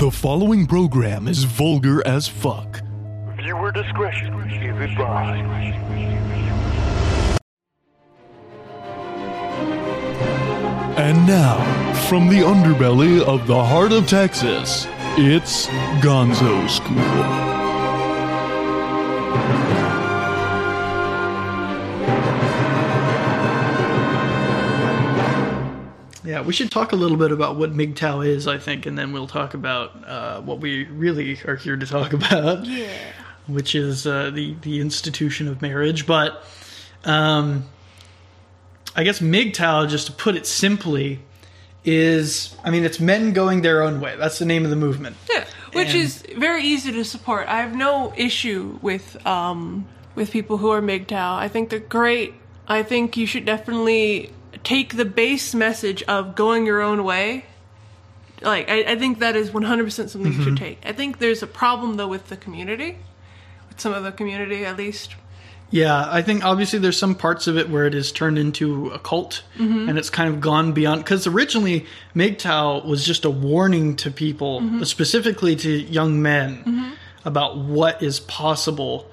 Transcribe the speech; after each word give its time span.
The 0.00 0.10
following 0.10 0.66
program 0.66 1.28
is 1.28 1.44
vulgar 1.44 2.02
as 2.06 2.26
fuck. 2.26 2.80
Viewer 3.36 3.70
discretion 3.70 4.32
is 4.50 4.80
advised. 4.80 5.76
And 10.98 11.26
now, 11.26 11.92
from 12.08 12.28
the 12.28 12.40
underbelly 12.40 13.20
of 13.20 13.46
the 13.46 13.62
heart 13.62 13.92
of 13.92 14.08
Texas, 14.08 14.86
it's 15.18 15.66
Gonzo 16.00 16.66
School. 16.70 17.49
Yeah, 26.30 26.42
we 26.42 26.52
should 26.52 26.70
talk 26.70 26.92
a 26.92 26.96
little 26.96 27.16
bit 27.16 27.32
about 27.32 27.56
what 27.56 27.72
MGTOW 27.72 28.24
is, 28.24 28.46
I 28.46 28.56
think, 28.56 28.86
and 28.86 28.96
then 28.96 29.10
we'll 29.12 29.26
talk 29.26 29.54
about 29.54 29.90
uh, 30.06 30.40
what 30.42 30.60
we 30.60 30.84
really 30.84 31.36
are 31.44 31.56
here 31.56 31.76
to 31.76 31.84
talk 31.84 32.12
about. 32.20 32.64
Yeah. 32.66 32.88
Which 33.48 33.74
is 33.74 34.06
uh, 34.06 34.30
the 34.30 34.54
the 34.62 34.80
institution 34.80 35.48
of 35.48 35.60
marriage, 35.60 36.06
but 36.06 36.44
um, 37.04 37.64
I 38.94 39.02
guess 39.02 39.18
MGTOW, 39.18 39.88
just 39.88 40.06
to 40.06 40.12
put 40.12 40.36
it 40.36 40.46
simply, 40.46 41.18
is 41.84 42.54
I 42.62 42.70
mean 42.70 42.84
it's 42.84 43.00
men 43.00 43.32
going 43.32 43.62
their 43.62 43.82
own 43.82 44.00
way. 44.00 44.14
That's 44.16 44.38
the 44.38 44.44
name 44.46 44.62
of 44.62 44.70
the 44.70 44.76
movement. 44.76 45.16
Yeah, 45.32 45.44
which 45.72 45.88
And- 45.94 45.98
is 46.04 46.22
very 46.36 46.62
easy 46.62 46.92
to 46.92 47.04
support. 47.04 47.48
I 47.48 47.56
have 47.60 47.74
no 47.74 48.12
issue 48.16 48.78
with 48.82 49.16
um 49.26 49.88
with 50.14 50.30
people 50.30 50.58
who 50.58 50.70
are 50.70 50.80
MGTOW. 50.80 51.38
I 51.38 51.48
think 51.48 51.70
they're 51.70 51.80
great. 51.80 52.34
I 52.68 52.84
think 52.84 53.16
you 53.16 53.26
should 53.26 53.44
definitely 53.46 54.30
take 54.64 54.96
the 54.96 55.04
base 55.04 55.54
message 55.54 56.02
of 56.04 56.34
going 56.34 56.66
your 56.66 56.80
own 56.80 57.04
way. 57.04 57.46
Like 58.42 58.70
I, 58.70 58.92
I 58.92 58.96
think 58.96 59.18
that 59.18 59.36
is 59.36 59.50
100% 59.50 59.90
something 59.92 60.20
you 60.20 60.38
Mm-hmm. 60.38 60.44
should 60.44 60.56
take. 60.56 60.78
I 60.84 60.92
think 60.92 61.18
there's 61.18 61.42
a 61.42 61.46
problem 61.46 61.96
though 61.96 62.08
with 62.08 62.28
the 62.28 62.36
community, 62.36 62.98
with 63.68 63.80
some 63.80 63.92
of 63.92 64.02
the 64.02 64.12
community 64.12 64.64
at 64.64 64.76
least. 64.76 65.14
Yeah, 65.70 66.08
I 66.10 66.22
think 66.22 66.44
obviously 66.44 66.80
there's 66.80 66.98
some 66.98 67.14
parts 67.14 67.46
of 67.46 67.56
it 67.56 67.70
where 67.70 67.86
it 67.86 67.94
is 67.94 68.10
turned 68.10 68.38
into 68.38 68.88
a 68.90 68.98
cult, 68.98 69.44
mm-hmm. 69.56 69.88
and 69.88 69.98
it's 69.98 70.10
kind 70.10 70.28
of 70.28 70.40
gone 70.40 70.72
beyond. 70.72 71.04
Because 71.04 71.28
originally, 71.28 71.86
MGTOW 72.16 72.84
was 72.84 73.06
just 73.06 73.24
a 73.24 73.30
warning 73.30 73.94
to 73.96 74.10
people, 74.10 74.60
mm-hmm. 74.60 74.82
specifically 74.82 75.54
to 75.56 75.70
young 75.70 76.20
men, 76.20 76.64
mm-hmm. 76.64 76.90
about 77.24 77.56
what 77.56 78.02
is 78.02 78.18
possible 78.18 79.08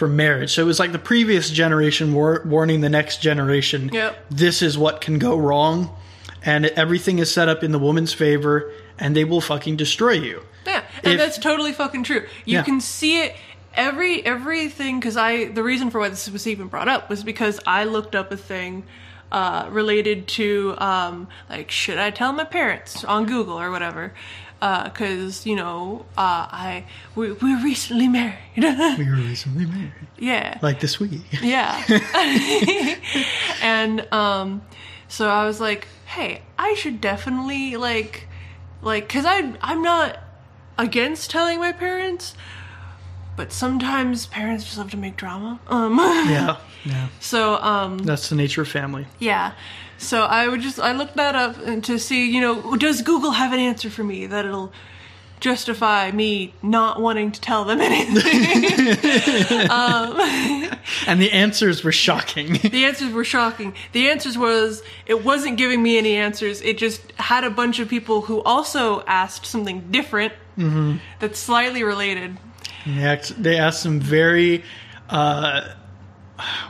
for 0.00 0.08
marriage. 0.08 0.54
So 0.54 0.62
it 0.62 0.64
was 0.64 0.78
like 0.80 0.92
the 0.92 0.98
previous 0.98 1.50
generation 1.50 2.14
war- 2.14 2.42
warning 2.46 2.80
the 2.80 2.88
next 2.88 3.20
generation. 3.20 3.90
Yep. 3.92 4.16
This 4.30 4.62
is 4.62 4.78
what 4.78 5.02
can 5.02 5.18
go 5.18 5.36
wrong, 5.36 5.94
and 6.42 6.64
everything 6.64 7.18
is 7.18 7.30
set 7.30 7.50
up 7.50 7.62
in 7.62 7.70
the 7.70 7.78
woman's 7.78 8.14
favor, 8.14 8.72
and 8.98 9.14
they 9.14 9.24
will 9.24 9.42
fucking 9.42 9.76
destroy 9.76 10.12
you. 10.12 10.40
Yeah, 10.66 10.82
and 11.04 11.12
If- 11.12 11.18
that's 11.20 11.36
totally 11.38 11.72
fucking 11.72 12.04
true. 12.04 12.22
You 12.46 12.54
Yeah. 12.58 12.62
can 12.62 12.80
see 12.80 13.20
it 13.20 13.36
every 13.74 14.24
everything 14.24 14.98
because 15.00 15.18
I 15.18 15.44
the 15.44 15.62
reason 15.62 15.90
for 15.90 16.00
why 16.00 16.08
this 16.08 16.30
was 16.30 16.46
even 16.46 16.68
brought 16.68 16.88
up 16.88 17.10
was 17.10 17.22
because 17.22 17.60
I 17.66 17.84
looked 17.84 18.14
up 18.14 18.32
a 18.32 18.36
thing 18.38 18.84
uh, 19.30 19.66
related 19.70 20.26
to 20.28 20.74
um, 20.78 21.28
like 21.50 21.70
should 21.70 21.98
I 21.98 22.10
tell 22.10 22.32
my 22.32 22.44
parents 22.44 23.04
on 23.04 23.26
Google 23.26 23.60
or 23.60 23.70
whatever 23.70 24.14
because 24.60 25.46
you 25.46 25.56
know 25.56 26.04
uh, 26.16 26.46
I 26.52 26.84
we 27.14 27.32
we 27.32 27.54
were 27.54 27.62
recently 27.62 28.08
married. 28.08 28.36
We 28.56 29.08
were 29.08 29.16
recently 29.16 29.64
married, 29.66 29.92
yeah, 30.18 30.58
like 30.62 30.80
this 30.80 31.00
week. 31.00 31.22
yeah. 31.42 31.82
and 33.62 34.06
um 34.12 34.62
so 35.08 35.28
I 35.28 35.44
was 35.46 35.60
like, 35.60 35.88
"Hey, 36.04 36.42
I 36.58 36.74
should 36.74 37.00
definitely 37.00 37.76
like 37.76 38.28
like 38.82 39.08
cuz 39.08 39.24
I 39.24 39.54
I'm 39.62 39.82
not 39.82 40.18
against 40.78 41.30
telling 41.30 41.58
my 41.58 41.72
parents, 41.72 42.34
but 43.40 43.52
sometimes 43.52 44.26
parents 44.26 44.64
just 44.64 44.76
love 44.76 44.90
to 44.90 44.96
make 44.98 45.16
drama." 45.16 45.58
Um 45.68 45.96
yeah, 45.98 46.56
yeah. 46.84 47.08
so 47.20 47.54
um 47.72 47.98
That's 47.98 48.28
the 48.28 48.36
nature 48.36 48.62
of 48.62 48.68
family. 48.68 49.06
yeah. 49.18 49.52
So 49.96 50.22
I 50.22 50.48
would 50.48 50.60
just 50.62 50.78
I 50.78 50.92
looked 50.92 51.16
that 51.16 51.34
up 51.34 51.54
and 51.68 51.82
to 51.84 51.98
see, 51.98 52.30
you 52.34 52.40
know, 52.40 52.76
does 52.76 53.02
Google 53.02 53.32
have 53.42 53.52
an 53.52 53.58
answer 53.70 53.90
for 53.90 54.04
me 54.04 54.26
that 54.26 54.44
it'll 54.46 54.72
justify 55.40 56.10
me 56.10 56.52
not 56.62 57.00
wanting 57.00 57.32
to 57.32 57.40
tell 57.40 57.64
them 57.64 57.80
anything? 57.90 58.40
And 61.06 61.20
the 61.20 61.30
answers 61.32 61.84
were 61.84 61.92
shocking. 61.92 62.54
The 62.78 62.84
answers 62.84 63.12
were 63.12 63.24
shocking. 63.24 63.74
The 63.92 64.10
answers 64.10 64.36
was 64.36 64.82
it 65.06 65.24
wasn't 65.24 65.56
giving 65.58 65.82
me 65.82 65.98
any 65.98 66.14
answers. 66.16 66.60
It 66.62 66.78
just 66.78 67.00
had 67.16 67.44
a 67.44 67.50
bunch 67.50 67.78
of 67.80 67.88
people 67.88 68.22
who 68.22 68.42
also 68.42 69.02
asked 69.06 69.46
something 69.46 69.78
different 69.90 70.32
that's 71.20 71.38
slightly 71.38 71.82
related. 71.82 72.36
They 72.86 73.02
asked, 73.04 73.42
they 73.42 73.58
asked 73.58 73.82
some 73.82 74.00
very, 74.00 74.64
uh, 75.08 75.68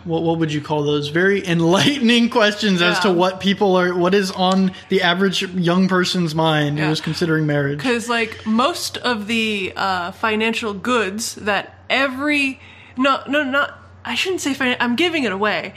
what 0.04 0.22
what 0.24 0.38
would 0.38 0.52
you 0.52 0.60
call 0.60 0.82
those? 0.82 1.08
Very 1.08 1.46
enlightening 1.46 2.28
questions 2.38 2.82
as 2.82 2.98
to 3.00 3.12
what 3.12 3.38
people 3.40 3.76
are, 3.76 3.94
what 3.94 4.14
is 4.14 4.30
on 4.32 4.72
the 4.88 5.02
average 5.02 5.42
young 5.54 5.86
person's 5.86 6.34
mind 6.34 6.76
Yeah. 6.78 6.88
who's 6.88 7.00
considering 7.00 7.46
marriage. 7.46 7.78
Because 7.78 8.08
like 8.08 8.44
most 8.44 8.96
of 8.98 9.26
the 9.28 9.72
uh, 9.76 10.10
financial 10.12 10.74
goods 10.74 11.36
that 11.36 11.78
every 11.88 12.58
no 12.96 13.22
no 13.28 13.44
not 13.44 13.78
I 14.04 14.14
shouldn't 14.16 14.40
say 14.40 14.56
I'm 14.80 14.96
giving 14.96 15.22
it 15.24 15.30
away. 15.32 15.74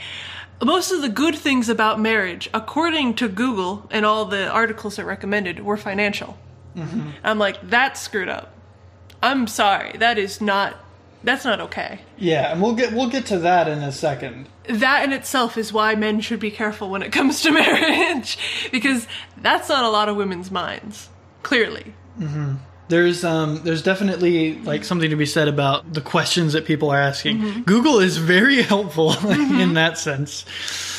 Most 0.64 0.90
of 0.92 1.02
the 1.02 1.08
good 1.08 1.34
things 1.36 1.68
about 1.68 2.00
marriage, 2.00 2.48
according 2.54 3.14
to 3.16 3.28
Google 3.28 3.86
and 3.90 4.06
all 4.06 4.24
the 4.24 4.48
articles 4.48 4.96
that 4.96 5.04
recommended, 5.04 5.60
were 5.62 5.76
financial. 5.76 6.38
I'm 7.22 7.38
like 7.38 7.58
that's 7.70 8.00
screwed 8.00 8.28
up. 8.28 8.53
I'm 9.24 9.46
sorry. 9.46 9.96
That 9.98 10.18
is 10.18 10.40
not. 10.40 10.76
That's 11.24 11.44
not 11.44 11.58
okay. 11.60 12.00
Yeah, 12.18 12.52
and 12.52 12.60
we'll 12.62 12.74
get 12.74 12.92
we'll 12.92 13.08
get 13.08 13.26
to 13.26 13.38
that 13.38 13.66
in 13.68 13.78
a 13.78 13.90
second. 13.92 14.46
that 14.68 15.04
in 15.04 15.12
itself 15.12 15.56
is 15.56 15.72
why 15.72 15.94
men 15.94 16.20
should 16.20 16.40
be 16.40 16.50
careful 16.50 16.90
when 16.90 17.02
it 17.02 17.12
comes 17.12 17.40
to 17.42 17.50
marriage 17.62 18.38
because 18.70 19.06
that's 19.38 19.70
on 19.70 19.84
a 19.84 19.90
lot 19.90 20.08
of 20.08 20.16
women's 20.16 20.50
minds 20.50 21.08
clearly 21.42 21.92
There's 22.88 23.24
um 23.24 23.60
there's 23.64 23.82
definitely 23.82 24.58
like 24.60 24.84
something 24.84 25.08
to 25.10 25.16
be 25.16 25.26
said 25.26 25.48
about 25.48 25.92
the 25.94 26.00
questions 26.02 26.52
that 26.52 26.64
people 26.66 26.90
are 26.90 27.00
asking. 27.00 27.38
Mm-hmm. 27.38 27.60
Google 27.62 27.98
is 28.00 28.18
very 28.18 28.60
helpful 28.72 29.12
in 29.30 29.74
that 29.74 29.96
sense. 29.98 30.44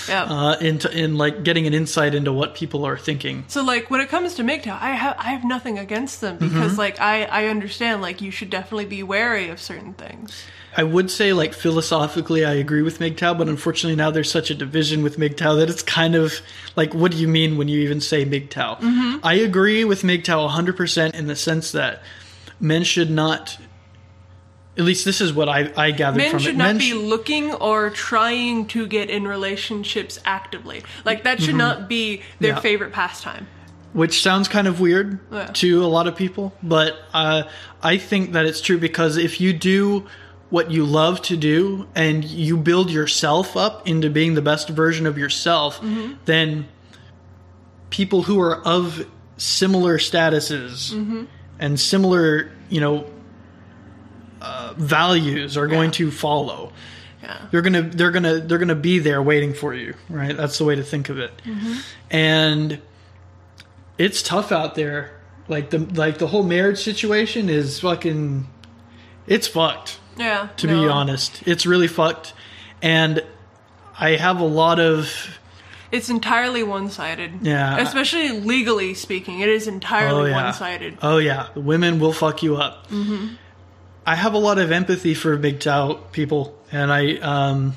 Yeah 0.10 0.24
Uh, 0.24 0.56
into 0.60 0.90
in 0.92 1.18
like 1.18 1.44
getting 1.44 1.66
an 1.68 1.74
insight 1.74 2.14
into 2.16 2.32
what 2.34 2.56
people 2.56 2.86
are 2.86 2.98
thinking. 2.98 3.44
so 3.48 3.64
like 3.64 3.90
when 3.90 4.02
it 4.02 4.10
comes 4.10 4.34
to 4.36 4.44
MGTOW, 4.44 4.78
I 4.82 4.92
have 4.92 5.16
I 5.20 5.32
have 5.32 5.44
nothing 5.44 5.80
against 5.80 6.22
them 6.22 6.38
because 6.38 6.72
Mm-hmm. 6.72 6.80
like 6.80 7.00
I 7.00 7.24
I 7.26 7.46
understand 7.48 8.02
like 8.02 8.22
you 8.22 8.32
should 8.32 8.50
definitely 8.50 8.86
be 8.86 9.04
wary 9.04 9.50
of 9.50 9.60
certain 9.62 9.94
things. 9.94 10.44
I 10.78 10.84
would 10.84 11.10
say, 11.10 11.32
like 11.32 11.54
philosophically, 11.54 12.44
I 12.44 12.52
agree 12.56 12.82
with 12.82 13.00
MGTOW, 13.00 13.38
but 13.38 13.48
unfortunately 13.48 13.96
now 13.96 14.12
there's 14.12 14.30
such 14.30 14.52
a 14.52 14.54
division 14.56 15.04
with 15.04 15.18
MGTOW 15.18 15.58
that 15.60 15.70
it's 15.70 15.82
kind 15.82 16.16
of 16.16 16.42
like, 16.76 16.94
what 16.94 17.12
do 17.14 17.18
you 17.18 17.30
mean 17.30 17.56
when 17.58 17.70
you 17.70 17.80
even 17.80 18.02
say 18.02 18.26
MGTOW? 18.26 19.22
I 19.24 19.36
agree 19.36 19.86
with 19.86 20.02
MGTOW 20.02 20.50
100% 20.50 21.16
in 21.16 21.28
the 21.28 21.36
sense 21.38 21.72
that 21.72 22.02
men 22.60 22.84
should 22.84 23.10
not. 23.10 23.58
At 24.78 24.84
least 24.84 25.06
this 25.06 25.22
is 25.22 25.32
what 25.32 25.48
I, 25.48 25.72
I 25.78 25.92
gathered 25.92 26.18
Men 26.18 26.32
from 26.32 26.40
should 26.40 26.56
it. 26.56 26.58
not 26.58 26.66
Men 26.68 26.78
be 26.80 26.92
sh- 26.92 26.94
looking 26.96 27.54
or 27.54 27.90
trying 27.92 28.68
to 28.68 28.86
get 28.88 29.10
in 29.10 29.26
relationships 29.26 30.20
actively. 30.26 30.84
Like 31.06 31.24
that 31.24 31.42
should 31.42 31.56
not 31.56 31.88
be 31.88 32.18
their 32.40 32.52
Mm-hmm. 32.52 32.58
Yeah. 32.58 32.60
favorite 32.62 32.92
pastime. 32.94 33.48
which 33.94 34.22
sounds 34.22 34.50
kind 34.50 34.68
of 34.68 34.82
weird 34.82 35.20
Yeah. 35.32 35.46
to 35.46 35.86
a 35.86 35.88
lot 35.88 36.08
of 36.08 36.18
people, 36.18 36.54
but 36.62 36.98
uh, 37.14 37.44
I 37.82 37.98
think 37.98 38.34
that 38.34 38.46
it's 38.46 38.60
true 38.60 38.78
because 38.78 39.16
if 39.16 39.40
you 39.40 39.54
do 39.54 40.06
what 40.50 40.70
you 40.72 40.86
love 40.86 41.22
to 41.24 41.38
do 41.38 41.88
and 41.96 42.24
you 42.26 42.58
build 42.58 42.92
yourself 42.92 43.56
up 43.56 43.88
into 43.88 44.10
being 44.10 44.34
the 44.36 44.42
best 44.42 44.68
version 44.68 45.06
of 45.08 45.18
yourself, 45.18 45.80
Mm-hmm. 45.80 46.16
then 46.26 46.68
people 47.90 48.24
who 48.24 48.40
are 48.42 48.62
of 48.64 49.06
similar 49.38 49.98
statuses 49.98 50.92
Mm-hmm. 50.94 51.24
and 51.60 51.80
similar, 51.80 52.52
you 52.70 52.82
know, 52.82 53.06
values 54.78 55.58
are 55.58 55.68
going 55.68 55.90
Yeah. 55.90 55.98
to 55.98 56.12
follow. 56.12 56.72
Yeah. 57.24 57.38
They're 57.52 57.62
gonna 57.62 57.82
they're 57.82 58.12
gonna 58.12 58.40
they're 58.40 58.58
gonna 58.60 58.76
be 58.76 59.00
there 59.00 59.22
waiting 59.22 59.54
for 59.54 59.74
you, 59.74 59.96
right? 60.10 60.36
That's 60.38 60.58
the 60.60 60.64
way 60.66 60.76
to 60.76 60.84
think 60.84 61.10
of 61.10 61.18
it. 61.18 61.32
Mm-hmm. 61.44 61.74
And 62.12 62.82
it's 63.98 64.22
tough 64.22 64.52
out 64.52 64.76
there. 64.76 65.12
Like 65.48 65.70
the 65.70 65.80
like 65.80 66.18
the 66.20 66.28
whole 66.28 66.44
marriage 66.44 66.80
situation 66.80 67.50
is 67.50 67.80
fucking 67.80 68.48
it's 69.28 69.48
fucked, 69.48 70.00
Yeah. 70.18 70.50
to 70.58 70.68
be 70.68 70.88
honest. 70.88 71.42
It's 71.48 71.66
really 71.66 71.88
fucked. 71.88 72.34
And 72.82 73.24
I 74.00 74.12
have 74.18 74.40
a 74.40 74.46
lot 74.46 74.80
of 74.80 75.40
It's 75.92 76.10
entirely 76.10 76.62
one-sided. 76.64 77.40
Yeah. 77.42 77.78
Especially 77.78 78.30
legally 78.42 78.94
speaking, 78.94 79.40
it 79.40 79.50
is 79.50 79.68
entirely 79.68 80.22
Oh, 80.24 80.26
yeah. 80.26 80.44
one-sided. 80.44 80.98
Oh 81.02 81.18
yeah, 81.18 81.48
the 81.54 81.62
women 81.62 82.00
will 82.00 82.14
fuck 82.14 82.44
you 82.44 82.56
up. 82.58 82.88
Mm-hmm. 82.90 83.36
I 84.06 84.16
have 84.16 84.34
a 84.34 84.38
lot 84.38 84.60
of 84.60 84.72
empathy 84.72 85.14
for 85.14 85.38
Tao 85.54 85.94
people, 86.12 86.58
and 86.72 86.92
I 86.92 87.16
um, 87.18 87.74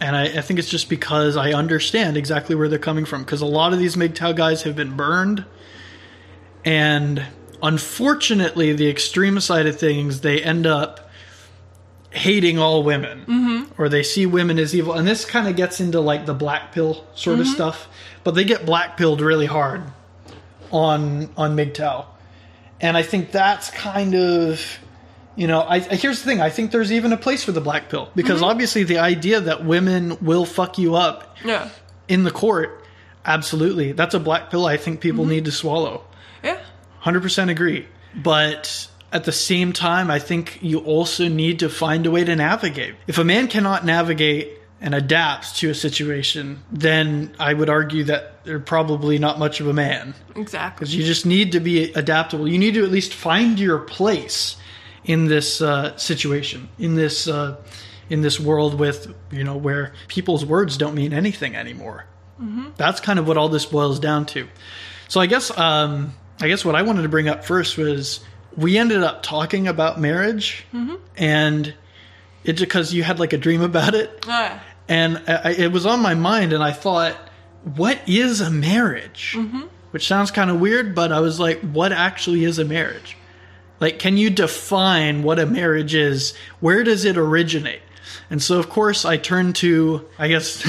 and 0.00 0.16
I, 0.16 0.24
I 0.24 0.40
think 0.40 0.58
it's 0.58 0.68
just 0.68 0.88
because 0.88 1.36
I 1.36 1.52
understand 1.52 2.16
exactly 2.16 2.56
where 2.56 2.68
they're 2.68 2.78
coming 2.78 3.04
from. 3.04 3.22
Because 3.22 3.40
a 3.40 3.46
lot 3.46 3.72
of 3.72 3.78
these 3.78 3.94
MGTOW 3.96 4.34
guys 4.36 4.62
have 4.62 4.74
been 4.74 4.96
burned, 4.96 5.44
and 6.64 7.24
unfortunately, 7.62 8.72
the 8.72 8.88
extreme 8.88 9.38
side 9.40 9.66
of 9.66 9.78
things, 9.78 10.20
they 10.22 10.42
end 10.42 10.66
up 10.66 11.08
hating 12.10 12.58
all 12.58 12.82
women, 12.82 13.24
or 13.78 13.88
they 13.88 14.02
see 14.02 14.26
women 14.26 14.58
as 14.58 14.74
evil, 14.74 14.92
and 14.94 15.06
this 15.06 15.24
kind 15.24 15.46
of 15.48 15.56
gets 15.56 15.80
into 15.80 16.00
like 16.00 16.26
the 16.26 16.34
black 16.34 16.72
pill 16.72 17.04
sort 17.14 17.38
of 17.38 17.46
stuff. 17.46 17.88
But 18.24 18.34
they 18.34 18.44
get 18.44 18.66
black 18.66 18.96
pilled 18.96 19.20
really 19.20 19.46
hard 19.46 19.82
on 20.72 21.30
on 21.36 21.56
MGTOW, 21.56 22.06
and 22.80 22.96
I 22.96 23.02
think 23.02 23.30
that's 23.30 23.70
kind 23.70 24.14
of 24.16 24.78
you 25.36 25.46
know 25.46 25.60
I, 25.60 25.76
I- 25.76 25.96
here's 25.96 26.20
the 26.22 26.26
thing. 26.26 26.40
I 26.40 26.50
think 26.50 26.70
there's 26.70 26.92
even 26.92 27.12
a 27.12 27.16
place 27.16 27.44
for 27.44 27.52
the 27.52 27.60
black 27.60 27.88
pill 27.88 28.10
because 28.14 28.36
mm-hmm. 28.36 28.50
obviously 28.50 28.84
the 28.84 28.98
idea 28.98 29.40
that 29.40 29.64
women 29.64 30.16
will 30.20 30.44
fuck 30.44 30.78
you 30.78 30.94
up 30.94 31.36
Yeah. 31.44 31.68
in 32.08 32.24
the 32.24 32.30
court 32.30 32.82
absolutely. 33.24 33.92
That's 33.92 34.14
a 34.14 34.20
black 34.20 34.50
pill 34.50 34.66
I 34.66 34.76
think 34.76 35.00
people 35.00 35.24
mm-hmm. 35.24 35.30
need 35.30 35.44
to 35.46 35.52
swallow. 35.52 36.04
Yeah. 36.42 36.60
100% 37.02 37.50
agree. 37.50 37.86
But 38.14 38.88
at 39.12 39.24
the 39.24 39.32
same 39.32 39.72
time 39.72 40.10
I 40.10 40.18
think 40.18 40.58
you 40.62 40.80
also 40.80 41.28
need 41.28 41.60
to 41.60 41.68
find 41.68 42.06
a 42.06 42.10
way 42.10 42.24
to 42.24 42.36
navigate. 42.36 42.94
If 43.06 43.18
a 43.18 43.24
man 43.24 43.48
cannot 43.48 43.84
navigate 43.84 44.60
and 44.80 44.94
adapt 44.94 45.56
to 45.56 45.70
a 45.70 45.74
situation 45.74 46.62
then 46.70 47.34
I 47.38 47.54
would 47.54 47.70
argue 47.70 48.04
that 48.04 48.44
they're 48.44 48.60
probably 48.60 49.18
not 49.18 49.38
much 49.38 49.60
of 49.60 49.66
a 49.66 49.72
man. 49.72 50.14
Exactly. 50.36 50.78
because 50.78 50.94
you 50.94 51.04
just 51.04 51.24
need 51.24 51.52
to 51.52 51.60
be 51.60 51.92
adaptable. 51.92 52.46
You 52.46 52.58
need 52.58 52.74
to 52.74 52.84
at 52.84 52.90
least 52.90 53.14
find 53.14 53.58
your 53.58 53.78
place 53.78 54.56
in 55.04 55.26
this 55.26 55.60
uh, 55.60 55.96
situation, 55.96 56.68
in 56.78 56.94
this 56.94 57.28
uh, 57.28 57.56
in 58.10 58.20
this 58.22 58.38
world 58.40 58.78
with 58.78 59.14
you 59.30 59.44
know 59.44 59.56
where 59.56 59.92
people's 60.08 60.44
words 60.44 60.76
don't 60.76 60.94
mean 60.94 61.12
anything 61.12 61.54
anymore. 61.56 62.06
That's 62.76 63.00
kind 63.00 63.18
of 63.18 63.26
what 63.28 63.36
all 63.36 63.48
this 63.48 63.64
boils 63.66 63.98
down 64.00 64.26
to. 64.26 64.48
So 65.08 65.20
I 65.20 65.26
guess 65.26 65.56
um, 65.56 66.14
I 66.40 66.48
guess 66.48 66.64
what 66.64 66.74
I 66.74 66.82
wanted 66.82 67.02
to 67.02 67.08
bring 67.08 67.28
up 67.28 67.44
first 67.44 67.76
was 67.78 68.20
we 68.56 68.76
ended 68.78 69.02
up 69.02 69.22
talking 69.22 69.68
about 69.68 70.00
marriage, 70.00 70.64
and 71.16 71.74
it 72.44 72.58
because 72.58 72.92
you 72.92 73.02
had 73.02 73.18
like 73.20 73.32
a 73.32 73.38
dream 73.38 73.62
about 73.62 73.94
it, 73.94 74.24
Ah, 74.26 74.62
and 74.88 75.22
I, 75.28 75.52
it 75.52 75.72
was 75.72 75.86
on 75.86 76.00
my 76.00 76.14
mind 76.14 76.52
and 76.52 76.62
i 76.62 76.70
thought 76.72 77.14
what 77.76 77.98
is 78.06 78.42
a 78.42 78.50
marriage? 78.50 79.34
Which 79.92 80.06
sounds 80.06 80.30
kind 80.30 80.50
of 80.50 80.60
weird 80.60 80.94
but 80.94 81.10
i 81.12 81.20
was 81.20 81.38
like 81.40 81.60
what 81.60 81.90
actually 81.92 82.44
is 82.44 82.58
a 82.58 82.64
marriage 82.64 83.16
like 83.80 83.98
can 83.98 84.16
you 84.16 84.30
define 84.30 85.22
what 85.22 85.38
a 85.38 85.46
marriage 85.46 85.94
is 85.94 86.34
where 86.60 86.84
does 86.84 87.04
it 87.04 87.16
originate 87.16 87.82
and 88.30 88.42
so 88.42 88.58
of 88.58 88.68
course 88.68 89.04
i 89.04 89.16
turn 89.16 89.52
to 89.52 90.06
i 90.18 90.28
guess 90.28 90.62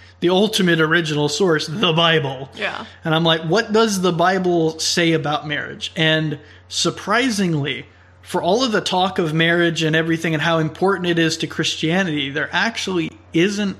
the 0.20 0.30
ultimate 0.30 0.80
original 0.80 1.28
source 1.28 1.66
the 1.66 1.92
bible 1.92 2.50
yeah. 2.54 2.84
and 3.04 3.14
I'm 3.14 3.24
like, 3.24 3.42
what 3.42 3.72
does 3.72 4.00
the 4.00 4.12
Bible 4.12 4.78
say 4.78 5.12
about 5.12 5.46
marriage? 5.46 5.92
And 5.96 6.38
surprisingly, 6.68 7.86
for 8.22 8.42
all 8.42 8.62
of 8.62 8.72
the 8.72 8.80
talk 8.80 9.18
of 9.18 9.32
marriage 9.32 9.82
and 9.82 9.96
everything 9.96 10.34
and 10.34 10.42
how 10.42 10.58
important 10.58 11.06
it 11.06 11.18
is 11.18 11.36
to 11.38 11.46
Christianity, 11.46 12.30
there 12.30 12.50
actually 12.52 13.10
isn't 13.32 13.78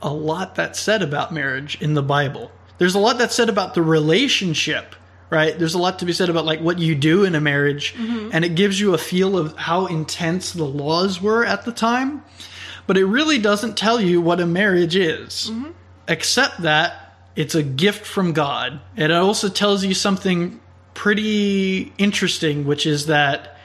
a 0.00 0.12
lot 0.12 0.54
that's 0.54 0.78
said 0.78 1.02
about 1.02 1.32
marriage 1.32 1.80
in 1.80 1.94
the 1.94 2.02
Bible. 2.02 2.52
There's 2.78 2.94
a 2.94 3.00
lot 3.00 3.18
that's 3.18 3.34
said 3.34 3.48
about 3.48 3.74
the 3.74 3.82
relationship, 3.82 4.94
right? 5.30 5.58
There's 5.58 5.74
a 5.74 5.78
lot 5.78 5.98
to 6.00 6.04
be 6.04 6.12
said 6.12 6.28
about 6.28 6.44
like 6.44 6.60
what 6.60 6.78
you 6.78 6.94
do 6.94 7.24
in 7.24 7.34
a 7.34 7.40
marriage, 7.40 7.94
mm-hmm. 7.94 8.30
and 8.32 8.44
it 8.44 8.54
gives 8.54 8.80
you 8.80 8.94
a 8.94 8.98
feel 8.98 9.36
of 9.36 9.56
how 9.56 9.86
intense 9.86 10.52
the 10.52 10.64
laws 10.64 11.20
were 11.20 11.44
at 11.44 11.64
the 11.64 11.72
time. 11.72 12.22
But 12.86 12.96
it 12.96 13.04
really 13.04 13.38
doesn't 13.38 13.76
tell 13.76 14.00
you 14.00 14.20
what 14.20 14.40
a 14.40 14.46
marriage 14.46 14.96
is 14.96 15.50
mm-hmm. 15.50 15.72
except 16.08 16.62
that 16.62 17.14
it's 17.36 17.54
a 17.54 17.62
gift 17.62 18.06
from 18.06 18.32
God. 18.32 18.80
And 18.96 19.12
it 19.12 19.16
also 19.16 19.48
tells 19.48 19.84
you 19.84 19.94
something 19.94 20.60
pretty 20.94 21.92
interesting, 21.98 22.64
which 22.64 22.86
is 22.86 23.06
that 23.06 23.58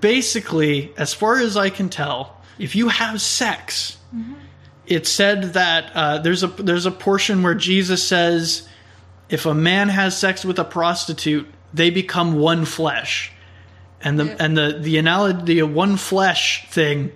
basically, 0.00 0.92
as 0.96 1.12
far 1.12 1.38
as 1.38 1.56
I 1.56 1.70
can 1.70 1.88
tell, 1.88 2.40
if 2.58 2.76
you 2.76 2.88
have 2.88 3.20
sex, 3.20 3.98
mm-hmm. 4.14 4.34
it's 4.86 5.10
said 5.10 5.54
that 5.54 5.90
uh, 5.94 6.18
there's 6.18 6.42
a 6.42 6.46
there's 6.46 6.86
a 6.86 6.90
portion 6.90 7.42
where 7.42 7.54
Jesus 7.54 8.02
says, 8.02 8.67
if 9.28 9.46
a 9.46 9.54
man 9.54 9.88
has 9.88 10.16
sex 10.16 10.44
with 10.44 10.58
a 10.58 10.64
prostitute, 10.64 11.46
they 11.74 11.90
become 11.90 12.38
one 12.38 12.64
flesh, 12.64 13.32
and 14.00 14.18
the 14.18 14.42
and 14.42 14.56
the 14.56 14.78
the 14.80 14.98
analogy 14.98 15.54
the 15.54 15.62
one 15.64 15.96
flesh 15.96 16.68
thing 16.70 17.12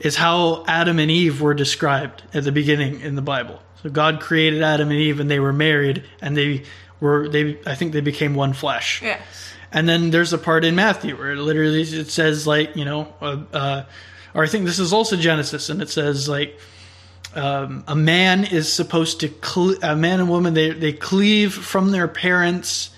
is 0.00 0.16
how 0.16 0.64
Adam 0.66 0.98
and 0.98 1.10
Eve 1.10 1.40
were 1.40 1.54
described 1.54 2.22
at 2.34 2.44
the 2.44 2.52
beginning 2.52 3.00
in 3.00 3.14
the 3.14 3.22
Bible. 3.22 3.60
So 3.82 3.88
God 3.88 4.20
created 4.20 4.62
Adam 4.62 4.90
and 4.90 4.98
Eve, 4.98 5.20
and 5.20 5.30
they 5.30 5.40
were 5.40 5.52
married, 5.52 6.04
and 6.20 6.36
they 6.36 6.64
were 7.00 7.28
they. 7.28 7.58
I 7.66 7.74
think 7.74 7.92
they 7.92 8.00
became 8.00 8.34
one 8.34 8.52
flesh. 8.52 9.00
Yes. 9.02 9.22
And 9.72 9.88
then 9.88 10.10
there's 10.10 10.32
a 10.32 10.38
part 10.38 10.64
in 10.64 10.74
Matthew 10.74 11.16
where 11.16 11.32
it 11.32 11.38
literally 11.38 11.82
it 11.82 12.08
says 12.08 12.46
like 12.46 12.76
you 12.76 12.84
know, 12.84 13.12
uh, 13.20 13.38
uh, 13.52 13.84
or 14.34 14.44
I 14.44 14.46
think 14.46 14.66
this 14.66 14.78
is 14.78 14.92
also 14.92 15.16
Genesis, 15.16 15.70
and 15.70 15.80
it 15.80 15.88
says 15.88 16.28
like 16.28 16.58
um, 17.36 17.84
a 17.86 17.94
man 17.94 18.44
is 18.44 18.72
supposed 18.72 19.20
to 19.20 19.28
cle- 19.28 19.82
a 19.82 19.94
man 19.94 20.20
and 20.20 20.28
woman 20.28 20.54
they 20.54 20.70
they 20.70 20.92
cleave 20.92 21.54
from 21.54 21.90
their 21.90 22.08
parents. 22.08 22.90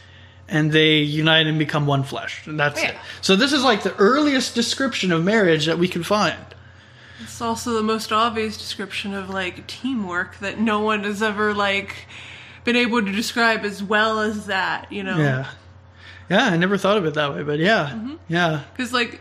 And 0.50 0.72
they 0.72 1.00
unite 1.00 1.46
and 1.46 1.58
become 1.58 1.86
one 1.86 2.04
flesh. 2.04 2.46
And 2.46 2.58
that's 2.58 2.82
it. 2.82 2.96
So 3.20 3.36
this 3.36 3.52
is 3.52 3.62
like 3.62 3.82
the 3.82 3.94
earliest 3.96 4.54
description 4.54 5.12
of 5.12 5.22
marriage 5.22 5.66
that 5.66 5.78
we 5.78 5.88
can 5.88 6.02
find. 6.02 6.38
It's 7.20 7.42
also 7.42 7.74
the 7.74 7.82
most 7.82 8.12
obvious 8.12 8.56
description 8.56 9.12
of 9.12 9.28
like 9.28 9.66
teamwork 9.66 10.38
that 10.38 10.58
no 10.58 10.80
one 10.80 11.04
has 11.04 11.22
ever 11.22 11.52
like 11.52 11.94
been 12.64 12.76
able 12.76 13.04
to 13.04 13.12
describe 13.12 13.66
as 13.66 13.82
well 13.82 14.20
as 14.20 14.46
that, 14.46 14.90
you 14.90 15.02
know? 15.02 15.18
Yeah. 15.18 15.50
Yeah, 16.30 16.46
I 16.46 16.56
never 16.56 16.78
thought 16.78 16.96
of 16.96 17.04
it 17.04 17.12
that 17.12 17.34
way, 17.34 17.42
but 17.42 17.58
yeah. 17.58 17.90
Mm-hmm. 17.92 18.14
Yeah. 18.28 18.62
Because 18.72 18.90
like, 18.90 19.20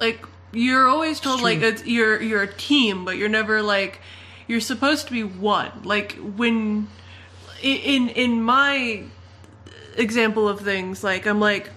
like 0.00 0.26
you're 0.52 0.88
always 0.88 1.20
told 1.20 1.36
It's 1.36 1.44
like 1.44 1.60
it's, 1.60 1.86
you're 1.86 2.20
you're 2.20 2.42
a 2.42 2.52
team, 2.52 3.04
but 3.04 3.16
you're 3.16 3.28
never 3.28 3.62
like 3.62 4.00
you're 4.52 4.60
supposed 4.60 5.06
to 5.06 5.12
be 5.12 5.24
one. 5.24 5.72
Like 5.82 6.12
when 6.36 6.86
in 7.62 8.10
in 8.10 8.42
my 8.42 9.04
example 9.96 10.46
of 10.46 10.60
things, 10.60 11.02
like 11.02 11.26
I'm 11.26 11.40
like 11.40 11.70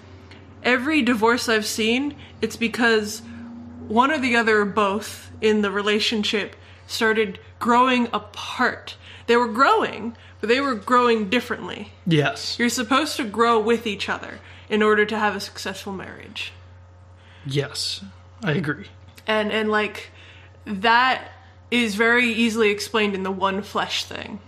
every 0.62 1.01
divorce 1.01 1.48
I've 1.48 1.66
seen, 1.66 2.18
it's 2.42 2.57
because 2.57 3.22
one 3.88 4.12
or 4.12 4.18
the 4.18 4.36
other 4.36 4.60
or 4.60 4.66
both 4.66 5.31
in 5.39 5.62
the 5.62 5.72
relationship 5.72 6.57
started 6.86 7.39
growing 7.60 8.10
apart. 8.12 8.98
They 9.27 9.38
were 9.38 9.48
growing, 9.48 10.18
but 10.42 10.50
they 10.50 10.60
were 10.60 10.75
growing 10.75 11.30
differently. 11.30 11.94
Yes. 12.06 12.60
You're 12.60 12.68
supposed 12.68 13.16
to 13.16 13.24
grow 13.24 13.57
with 13.57 13.88
each 13.88 14.10
other 14.10 14.39
in 14.68 14.83
order 14.83 15.06
to 15.06 15.18
have 15.18 15.33
a 15.33 15.39
successful 15.39 15.94
marriage. 15.94 16.51
Yes. 17.46 18.03
I 18.44 18.51
agree. 18.51 18.88
And 19.25 19.50
and 19.53 19.72
like 19.72 20.12
that 20.65 21.32
is 21.84 21.96
very 21.96 22.27
easily 22.32 22.70
explained 22.70 23.15
in 23.15 23.24
the 23.24 23.32
one 23.32 23.62
flesh 23.62 24.05
thing. 24.05 24.39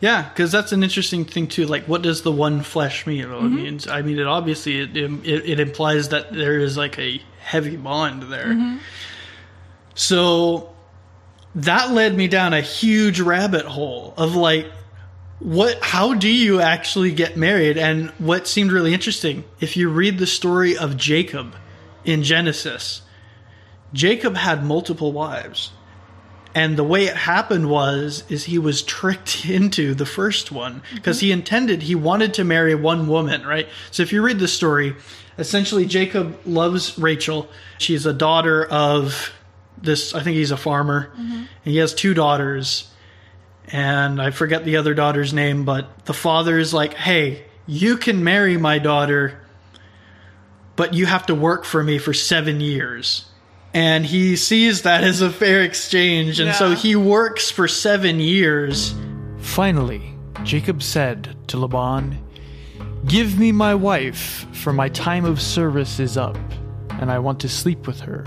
Yeah, 0.00 0.28
because 0.28 0.50
that's 0.50 0.72
an 0.72 0.82
interesting 0.82 1.24
thing 1.24 1.46
too. 1.46 1.66
Like, 1.66 1.84
what 1.84 2.02
does 2.02 2.22
the 2.22 2.32
one 2.32 2.62
flesh 2.62 3.06
mean? 3.06 3.26
Mm-hmm. 3.26 3.46
It 3.46 3.50
means, 3.50 3.88
I 3.88 4.02
mean, 4.02 4.18
it 4.18 4.26
obviously 4.26 4.80
it, 4.80 4.96
it, 4.96 5.10
it 5.26 5.60
implies 5.60 6.08
that 6.08 6.32
there 6.32 6.58
is 6.58 6.76
like 6.76 6.98
a 6.98 7.20
heavy 7.40 7.76
bond 7.76 8.24
there. 8.24 8.46
Mm-hmm. 8.46 8.78
So 9.94 10.74
that 11.54 11.90
led 11.90 12.16
me 12.16 12.28
down 12.28 12.54
a 12.54 12.60
huge 12.60 13.20
rabbit 13.20 13.66
hole 13.66 14.14
of 14.16 14.36
like, 14.36 14.70
what? 15.38 15.82
How 15.82 16.14
do 16.14 16.28
you 16.28 16.60
actually 16.60 17.12
get 17.12 17.36
married? 17.36 17.76
And 17.78 18.10
what 18.18 18.46
seemed 18.46 18.72
really 18.72 18.94
interesting, 18.94 19.44
if 19.58 19.76
you 19.76 19.88
read 19.88 20.18
the 20.18 20.26
story 20.26 20.76
of 20.76 20.96
Jacob 20.96 21.54
in 22.04 22.22
Genesis, 22.22 23.02
Jacob 23.92 24.36
had 24.36 24.64
multiple 24.64 25.12
wives. 25.12 25.72
And 26.54 26.76
the 26.76 26.84
way 26.84 27.04
it 27.04 27.16
happened 27.16 27.70
was 27.70 28.24
is 28.28 28.44
he 28.44 28.58
was 28.58 28.82
tricked 28.82 29.46
into 29.48 29.94
the 29.94 30.06
first 30.06 30.50
one 30.50 30.82
because 30.94 31.20
he 31.20 31.32
intended 31.32 31.82
he 31.82 31.94
wanted 31.94 32.34
to 32.34 32.44
marry 32.44 32.74
one 32.74 33.06
woman, 33.08 33.46
right? 33.46 33.68
So 33.90 34.02
if 34.02 34.12
you 34.12 34.22
read 34.22 34.38
the 34.38 34.48
story, 34.48 34.96
essentially 35.38 35.86
Jacob 35.86 36.38
loves 36.44 36.98
Rachel. 36.98 37.48
She's 37.78 38.06
a 38.06 38.12
daughter 38.12 38.64
of 38.64 39.32
this 39.80 40.14
I 40.14 40.22
think 40.22 40.36
he's 40.36 40.50
a 40.50 40.56
farmer. 40.56 41.12
And 41.16 41.48
he 41.64 41.76
has 41.78 41.94
two 41.94 42.14
daughters. 42.14 42.88
And 43.72 44.20
I 44.20 44.32
forget 44.32 44.64
the 44.64 44.78
other 44.78 44.94
daughter's 44.94 45.32
name, 45.32 45.64
but 45.64 46.04
the 46.06 46.12
father 46.12 46.58
is 46.58 46.74
like, 46.74 46.94
"Hey, 46.94 47.44
you 47.68 47.96
can 47.96 48.24
marry 48.24 48.56
my 48.56 48.80
daughter, 48.80 49.40
but 50.74 50.92
you 50.92 51.06
have 51.06 51.26
to 51.26 51.36
work 51.36 51.64
for 51.64 51.84
me 51.84 51.98
for 51.98 52.12
7 52.12 52.60
years." 52.60 53.26
And 53.72 54.04
he 54.04 54.36
sees 54.36 54.82
that 54.82 55.04
as 55.04 55.20
a 55.20 55.30
fair 55.30 55.62
exchange, 55.62 56.40
and 56.40 56.54
so 56.54 56.74
he 56.74 56.96
works 56.96 57.50
for 57.50 57.68
seven 57.68 58.18
years. 58.18 58.94
Finally, 59.38 60.14
Jacob 60.42 60.82
said 60.82 61.36
to 61.48 61.56
Laban, 61.58 62.18
Give 63.06 63.38
me 63.38 63.52
my 63.52 63.74
wife, 63.74 64.46
for 64.52 64.72
my 64.72 64.88
time 64.90 65.24
of 65.24 65.40
service 65.40 66.00
is 66.00 66.16
up, 66.16 66.36
and 67.00 67.10
I 67.10 67.18
want 67.18 67.40
to 67.40 67.48
sleep 67.48 67.86
with 67.86 68.00
her. 68.00 68.26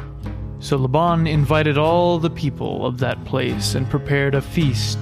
So 0.59 0.77
Laban 0.77 1.27
invited 1.27 1.77
all 1.77 2.19
the 2.19 2.29
people 2.29 2.85
of 2.85 2.99
that 2.99 3.23
place 3.25 3.75
and 3.75 3.89
prepared 3.89 4.33
a 4.33 4.41
feast. 4.41 4.97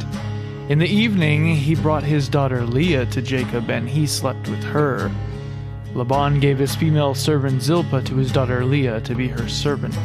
In 0.69 0.79
the 0.79 0.87
evening, 0.87 1.55
he 1.55 1.75
brought 1.75 2.03
his 2.03 2.27
daughter 2.27 2.65
Leah 2.65 3.05
to 3.07 3.21
Jacob, 3.21 3.69
and 3.69 3.87
he 3.87 4.07
slept 4.07 4.49
with 4.49 4.63
her. 4.63 5.11
Laban 5.93 6.39
gave 6.39 6.57
his 6.57 6.75
female 6.75 7.13
servant 7.13 7.61
Zilpah 7.61 8.01
to 8.03 8.15
his 8.15 8.31
daughter 8.31 8.65
Leah 8.65 9.01
to 9.01 9.13
be 9.13 9.27
her 9.27 9.47
servant. 9.47 9.95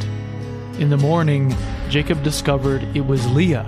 In 0.79 0.91
the 0.91 0.99
morning, 0.99 1.57
Jacob 1.89 2.23
discovered 2.23 2.83
it 2.95 3.07
was 3.07 3.27
Leah. 3.33 3.67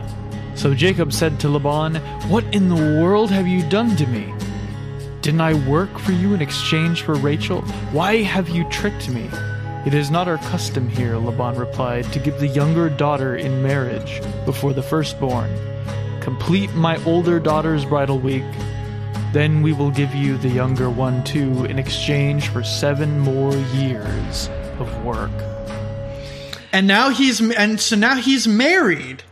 So 0.55 0.75
Jacob 0.75 1.11
said 1.11 1.41
to 1.41 1.49
Laban, 1.49 1.95
What 2.29 2.45
in 2.55 2.69
the 2.69 3.01
world 3.03 3.31
have 3.31 3.49
you 3.49 3.67
done 3.71 3.97
to 3.97 4.07
me? 4.07 4.31
Didn't 5.23 5.41
I 5.41 5.55
work 5.67 5.99
for 5.99 6.13
you 6.13 6.35
in 6.35 6.43
exchange 6.43 7.01
for 7.01 7.15
Rachel? 7.15 7.63
Why 7.93 8.17
have 8.17 8.51
you 8.51 8.65
tricked 8.65 9.09
me? 9.09 9.31
It 9.87 9.95
is 9.95 10.11
not 10.11 10.29
our 10.29 10.37
custom 10.37 10.87
here, 10.87 11.17
Laban 11.17 11.57
replied, 11.57 12.13
to 12.13 12.19
give 12.19 12.39
the 12.41 12.49
younger 12.49 12.91
daughter 12.91 13.37
in 13.37 13.63
marriage 13.63 14.21
before 14.45 14.75
the 14.75 14.83
firstborn. 14.83 15.51
Complete 16.21 16.75
my 16.75 17.03
older 17.05 17.41
daughter's 17.41 17.87
bridal 17.87 18.19
week. 18.19 18.45
Then 19.33 19.63
we 19.63 19.73
will 19.73 19.91
give 19.91 20.15
you 20.15 20.37
the 20.37 20.51
younger 20.51 20.91
one 20.91 21.25
too 21.25 21.65
in 21.65 21.79
exchange 21.79 22.49
for 22.49 22.63
seven 22.63 23.19
more 23.19 23.55
years 23.55 24.51
of 24.79 25.05
work. 25.05 25.58
And 26.73 26.87
now 26.87 27.11
he's 27.11 27.41
and 27.41 27.81
so 27.81 27.97
now 27.97 28.17
he's 28.17 28.47
married 28.47 29.23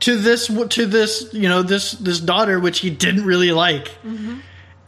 to 0.00 0.16
this 0.16 0.46
to 0.70 0.86
this 0.86 1.28
you 1.32 1.48
know 1.48 1.62
this 1.62 1.92
this 1.92 2.20
daughter 2.20 2.58
which 2.58 2.80
he 2.80 2.90
didn't 2.90 3.24
really 3.24 3.52
like 3.52 3.88
mm-hmm. 4.02 4.38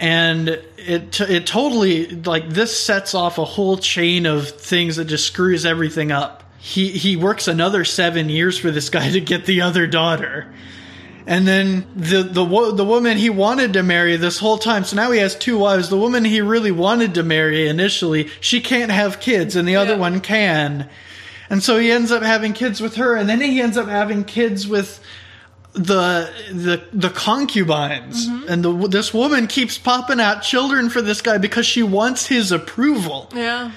and 0.01 0.49
it 0.49 1.21
it 1.21 1.47
totally 1.47 2.09
like 2.09 2.49
this 2.49 2.77
sets 2.79 3.15
off 3.15 3.39
a 3.39 3.45
whole 3.45 3.77
chain 3.77 4.27
of 4.27 4.49
things 4.49 4.97
that 4.97 5.07
just 5.07 5.27
screws 5.27 5.67
everything 5.67 6.11
up 6.11 6.43
he 6.59 6.89
he 6.89 7.17
works 7.17 7.49
another 7.49 7.85
7 7.85 8.29
years 8.29 8.59
for 8.59 8.71
this 8.71 8.89
guy 8.89 9.11
to 9.13 9.21
get 9.21 9.47
the 9.47 9.63
other 9.63 9.87
daughter 9.87 10.53
and 11.27 11.47
then 11.47 11.87
the 11.95 12.23
the 12.23 12.45
wo- 12.45 12.73
the 12.73 12.85
woman 12.85 13.17
he 13.17 13.31
wanted 13.31 13.75
to 13.75 13.83
marry 13.83 14.17
this 14.17 14.39
whole 14.39 14.59
time. 14.59 14.85
So 14.85 14.97
now 14.97 15.11
he 15.11 15.21
has 15.21 15.37
two 15.37 15.59
wives. 15.59 15.89
The 15.89 15.97
woman 15.97 16.25
he 16.25 16.41
really 16.41 16.73
wanted 16.73 17.15
to 17.15 17.23
marry 17.23 17.69
initially, 17.69 18.29
she 18.41 18.61
can't 18.61 18.91
have 18.91 19.21
kids, 19.21 19.55
and 19.55 19.69
the 19.69 19.77
other 19.77 19.97
one 19.97 20.21
can. 20.21 20.89
And 21.53 21.63
so 21.63 21.79
he 21.79 21.93
ends 21.93 22.11
up 22.11 22.23
having 22.23 22.55
kids 22.55 22.81
with 22.81 22.97
her, 22.97 23.15
and 23.15 23.29
then 23.29 23.43
he 23.43 23.61
ends 23.61 23.77
up 23.77 23.87
having 23.87 24.25
kids 24.25 24.67
with 24.67 25.05
the 25.75 26.33
the 26.51 26.83
the 26.95 27.11
concubines. 27.11 28.27
Mm-hmm. 28.27 28.49
And 28.49 28.65
the 28.65 28.89
this 28.89 29.13
woman 29.13 29.47
keeps 29.47 29.77
popping 29.77 30.19
out 30.19 30.41
children 30.41 30.89
for 30.89 31.03
this 31.03 31.21
guy 31.21 31.37
because 31.37 31.67
she 31.67 31.83
wants 31.83 32.27
his 32.27 32.53
approval. 32.53 33.29
Yeah. 33.35 33.73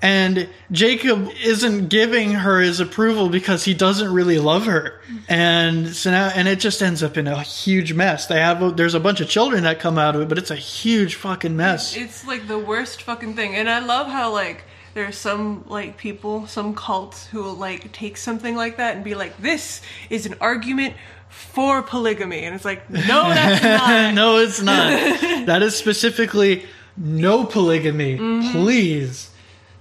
And 0.00 0.48
Jacob 0.70 1.28
isn't 1.42 1.88
giving 1.88 2.30
her 2.30 2.60
his 2.60 2.78
approval 2.78 3.28
because 3.28 3.64
he 3.64 3.74
doesn't 3.74 4.14
really 4.14 4.38
love 4.38 4.66
her. 4.66 5.00
And 5.28 5.88
so 5.88 6.12
now, 6.12 6.30
and 6.32 6.46
it 6.46 6.60
just 6.60 6.80
ends 6.80 7.02
up 7.02 7.16
in 7.16 7.26
a 7.26 7.42
huge 7.42 7.94
mess. 7.94 8.28
They 8.28 8.38
have, 8.38 8.76
there's 8.76 8.94
a 8.94 9.00
bunch 9.00 9.20
of 9.20 9.28
children 9.28 9.64
that 9.64 9.80
come 9.80 9.98
out 9.98 10.14
of 10.14 10.20
it, 10.20 10.28
but 10.28 10.38
it's 10.38 10.52
a 10.52 10.56
huge 10.56 11.16
fucking 11.16 11.56
mess. 11.56 11.96
It's 11.96 12.24
like 12.24 12.46
the 12.46 12.60
worst 12.60 13.02
fucking 13.02 13.34
thing. 13.34 13.56
And 13.56 13.68
I 13.68 13.80
love 13.80 14.06
how 14.06 14.32
like 14.32 14.62
there's 14.94 15.16
some 15.16 15.64
like 15.68 15.96
people, 15.96 16.46
some 16.46 16.74
cults 16.74 17.26
who 17.26 17.42
will 17.42 17.54
like 17.54 17.92
take 17.92 18.16
something 18.16 18.56
like 18.56 18.76
that 18.78 18.96
and 18.96 19.04
be 19.04 19.14
like, 19.14 19.36
This 19.38 19.80
is 20.10 20.26
an 20.26 20.34
argument 20.40 20.94
for 21.28 21.82
polygamy 21.82 22.44
and 22.44 22.54
it's 22.54 22.64
like, 22.64 22.88
No, 22.90 22.98
that's 23.28 23.62
not. 23.62 24.14
no, 24.14 24.38
it's 24.38 24.60
not. 24.60 24.88
that 25.46 25.62
is 25.62 25.76
specifically 25.76 26.64
no 26.96 27.44
polygamy. 27.44 28.18
Mm-hmm. 28.18 28.52
Please. 28.52 29.30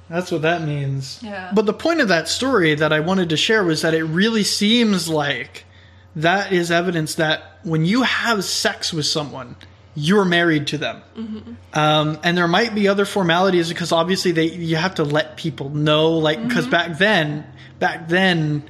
That's 0.09 0.31
what 0.31 0.43
that 0.43 0.61
means. 0.61 1.19
Yeah. 1.21 1.51
But 1.53 1.65
the 1.65 1.73
point 1.73 1.99
of 1.99 2.07
that 2.07 2.29
story 2.29 2.75
that 2.75 2.93
I 2.93 3.01
wanted 3.01 3.29
to 3.29 3.37
share 3.37 3.63
was 3.63 3.81
that 3.81 3.93
it 3.93 4.03
really 4.03 4.43
seems 4.43 5.09
like 5.09 5.65
that 6.15 6.51
is 6.53 6.71
evidence 6.71 7.15
that 7.15 7.59
when 7.63 7.83
you 7.85 8.03
have 8.03 8.43
sex 8.45 8.93
with 8.93 9.05
someone, 9.05 9.57
you're 9.97 10.25
married 10.25 10.67
to 10.67 10.77
them. 10.77 11.01
Mm-hmm. 11.17 11.53
Um, 11.73 12.19
and 12.23 12.37
there 12.37 12.47
might 12.47 12.75
be 12.75 12.87
other 12.87 13.03
formalities 13.03 13.67
because 13.67 13.91
obviously 13.91 14.31
they 14.31 14.45
you 14.45 14.75
have 14.75 14.95
to 14.95 15.03
let 15.03 15.37
people 15.37 15.69
know, 15.71 16.11
like 16.11 16.41
because 16.47 16.65
mm-hmm. 16.65 16.71
back 16.71 16.97
then, 16.99 17.45
back 17.79 18.07
then, 18.07 18.63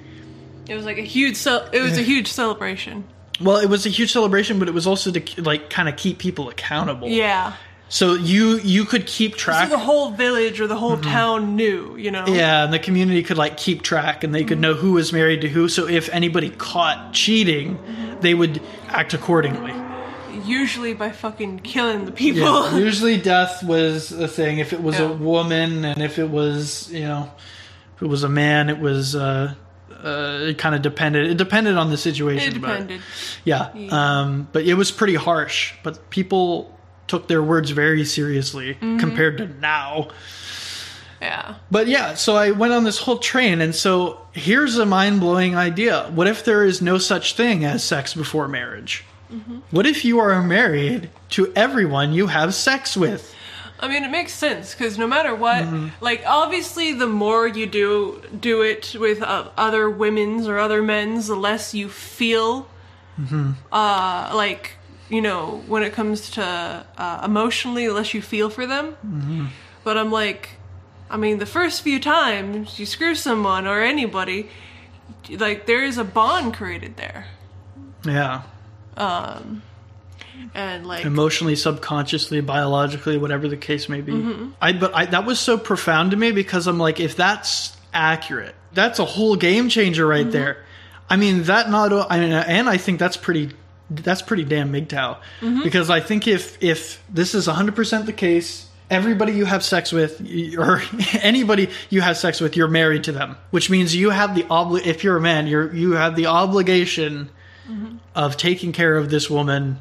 It 0.69 0.75
was 0.75 0.85
like 0.85 0.97
a 0.97 1.01
huge 1.01 1.35
cel- 1.35 1.67
it 1.73 1.81
was 1.81 1.97
a 1.97 2.01
huge 2.01 2.27
celebration. 2.31 3.03
well, 3.41 3.57
it 3.57 3.67
was 3.69 3.85
a 3.85 3.89
huge 3.89 4.13
celebration, 4.13 4.57
but 4.57 4.69
it 4.69 4.73
was 4.73 4.87
also 4.87 5.11
to 5.11 5.41
like 5.41 5.69
kind 5.69 5.89
of 5.89 5.97
keep 5.97 6.17
people 6.17 6.47
accountable. 6.49 7.09
Yeah. 7.09 7.53
So 7.89 8.13
you 8.13 8.57
you 8.59 8.85
could 8.85 9.05
keep 9.05 9.33
So 9.33 9.37
track. 9.37 9.69
the 9.69 9.77
whole 9.77 10.11
village 10.11 10.61
or 10.61 10.67
the 10.67 10.77
whole 10.77 10.95
mm-hmm. 10.95 11.11
town 11.11 11.55
knew, 11.57 11.97
you 11.97 12.11
know. 12.11 12.25
yeah, 12.27 12.63
and 12.63 12.71
the 12.73 12.79
community 12.79 13.21
could 13.21 13.37
like 13.37 13.57
keep 13.57 13.81
track, 13.81 14.23
and 14.23 14.33
they 14.33 14.45
could 14.45 14.59
know 14.59 14.75
who 14.75 14.93
was 14.93 15.11
married 15.11 15.41
to 15.41 15.49
who. 15.49 15.67
So 15.67 15.89
if 15.89 16.07
anybody 16.09 16.51
caught 16.51 17.13
cheating, 17.13 17.77
they 18.21 18.33
would 18.33 18.61
act 18.87 19.13
accordingly. 19.13 19.73
Usually 20.47 20.93
by 20.93 21.11
fucking 21.11 21.59
killing 21.59 22.05
the 22.05 22.11
people. 22.11 22.41
Yeah, 22.41 22.77
usually 22.77 23.17
death 23.17 23.63
was 23.63 24.11
a 24.11 24.27
thing. 24.27 24.59
If 24.59 24.73
it 24.73 24.81
was 24.81 24.99
a 24.99 25.07
woman, 25.11 25.85
and 25.85 26.01
if 26.01 26.17
it 26.19 26.29
was 26.29 26.91
you 26.91 27.01
know, 27.01 27.31
if 27.95 28.01
it 28.01 28.07
was 28.07 28.23
a 28.23 28.29
man, 28.29 28.69
it 28.69 28.79
was 28.79 29.15
uh, 29.15 29.53
uh, 30.03 30.39
it 30.43 30.57
kind 30.57 30.73
of 30.75 30.81
depended. 30.81 31.29
It 31.29 31.37
depended 31.37 31.75
on 31.77 31.89
the 31.89 31.97
situation. 31.97 32.55
it 32.55 32.61
but- 32.61 32.67
depended. 32.69 33.01
yeah, 33.43 33.71
um, 33.91 34.47
but 34.51 34.63
it 34.65 34.75
was 34.75 34.91
pretty 34.91 35.15
harsh. 35.15 35.73
But 35.83 36.09
people 36.09 36.73
took 37.07 37.27
their 37.27 37.41
words 37.41 37.71
very 37.71 38.03
seriously 38.05 38.73
Mm-hmm. 38.75 38.97
compared 38.99 39.37
to 39.39 39.47
now. 39.47 40.09
Yeah. 41.21 41.55
But 41.71 41.87
yeah, 41.87 42.13
so 42.13 42.35
I 42.35 42.51
went 42.51 42.73
on 42.73 42.83
this 42.83 42.99
whole 42.99 43.17
train, 43.17 43.59
and 43.61 43.73
so 43.73 44.21
here's 44.33 44.77
a 44.77 44.85
mind 44.85 45.19
blowing 45.19 45.55
idea. 45.55 46.11
What 46.13 46.27
if 46.27 46.45
there 46.45 46.63
is 46.63 46.81
no 46.81 46.97
such 46.99 47.33
thing 47.35 47.65
as 47.65 47.83
sex 47.83 48.13
before 48.13 48.47
marriage? 48.47 49.03
What 49.71 49.85
if 49.85 50.05
you 50.05 50.19
are 50.19 50.41
married 50.41 51.09
to 51.31 51.51
everyone 51.55 52.13
you 52.13 52.27
have 52.27 52.53
sex 52.53 52.95
with? 52.95 53.33
I 53.79 53.87
mean, 53.87 54.03
it 54.03 54.09
makes 54.09 54.33
sense 54.33 54.73
because 54.73 54.97
no 54.97 55.05
matter 55.05 55.35
what, 55.35 55.63
Mm-hmm. 55.63 55.87
like 56.01 56.23
obviously, 56.25 56.93
the 56.93 57.07
more 57.07 57.47
you 57.47 57.65
do 57.67 58.21
do 58.39 58.61
it 58.63 58.95
with 58.99 59.21
uh, 59.21 59.49
other 59.57 59.89
women's 59.89 60.47
or 60.47 60.57
other 60.57 60.81
men's, 60.81 61.27
the 61.27 61.35
less 61.35 61.73
you 61.75 61.87
feel. 61.89 62.67
Mm-hmm. 63.19 63.51
Uh, 63.71 64.31
like 64.33 64.73
you 65.09 65.21
know, 65.21 65.61
when 65.67 65.83
it 65.83 65.93
comes 65.93 66.31
to 66.31 66.43
uh, 66.97 67.21
emotionally, 67.23 67.87
the 67.87 67.93
less 67.93 68.13
you 68.13 68.21
feel 68.21 68.49
for 68.49 68.65
them. 68.67 68.91
Mm-hmm. 69.05 69.45
But 69.83 69.97
I'm 69.97 70.11
like, 70.11 70.49
I 71.09 71.17
mean, 71.17 71.37
the 71.37 71.45
first 71.45 71.81
few 71.81 71.99
times 71.99 72.77
you 72.79 72.85
screw 72.85 73.15
someone 73.15 73.67
or 73.67 73.81
anybody, 73.81 74.49
like 75.29 75.65
there 75.65 75.83
is 75.83 75.97
a 75.97 76.03
bond 76.03 76.55
created 76.55 76.97
there, 76.97 77.27
Yeah. 78.05 78.41
Um, 78.97 79.61
and 80.53 80.85
like 80.85 81.05
Emotionally, 81.05 81.55
subconsciously, 81.55 82.41
biologically, 82.41 83.17
whatever 83.17 83.47
the 83.47 83.57
case 83.57 83.89
may 83.89 84.01
be. 84.01 84.13
Mm-hmm. 84.13 84.49
I 84.61 84.73
but 84.73 84.95
I, 84.95 85.05
that 85.05 85.25
was 85.25 85.39
so 85.39 85.57
profound 85.57 86.11
to 86.11 86.17
me 86.17 86.31
because 86.31 86.67
I'm 86.67 86.77
like, 86.77 86.99
if 86.99 87.15
that's 87.15 87.75
accurate, 87.93 88.55
that's 88.73 88.99
a 88.99 89.05
whole 89.05 89.35
game 89.35 89.69
changer 89.69 90.05
right 90.05 90.21
mm-hmm. 90.21 90.31
there. 90.31 90.63
I 91.09 91.15
mean, 91.15 91.43
that 91.43 91.69
not. 91.69 92.11
I 92.11 92.19
mean, 92.19 92.31
and 92.31 92.69
I 92.69 92.77
think 92.77 92.99
that's 92.99 93.17
pretty. 93.17 93.51
That's 93.89 94.21
pretty 94.21 94.43
damn 94.43 94.73
MGTOW 94.73 94.89
mm-hmm. 94.89 95.63
because 95.63 95.89
I 95.89 96.01
think 96.01 96.27
if 96.27 96.61
if 96.61 97.01
this 97.09 97.33
is 97.33 97.47
100 97.47 97.73
percent 97.73 98.05
the 98.05 98.13
case, 98.13 98.67
everybody 98.89 99.31
you 99.31 99.45
have 99.45 99.63
sex 99.63 99.93
with 99.93 100.19
or 100.57 100.81
anybody 101.21 101.69
you 101.89 102.01
have 102.01 102.17
sex 102.17 102.41
with, 102.41 102.57
you're 102.57 102.67
married 102.67 103.05
to 103.05 103.13
them, 103.13 103.37
which 103.51 103.69
means 103.69 103.95
you 103.95 104.09
have 104.09 104.35
the 104.35 104.43
obli. 104.43 104.85
If 104.85 105.03
you're 105.05 105.17
a 105.17 105.21
man, 105.21 105.47
you're 105.47 105.73
you 105.73 105.93
have 105.93 106.15
the 106.15 106.25
obligation 106.25 107.29
of 108.15 108.37
taking 108.37 108.71
care 108.71 108.97
of 108.97 109.09
this 109.09 109.29
woman 109.29 109.79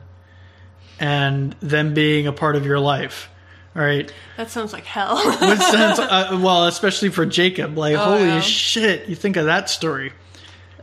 and 0.98 1.54
them 1.60 1.94
being 1.94 2.26
a 2.26 2.32
part 2.32 2.56
of 2.56 2.66
your 2.66 2.80
life. 2.80 3.28
All 3.74 3.82
right. 3.82 4.10
that 4.38 4.50
sounds 4.50 4.72
like 4.72 4.84
hell. 4.84 5.16
Which 5.24 5.58
sounds, 5.58 5.98
uh, 5.98 6.38
well, 6.42 6.66
especially 6.66 7.10
for 7.10 7.26
Jacob. 7.26 7.76
Like, 7.76 7.96
holy 7.96 8.24
yeah. 8.24 8.40
shit. 8.40 9.06
You 9.08 9.14
think 9.14 9.36
of 9.36 9.46
that 9.46 9.68
story. 9.68 10.12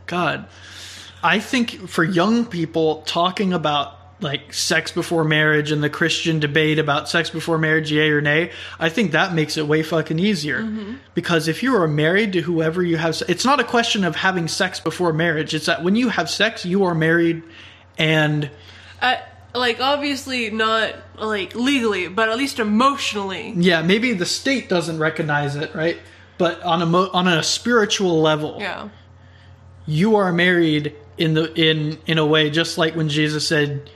God. 0.06 0.46
I 1.22 1.40
think 1.40 1.88
for 1.88 2.04
young 2.04 2.46
people 2.46 3.02
talking 3.02 3.52
about 3.52 3.98
like 4.20 4.52
sex 4.54 4.92
before 4.92 5.24
marriage 5.24 5.70
and 5.72 5.82
the 5.82 5.90
Christian 5.90 6.38
debate 6.40 6.78
about 6.78 7.08
sex 7.08 7.30
before 7.30 7.58
marriage, 7.58 7.90
yay 7.92 8.08
or 8.10 8.20
nay, 8.20 8.52
I 8.78 8.88
think 8.88 9.12
that 9.12 9.34
makes 9.34 9.56
it 9.56 9.66
way 9.66 9.82
fucking 9.82 10.18
easier. 10.18 10.66
Because 11.14 11.48
if 11.48 11.62
you 11.62 11.74
are 11.76 11.88
married 11.88 12.32
to 12.34 12.40
whoever 12.40 12.82
you 12.82 12.96
have, 12.96 13.20
it's 13.28 13.44
not 13.44 13.60
a 13.60 13.64
question 13.64 14.04
of 14.04 14.16
having 14.16 14.48
sex 14.48 14.80
before 14.80 15.12
marriage. 15.12 15.52
It's 15.52 15.66
that 15.66 15.82
when 15.82 15.96
you 15.96 16.08
have 16.10 16.30
sex, 16.30 16.64
you 16.64 16.84
are 16.84 16.94
married 16.94 17.42
and 17.98 18.50
uh, 19.02 19.16
like 19.54 19.80
obviously 19.80 20.48
not 20.50 20.94
like 21.18 21.54
legally, 21.54 22.08
but 22.08 22.28
at 22.28 22.38
least 22.38 22.58
emotionally. 22.60 23.52
yeah, 23.56 23.82
maybe 23.82 24.12
the 24.14 24.26
state 24.26 24.68
doesn't 24.68 24.98
recognize 24.98 25.54
it, 25.56 25.74
right? 25.74 25.98
But 26.38 26.62
on 26.62 26.82
a 26.82 26.86
mo- 26.86 27.10
on 27.12 27.28
a 27.28 27.42
spiritual 27.42 28.20
level, 28.22 28.56
Yeah. 28.60 28.88
you 29.86 30.16
are 30.16 30.32
married 30.32 30.94
in 31.18 31.34
the 31.34 31.52
in 31.54 31.98
in 32.06 32.18
a 32.18 32.26
way 32.26 32.50
just 32.50 32.78
like 32.78 32.96
when 32.96 33.08
Jesus 33.08 33.46
said 33.46 33.90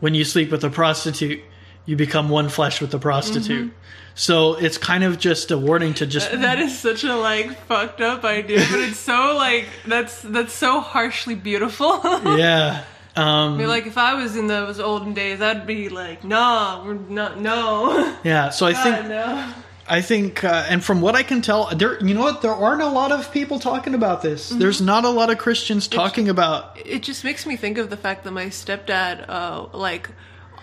when 0.00 0.14
you 0.14 0.24
sleep 0.24 0.50
with 0.50 0.64
a 0.64 0.70
prostitute 0.70 1.42
you 1.86 1.96
become 1.96 2.28
one 2.28 2.48
flesh 2.48 2.80
with 2.80 2.90
the 2.90 2.98
prostitute. 2.98 3.66
Mm-hmm. 3.66 3.76
So 4.14 4.54
it's 4.54 4.78
kind 4.78 5.02
of 5.02 5.18
just 5.18 5.50
a 5.50 5.58
warning 5.58 5.94
to 5.94 6.06
just 6.06 6.30
That 6.30 6.60
is 6.60 6.78
such 6.78 7.04
a 7.04 7.16
like 7.16 7.58
fucked 7.64 8.00
up 8.00 8.24
idea, 8.24 8.64
but 8.70 8.80
it's 8.80 8.98
so 8.98 9.34
like 9.36 9.66
that's 9.86 10.22
that's 10.22 10.52
so 10.52 10.80
harshly 10.80 11.34
beautiful. 11.34 12.00
yeah. 12.36 12.84
Um, 13.16 13.54
I 13.54 13.56
mean, 13.56 13.68
like 13.68 13.86
if 13.86 13.98
I 13.98 14.14
was 14.14 14.36
in 14.36 14.46
those 14.46 14.78
olden 14.78 15.14
days, 15.14 15.40
I'd 15.40 15.66
be 15.66 15.88
like, 15.88 16.22
"Nah, 16.22 16.84
we're 16.84 16.94
not. 16.94 17.40
No, 17.40 18.16
Yeah, 18.22 18.50
so 18.50 18.66
I 18.66 18.72
God, 18.72 18.82
think 18.82 19.08
no." 19.08 19.54
I 19.90 20.02
think, 20.02 20.44
uh, 20.44 20.66
and 20.68 20.84
from 20.84 21.00
what 21.00 21.16
I 21.16 21.24
can 21.24 21.42
tell, 21.42 21.66
there. 21.74 21.98
You 22.02 22.14
know 22.14 22.20
what? 22.20 22.42
There 22.42 22.54
aren't 22.54 22.80
a 22.80 22.86
lot 22.88 23.10
of 23.10 23.32
people 23.32 23.58
talking 23.58 23.92
about 23.92 24.22
this. 24.22 24.50
Mm-hmm. 24.50 24.60
There's 24.60 24.80
not 24.80 25.04
a 25.04 25.08
lot 25.10 25.30
of 25.30 25.38
Christians 25.38 25.88
talking 25.88 26.28
about. 26.28 26.78
It 26.86 27.02
just 27.02 27.24
makes 27.24 27.44
me 27.44 27.56
think 27.56 27.76
of 27.76 27.90
the 27.90 27.96
fact 27.96 28.22
that 28.22 28.30
my 28.30 28.46
stepdad, 28.46 29.28
uh, 29.28 29.66
like, 29.76 30.08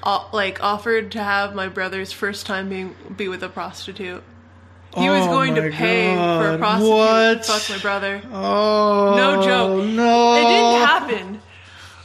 uh, 0.02 0.24
like 0.32 0.64
offered 0.64 1.12
to 1.12 1.22
have 1.22 1.54
my 1.54 1.68
brother's 1.68 2.14
first 2.14 2.46
time 2.46 2.70
being 2.70 2.96
be 3.18 3.28
with 3.28 3.44
a 3.44 3.50
prostitute. 3.50 4.24
He 4.96 5.10
was 5.10 5.28
Oh 5.28 5.32
going 5.32 5.56
to 5.56 5.72
pay 5.72 6.16
for 6.16 6.52
a 6.52 6.58
prostitute 6.58 6.96
what? 6.96 7.44
to 7.44 7.52
fuck 7.52 7.70
my 7.70 7.82
brother. 7.82 8.22
Oh 8.32 9.14
No 9.18 9.44
joke. 9.44 9.86
No, 9.90 10.36
It 10.36 10.48
didn't 10.48 10.88
happen. 10.88 11.42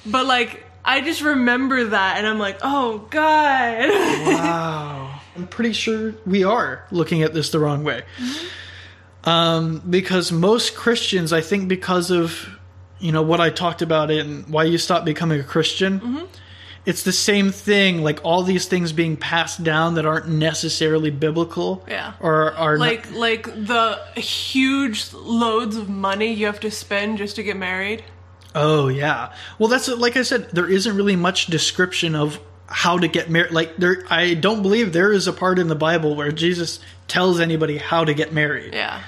But 0.05 0.27
like 0.27 0.67
I 0.85 1.01
just 1.01 1.23
remember 1.23 1.85
that 1.85 2.19
and 2.19 2.27
I'm 2.27 2.41
like, 2.41 2.59
"Oh 2.63 3.07
god." 3.11 3.89
Wow. 4.27 5.02
I'm 5.37 5.47
pretty 5.47 5.73
sure 5.73 6.15
we 6.27 6.45
are 6.45 6.87
looking 6.91 7.23
at 7.23 7.33
this 7.35 7.51
the 7.51 7.59
wrong 7.59 7.85
way. 7.85 8.03
Um, 9.25 9.83
because 9.89 10.33
most 10.33 10.75
Christians, 10.75 11.33
I 11.33 11.41
think, 11.41 11.69
because 11.69 12.11
of 12.11 12.49
you 12.99 13.13
know 13.13 13.23
what 13.23 13.41
I 13.41 13.51
talked 13.51 13.83
about 13.83 14.11
in 14.11 14.43
why 14.51 14.65
you 14.65 14.79
stop 14.79 15.05
becoming 15.05 15.41
a 15.41 15.45
Christian, 15.45 16.29
it's 16.85 17.03
the 17.05 17.13
same 17.13 17.51
thing. 17.53 18.03
Like 18.03 18.21
all 18.25 18.43
these 18.43 18.67
things 18.67 18.93
being 18.93 19.17
passed 19.17 19.63
down 19.63 19.95
that 19.95 20.07
aren't 20.07 20.29
necessarily 20.29 21.11
biblical, 21.11 21.85
Yeah. 21.89 22.15
or 22.21 22.53
are 22.55 22.77
not- 22.77 22.81
like 22.87 23.13
like 23.13 23.45
the 23.45 24.01
huge 24.21 25.13
loads 25.13 25.77
of 25.77 25.89
money 25.89 26.33
you 26.33 26.47
have 26.47 26.61
to 26.61 26.71
spend 26.71 27.19
just 27.19 27.37
to 27.37 27.43
get 27.45 27.57
married. 27.57 28.05
Oh 28.57 28.89
yeah. 28.89 29.33
Well, 29.59 29.69
that's 29.69 29.89
like 29.89 30.17
I 30.17 30.23
said. 30.23 30.51
There 30.51 30.69
isn't 30.69 30.97
really 30.97 31.17
much 31.17 31.47
description 31.47 32.15
of 32.17 32.39
how 32.73 32.99
to 32.99 33.07
get 33.09 33.31
married. 33.31 33.53
Like 33.53 33.77
there, 33.77 34.05
I 34.11 34.35
don't 34.35 34.63
believe 34.63 34.93
there 34.93 35.13
is 35.13 35.27
a 35.29 35.33
part 35.33 35.59
in 35.59 35.69
the 35.69 35.75
Bible 35.75 36.17
where 36.17 36.33
Jesus 36.33 36.81
tells 37.07 37.39
anybody 37.39 37.79
how 37.79 38.05
to 38.05 38.15
get 38.15 38.33
married. 38.33 38.75
Yeah. 38.75 39.03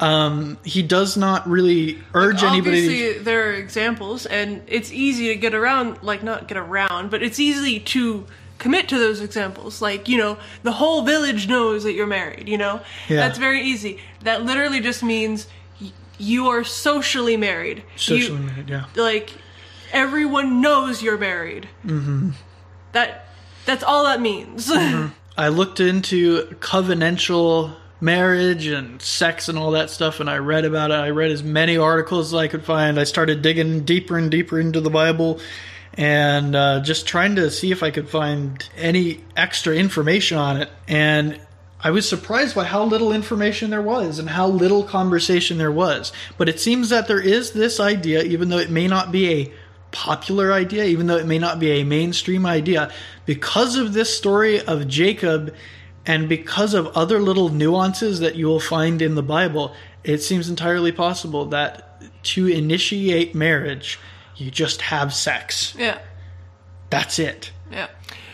Um, 0.00 0.58
he 0.64 0.82
does 0.82 1.16
not 1.16 1.48
really 1.48 2.02
urge 2.14 2.42
anybody. 2.42 2.84
Obviously, 2.84 3.18
there 3.22 3.48
are 3.48 3.52
examples, 3.52 4.26
and 4.26 4.62
it's 4.66 4.92
easy 4.92 5.28
to 5.28 5.36
get 5.36 5.54
around, 5.54 6.02
like, 6.02 6.24
not 6.24 6.48
get 6.48 6.56
around, 6.56 7.10
but 7.10 7.22
it's 7.22 7.38
easy 7.38 7.78
to 7.78 8.26
commit 8.58 8.88
to 8.88 8.98
those 8.98 9.20
examples. 9.20 9.80
Like, 9.80 10.08
you 10.08 10.18
know, 10.18 10.36
the 10.64 10.72
whole 10.72 11.02
village 11.02 11.48
knows 11.48 11.84
that 11.84 11.92
you're 11.92 12.08
married, 12.08 12.48
you 12.48 12.58
know? 12.58 12.80
Yeah. 13.08 13.18
That's 13.18 13.38
very 13.38 13.62
easy. 13.62 14.00
That 14.22 14.42
literally 14.44 14.80
just 14.80 15.04
means 15.04 15.46
you 16.18 16.48
are 16.48 16.64
socially 16.64 17.36
married. 17.36 17.84
Socially 17.94 18.36
You- 18.40 18.46
married, 18.46 18.68
yeah. 18.68 18.86
Like, 18.96 19.30
everyone 19.92 20.60
knows 20.60 21.04
you're 21.04 21.18
married. 21.18 21.68
Mm-hmm. 21.86 22.30
That, 22.94 23.26
that's 23.66 23.82
all 23.82 24.04
that 24.04 24.20
means. 24.20 24.70
I 25.36 25.48
looked 25.48 25.80
into 25.80 26.46
covenantal 26.60 27.74
marriage 28.00 28.66
and 28.66 29.02
sex 29.02 29.48
and 29.48 29.58
all 29.58 29.72
that 29.72 29.90
stuff, 29.90 30.20
and 30.20 30.30
I 30.30 30.38
read 30.38 30.64
about 30.64 30.90
it. 30.90 30.94
I 30.94 31.10
read 31.10 31.32
as 31.32 31.42
many 31.42 31.76
articles 31.76 32.32
as 32.32 32.38
I 32.38 32.48
could 32.48 32.64
find. 32.64 32.98
I 32.98 33.04
started 33.04 33.42
digging 33.42 33.84
deeper 33.84 34.16
and 34.16 34.30
deeper 34.30 34.60
into 34.60 34.80
the 34.80 34.90
Bible, 34.90 35.40
and 35.94 36.54
uh, 36.54 36.80
just 36.80 37.06
trying 37.06 37.36
to 37.36 37.50
see 37.50 37.72
if 37.72 37.82
I 37.82 37.90
could 37.90 38.08
find 38.08 38.66
any 38.76 39.24
extra 39.36 39.74
information 39.74 40.38
on 40.38 40.56
it. 40.58 40.70
And 40.86 41.40
I 41.80 41.90
was 41.90 42.08
surprised 42.08 42.54
by 42.54 42.64
how 42.64 42.84
little 42.84 43.12
information 43.12 43.70
there 43.70 43.82
was 43.82 44.18
and 44.18 44.30
how 44.30 44.46
little 44.46 44.84
conversation 44.84 45.58
there 45.58 45.72
was. 45.72 46.12
But 46.38 46.48
it 46.48 46.60
seems 46.60 46.90
that 46.90 47.08
there 47.08 47.20
is 47.20 47.52
this 47.52 47.80
idea, 47.80 48.22
even 48.22 48.50
though 48.50 48.58
it 48.58 48.70
may 48.70 48.86
not 48.86 49.10
be 49.10 49.30
a 49.32 49.52
popular 49.94 50.52
idea, 50.52 50.84
even 50.84 51.06
though 51.06 51.16
it 51.16 51.26
may 51.26 51.38
not 51.38 51.58
be 51.60 51.70
a 51.70 51.84
mainstream 51.84 52.44
idea, 52.44 52.90
because 53.24 53.76
of 53.76 53.92
this 53.94 54.14
story 54.14 54.60
of 54.60 54.88
Jacob 54.88 55.54
and 56.04 56.28
because 56.28 56.74
of 56.74 56.88
other 56.88 57.20
little 57.20 57.48
nuances 57.48 58.20
that 58.20 58.34
you 58.34 58.46
will 58.46 58.60
find 58.60 59.00
in 59.00 59.14
the 59.14 59.22
Bible, 59.22 59.72
it 60.02 60.18
seems 60.18 60.50
entirely 60.50 60.92
possible 60.92 61.46
that 61.46 62.02
to 62.24 62.48
initiate 62.48 63.34
marriage, 63.34 63.98
you 64.36 64.50
just 64.50 64.82
have 64.82 65.14
sex. 65.14 65.74
yeah. 65.78 65.98
That's 66.90 67.18
it. 67.18 67.50
Yeah. 67.72 67.88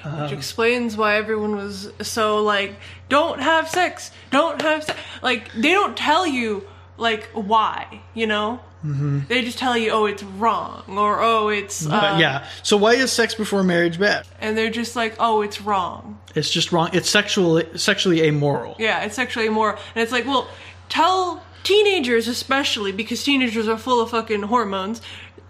Uh-huh. 0.05 0.25
Which 0.25 0.33
explains 0.33 0.96
why 0.96 1.16
everyone 1.16 1.57
was 1.57 1.92
so 2.03 2.42
like, 2.42 2.75
don't 3.09 3.40
have 3.40 3.68
sex, 3.68 4.11
don't 4.31 4.61
have 4.61 4.85
sex. 4.85 4.99
Like, 5.23 5.53
they 5.53 5.70
don't 5.70 5.96
tell 5.96 6.27
you, 6.27 6.66
like, 7.01 7.29
why, 7.33 8.01
you 8.15 8.27
know? 8.27 8.61
Mm-hmm. 8.85 9.21
They 9.29 9.43
just 9.43 9.59
tell 9.59 9.77
you, 9.77 9.91
oh, 9.91 10.07
it's 10.07 10.23
wrong, 10.23 10.85
or 10.89 11.21
oh, 11.21 11.49
it's. 11.49 11.85
Uh, 11.85 11.91
But 11.91 12.19
yeah. 12.19 12.47
So 12.63 12.77
why 12.77 12.95
is 12.95 13.13
sex 13.13 13.35
before 13.35 13.63
marriage 13.63 13.99
bad? 13.99 14.27
And 14.41 14.57
they're 14.57 14.71
just 14.71 14.97
like, 14.97 15.17
oh, 15.19 15.43
it's 15.43 15.61
wrong. 15.61 16.19
It's 16.35 16.51
just 16.51 16.73
wrong. 16.73 16.89
It's 16.93 17.11
sexual, 17.11 17.63
sexually 17.77 18.27
immoral. 18.27 18.77
Yeah, 18.79 19.05
it's 19.05 19.17
sexually 19.17 19.47
immoral. 19.47 19.79
And 19.95 20.03
it's 20.03 20.13
like, 20.13 20.25
well, 20.25 20.49
tell 20.89 21.45
teenagers, 21.63 22.27
especially, 22.27 22.93
because 22.93 23.23
teenagers 23.23 23.69
are 23.69 23.77
full 23.77 24.01
of 24.01 24.11
fucking 24.11 24.43
hormones. 24.45 25.03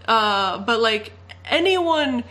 Uh, 0.07 0.59
but 0.59 0.81
like, 0.81 1.13
anyone 1.45 2.25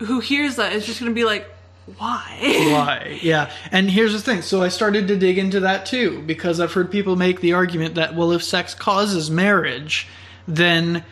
who 0.00 0.18
hears 0.18 0.56
that 0.56 0.72
is 0.72 0.86
just 0.86 0.98
gonna 0.98 1.12
be 1.12 1.24
like, 1.24 1.48
why? 1.98 2.38
Why? 2.40 3.18
Yeah. 3.22 3.50
And 3.70 3.90
here's 3.90 4.12
the 4.12 4.20
thing. 4.20 4.42
So 4.42 4.62
I 4.62 4.68
started 4.68 5.08
to 5.08 5.16
dig 5.16 5.38
into 5.38 5.60
that 5.60 5.86
too 5.86 6.22
because 6.22 6.60
I've 6.60 6.72
heard 6.72 6.90
people 6.90 7.16
make 7.16 7.40
the 7.40 7.52
argument 7.52 7.94
that 7.96 8.14
well 8.14 8.32
if 8.32 8.42
sex 8.42 8.74
causes 8.74 9.30
marriage, 9.30 10.08
then 10.46 11.04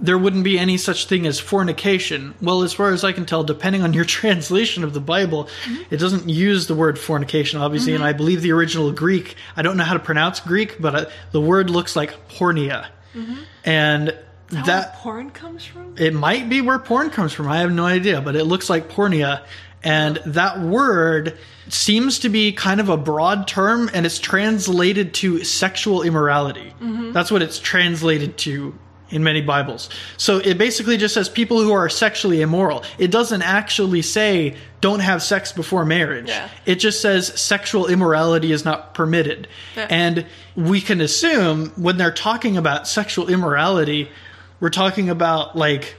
there 0.00 0.18
wouldn't 0.18 0.44
be 0.44 0.58
any 0.58 0.76
such 0.76 1.06
thing 1.06 1.26
as 1.26 1.38
fornication. 1.38 2.34
Well, 2.42 2.62
as 2.62 2.72
far 2.72 2.90
as 2.90 3.04
I 3.04 3.12
can 3.12 3.26
tell, 3.26 3.44
depending 3.44 3.82
on 3.82 3.92
your 3.92 4.04
translation 4.20 4.84
of 4.84 4.92
the 4.92 5.00
Bible, 5.00 5.44
mm-hmm. 5.64 5.82
it 5.94 5.98
doesn't 5.98 6.28
use 6.28 6.66
the 6.66 6.74
word 6.74 6.98
fornication, 6.98 7.60
obviously. 7.60 7.92
And 7.92 8.02
mm-hmm. 8.02 8.08
I 8.08 8.12
believe 8.12 8.42
the 8.42 8.52
original 8.52 8.90
Greek, 8.92 9.36
I 9.56 9.62
don't 9.62 9.76
know 9.76 9.84
how 9.84 9.94
to 9.94 10.00
pronounce 10.00 10.40
Greek, 10.40 10.80
but 10.80 10.94
uh, 10.94 11.06
the 11.32 11.40
word 11.40 11.70
looks 11.70 11.94
like 11.94 12.28
porneia. 12.28 12.88
Mm-hmm. 13.14 13.34
And 13.64 14.08
That 14.48 14.66
that 14.66 14.94
porn 14.96 15.30
comes 15.30 15.64
from? 15.64 15.96
it 15.96 16.12
might 16.12 16.48
be 16.48 16.60
where 16.60 16.78
porn 16.78 17.10
comes 17.10 17.32
from. 17.32 17.48
I 17.48 17.58
have 17.58 17.72
no 17.72 17.86
idea, 17.86 18.20
but 18.20 18.36
it 18.36 18.44
looks 18.44 18.68
like 18.68 18.88
porneia. 18.88 19.44
And 19.84 20.16
that 20.26 20.60
word 20.60 21.38
seems 21.68 22.18
to 22.20 22.28
be 22.28 22.52
kind 22.52 22.80
of 22.80 22.88
a 22.88 22.96
broad 22.96 23.46
term 23.46 23.90
and 23.94 24.04
it's 24.04 24.18
translated 24.18 25.14
to 25.14 25.44
sexual 25.44 26.02
immorality. 26.02 26.74
Mm-hmm. 26.80 27.12
That's 27.12 27.30
what 27.30 27.42
it's 27.42 27.58
translated 27.58 28.36
to 28.38 28.78
in 29.10 29.22
many 29.22 29.42
Bibles. 29.42 29.90
So 30.16 30.38
it 30.38 30.58
basically 30.58 30.96
just 30.96 31.14
says 31.14 31.28
people 31.28 31.62
who 31.62 31.72
are 31.72 31.88
sexually 31.88 32.40
immoral. 32.40 32.82
It 32.98 33.10
doesn't 33.10 33.42
actually 33.42 34.02
say 34.02 34.56
don't 34.80 35.00
have 35.00 35.22
sex 35.22 35.52
before 35.52 35.84
marriage. 35.84 36.28
Yeah. 36.28 36.48
It 36.66 36.76
just 36.76 37.00
says 37.00 37.28
sexual 37.40 37.86
immorality 37.86 38.50
is 38.50 38.64
not 38.64 38.94
permitted. 38.94 39.46
Yeah. 39.76 39.86
And 39.88 40.26
we 40.56 40.80
can 40.80 41.00
assume 41.00 41.70
when 41.76 41.96
they're 41.96 42.12
talking 42.12 42.56
about 42.56 42.88
sexual 42.88 43.28
immorality, 43.28 44.10
we're 44.58 44.70
talking 44.70 45.10
about 45.10 45.56
like 45.56 45.96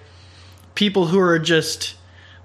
people 0.73 1.05
who 1.05 1.19
are 1.19 1.39
just 1.39 1.95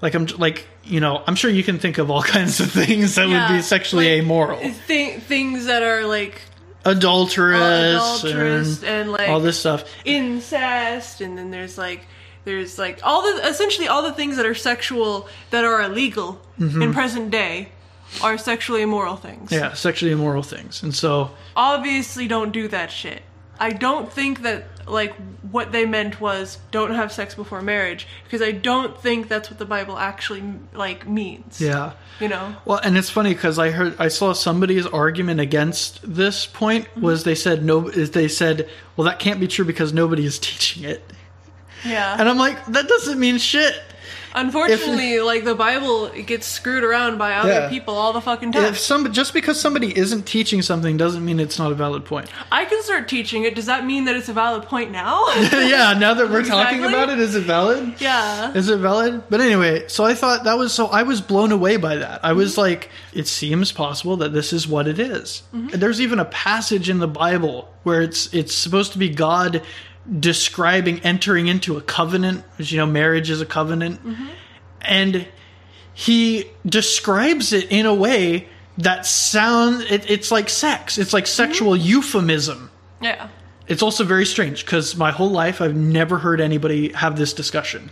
like 0.03 0.15
I'm 0.15 0.27
like 0.39 0.69
you 0.91 1.01
know 1.01 1.23
I'm 1.27 1.35
sure 1.37 1.51
you 1.51 1.63
can 1.63 1.79
think 1.79 1.99
of 1.99 2.11
all 2.11 2.23
kinds 2.37 2.61
of 2.61 2.71
things 2.71 3.15
that 3.15 3.29
would 3.29 3.57
be 3.57 3.63
sexually 3.63 4.11
like, 4.11 4.25
amoral, 4.25 4.61
Th- 4.87 5.21
things 5.21 5.67
that 5.67 5.83
are 5.83 6.05
like 6.05 6.43
adulterous, 6.85 8.23
adulterous 8.23 8.83
and, 8.83 8.89
and, 8.89 9.13
like 9.13 9.29
all 9.29 9.41
this 9.41 9.59
stuff. 9.59 9.85
incest, 10.05 11.21
and 11.21 11.37
then 11.39 11.51
there's 11.51 11.79
like 11.79 12.07
there's 12.45 12.79
like 12.79 13.01
all 13.03 13.23
the 13.23 13.49
essentially 13.49 13.89
all 13.89 14.03
the 14.03 14.13
things 14.13 14.37
that 14.37 14.47
are 14.47 14.55
sexual 14.55 15.29
that 15.51 15.65
are 15.65 15.83
illegal 15.83 16.41
in 16.59 16.93
present 16.93 17.31
day 17.31 17.71
are 18.23 18.37
sexually 18.37 18.83
immoral 18.83 19.17
things. 19.17 19.51
Mm-hmm. 19.51 19.63
Yeah, 19.63 19.73
sexually 19.75 20.13
immoral 20.13 20.43
things, 20.43 20.83
and 20.83 20.95
so 20.95 21.31
Obviously, 21.57 22.27
don't 22.29 22.53
do 22.53 22.69
that 22.69 22.91
shit. 22.91 23.23
I 23.59 23.71
don't 23.71 24.11
think 24.11 24.43
that 24.43 24.65
like 24.91 25.15
what 25.51 25.73
they 25.73 25.85
meant 25.87 26.21
was 26.21 26.59
don't 26.71 26.95
have 26.95 27.11
sex 27.13 27.35
before 27.35 27.63
marriage 27.63 28.07
because 28.25 28.43
I 28.43 28.53
don't 28.53 29.01
think 29.01 29.29
that's 29.29 29.51
what 29.51 29.59
the 29.59 29.65
Bible 29.65 29.97
actually 29.99 30.43
like 30.75 31.09
means. 31.09 31.61
yeah. 31.61 31.93
You 32.21 32.29
know. 32.29 32.55
Well, 32.67 32.79
and 32.83 32.99
it's 32.99 33.09
funny 33.11 33.33
because 33.33 33.59
I 33.59 33.71
heard 33.71 33.97
I 33.99 34.09
saw 34.09 34.33
somebody's 34.35 34.87
argument 34.87 35.41
against 35.41 36.01
this 36.03 36.47
point 36.47 36.87
Mm-hmm. 36.91 37.01
was 37.01 37.25
they 37.25 37.35
said 37.35 37.65
no 37.65 37.89
they 37.91 38.29
said 38.29 38.69
well 38.97 39.07
that 39.07 39.19
can't 39.19 39.41
be 39.41 39.49
true 39.49 39.65
because 39.65 39.93
nobody 39.93 40.25
is 40.27 40.39
teaching 40.51 40.85
it, 40.85 41.03
Yeah. 41.85 42.17
and 42.19 42.29
I'm 42.29 42.37
like 42.39 42.65
that 42.67 42.87
doesn't 42.89 43.19
mean 43.19 43.39
shit. 43.39 43.75
Unfortunately, 44.35 45.21
like 45.21 45.45
the 45.45 45.55
Bible 45.55 46.09
gets 46.11 46.47
screwed 46.47 46.85
around 46.85 47.19
by 47.19 47.35
other 47.35 47.49
Yeah. 47.53 47.69
people 47.69 47.95
all 47.95 48.13
the 48.13 48.21
fucking 48.21 48.53
time. 48.53 48.65
If 48.65 48.79
some 48.79 49.13
just 49.13 49.35
because 49.35 49.61
somebody 49.61 49.97
isn't 49.97 50.27
teaching 50.27 50.63
something 50.63 50.97
doesn't 50.97 51.25
mean 51.25 51.41
it's 51.41 51.59
not 51.59 51.73
a 51.73 51.75
valid 51.75 52.05
point. 52.05 52.29
I 52.53 52.65
can 52.65 52.83
start 52.83 53.09
teaching 53.09 53.45
it. 53.45 53.55
Does 53.55 53.67
that 53.67 53.85
mean 53.85 54.05
that 54.05 54.17
it's 54.17 54.29
a 54.29 54.33
valid 54.33 54.65
point 54.65 54.91
now? 54.91 55.27
yeah, 55.53 55.95
now 55.99 56.15
that 56.15 56.31
we're 56.31 56.45
talking 56.45 56.85
about 56.85 57.11
it, 57.11 57.19
is 57.19 57.35
it 57.35 57.43
valid? 57.43 57.95
yeah. 58.01 58.53
Is 58.55 58.69
it 58.69 58.79
valid? 58.79 59.23
But 59.29 59.41
anyway, 59.41 59.89
so 59.89 60.05
I 60.05 60.15
thought 60.15 60.45
that 60.45 60.59
was 60.59 60.73
so 60.73 60.87
I 60.87 61.03
was 61.03 61.21
blown 61.21 61.53
away 61.53 61.77
by 61.77 61.97
that. 61.97 62.25
I 62.25 62.33
was 62.33 62.53
mm-hmm. 62.53 62.61
like, 62.61 62.91
it 63.13 63.27
seems 63.27 63.73
possible 63.73 64.17
that 64.19 64.33
this 64.33 64.53
is 64.53 64.69
what 64.69 64.87
it 64.87 64.99
is. 64.99 65.43
And 65.53 65.71
There's 65.71 66.01
even 66.01 66.19
a 66.19 66.25
passage 66.25 66.89
in 66.89 66.99
the 66.99 67.09
Bible 67.09 67.73
where 67.83 68.03
it's 68.03 68.33
it's 68.33 68.55
supposed 68.55 68.93
to 68.93 68.99
be 68.99 69.09
God 69.09 69.63
describing 70.19 71.01
entering 71.01 71.47
into 71.49 71.77
a 71.77 71.81
covenant, 71.81 72.45
you 72.59 72.79
know, 72.79 72.87
marriage 72.87 73.31
is 73.31 73.41
a 73.41 73.47
covenant, 73.47 74.01
and 74.81 75.27
he 75.93 76.47
describes 76.65 77.53
it 77.53 77.71
in 77.71 77.87
a 77.87 77.95
way 77.95 78.49
that 78.79 79.05
sounds 79.07 79.83
it, 79.91 80.11
it's 80.11 80.31
like 80.31 80.49
sex. 80.49 80.99
It's 80.99 81.13
like 81.13 81.27
sexual 81.27 81.77
euphemism. 81.77 82.71
Yeah. 83.01 83.29
It's 83.69 83.83
also 83.83 84.05
very 84.05 84.27
strange 84.27 84.65
because 84.65 84.97
my 84.97 85.11
whole 85.11 85.31
life 85.31 85.61
I've 85.61 85.77
never 85.77 86.19
heard 86.19 86.41
anybody 86.41 86.93
have 86.93 87.17
this 87.17 87.33
discussion. 87.33 87.91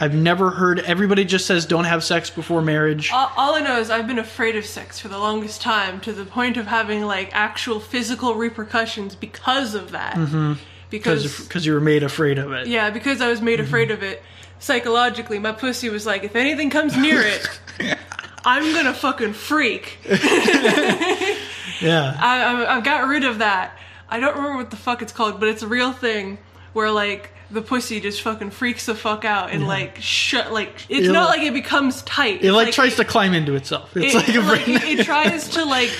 I've 0.00 0.14
never 0.14 0.50
heard 0.50 0.80
everybody 0.80 1.24
just 1.24 1.46
says 1.46 1.66
don't 1.66 1.84
have 1.84 2.02
sex 2.02 2.30
before 2.30 2.62
marriage. 2.62 3.10
All, 3.12 3.30
all 3.36 3.54
I 3.54 3.60
know 3.60 3.78
is 3.78 3.90
I've 3.90 4.06
been 4.06 4.18
afraid 4.18 4.56
of 4.56 4.64
sex 4.64 4.98
for 4.98 5.08
the 5.08 5.18
longest 5.18 5.60
time 5.60 6.00
to 6.00 6.12
the 6.12 6.24
point 6.24 6.56
of 6.56 6.66
having 6.66 7.02
like 7.02 7.30
actual 7.32 7.78
physical 7.78 8.34
repercussions 8.34 9.14
because 9.14 9.74
of 9.74 9.90
that. 9.90 10.14
Mm-hmm. 10.14 10.54
Because 10.98 11.40
because 11.40 11.66
you 11.66 11.72
were 11.72 11.80
made 11.80 12.02
afraid 12.02 12.38
of 12.38 12.52
it. 12.52 12.66
yeah, 12.66 12.90
because 12.90 13.20
I 13.20 13.28
was 13.28 13.40
made 13.40 13.58
mm-hmm. 13.58 13.68
afraid 13.68 13.90
of 13.90 14.02
it 14.02 14.22
psychologically. 14.58 15.38
My 15.38 15.52
pussy 15.52 15.88
was 15.88 16.06
like, 16.06 16.22
if 16.22 16.36
anything 16.36 16.70
comes 16.70 16.96
near 16.96 17.20
it, 17.20 17.48
I'm 18.44 18.72
gonna 18.74 18.94
fucking 18.94 19.32
freak. 19.32 19.98
Yeah. 21.82 22.16
I, 22.20 22.42
I, 22.42 22.76
I 22.76 22.80
got 22.80 23.08
rid 23.08 23.24
of 23.24 23.38
that. 23.38 23.76
I 24.08 24.20
don't 24.20 24.36
remember 24.36 24.58
what 24.58 24.70
the 24.70 24.76
fuck 24.76 25.02
it's 25.02 25.12
called, 25.12 25.40
but 25.40 25.48
it's 25.48 25.62
a 25.62 25.66
real 25.66 25.92
thing 25.92 26.38
where 26.72 26.90
like 26.90 27.32
the 27.52 27.62
pussy 27.62 28.00
just 28.00 28.22
fucking 28.22 28.50
freaks 28.50 28.86
the 28.86 28.94
fuck 28.94 29.24
out 29.24 29.50
and 29.50 29.66
like 29.66 29.96
shut 30.00 30.52
like 30.52 30.72
it's 30.88 31.08
It 31.08 31.12
not 31.12 31.28
like- 31.28 31.38
like 31.40 31.48
it 31.48 31.54
becomes 31.54 32.02
tight. 32.02 32.36
It 32.42 32.46
It's 32.46 32.54
like, 32.54 32.72
tries 32.72 32.96
to 32.96 33.04
climb 33.04 33.34
into 33.34 33.54
itself. 33.54 33.96
It's 33.96 34.14
it, 34.14 34.18
like 34.18 34.34
a 34.34 34.40
like, 34.40 34.68
it, 34.68 35.00
it 35.00 35.04
tries 35.04 35.48
to 35.50 35.64
like 35.66 35.90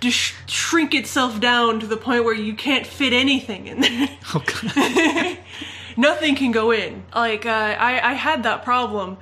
just 0.00 0.16
sh- 0.16 0.34
shrink 0.46 0.94
itself 0.94 1.40
down 1.40 1.80
to 1.80 1.86
the 1.86 1.96
point 1.96 2.24
where 2.24 2.34
you 2.34 2.54
can't 2.54 2.86
fit 2.86 3.12
anything 3.12 3.66
in 3.66 3.80
there. 3.80 4.08
Oh, 4.34 4.42
God. 4.44 5.38
Nothing 5.96 6.34
can 6.36 6.52
go 6.52 6.70
in. 6.70 7.04
Like 7.14 7.44
uh, 7.46 7.50
I, 7.50 8.10
I 8.10 8.12
had 8.14 8.42
that 8.44 8.64
problem 8.64 9.18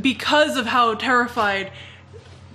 because 0.00 0.56
of 0.56 0.66
how 0.66 0.94
terrified 0.94 1.72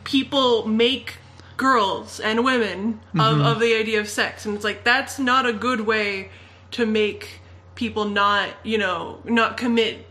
people 0.03 0.67
make 0.67 1.17
girls 1.57 2.19
and 2.19 2.43
women 2.43 2.99
of, 3.17 3.39
of 3.39 3.59
the 3.59 3.73
idea 3.75 3.99
of 3.99 4.09
sex, 4.09 4.45
and 4.45 4.55
it's 4.55 4.63
like 4.63 4.83
that's 4.83 5.17
not 5.19 5.45
a 5.45 5.53
good 5.53 5.81
way 5.81 6.29
to 6.71 6.85
make 6.85 7.39
people 7.75 8.05
not 8.05 8.49
you 8.63 8.77
know 8.77 9.19
not 9.25 9.57
commit 9.57 10.05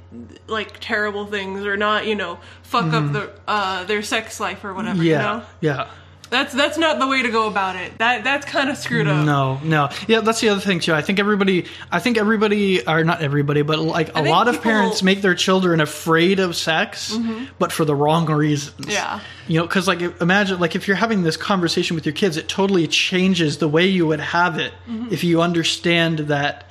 like 0.46 0.79
terrible 0.81 1.27
things 1.27 1.66
or 1.66 1.77
not 1.77 2.07
you 2.07 2.14
know 2.14 2.38
fuck 2.62 2.92
up 2.92 3.05
mm-hmm. 3.05 3.12
the 3.14 3.33
uh, 3.48 3.85
their 3.85 4.03
sex 4.03 4.38
life 4.38 4.64
or 4.64 4.74
whatever. 4.74 5.03
You 5.03 5.12
Yeah. 5.12 5.18
know? 5.22 5.42
Yeah. 5.61 5.88
That's 6.31 6.53
that's 6.53 6.79
not 6.79 6.98
the 6.98 7.07
way 7.07 7.22
to 7.22 7.31
go 7.31 7.46
about 7.46 7.77
it. 7.77 7.98
That 7.98 8.24
that's 8.24 8.44
kind 8.46 8.68
of 8.68 8.77
screwed 8.77 9.07
up. 9.07 9.24
No, 9.24 9.61
no. 9.62 9.90
Yeah, 10.09 10.20
that's 10.20 10.40
the 10.40 10.48
other 10.48 10.61
thing 10.61 10.81
too. 10.81 10.92
I 10.92 11.00
think 11.00 11.20
everybody, 11.20 11.66
I 11.92 12.00
think 12.00 12.18
everybody, 12.18 12.85
or 12.87 13.05
not 13.05 13.20
everybody, 13.22 13.62
but 13.62 13.79
like 13.79 14.16
a 14.16 14.22
lot 14.22 14.48
of 14.48 14.61
parents 14.61 15.03
make 15.03 15.22
their 15.22 15.35
children 15.35 15.81
afraid 15.81 16.40
of 16.40 16.57
sex, 16.57 17.14
mm-hmm. 17.14 17.44
but 17.59 17.70
for 17.70 17.85
the 17.85 17.94
wrong 17.94 18.27
reasons. 18.27 18.87
Yeah. 18.88 19.20
You 19.46 19.61
know, 19.61 19.66
because 19.66 19.87
like 19.87 20.00
imagine, 20.20 20.59
like 20.59 20.74
if 20.74 20.88
you're 20.88 20.96
having 20.96 21.22
this 21.22 21.37
conversation 21.37 21.94
with 21.94 22.07
your 22.07 22.14
kids, 22.14 22.37
it 22.37 22.48
totally 22.48 22.88
changes 22.88 23.59
the 23.59 23.68
way 23.68 23.87
you 23.87 24.07
would 24.07 24.20
have 24.20 24.59
it 24.59 24.72
mm-hmm. 24.88 25.12
if 25.12 25.22
you 25.22 25.40
understand 25.40 26.18
that 26.20 26.66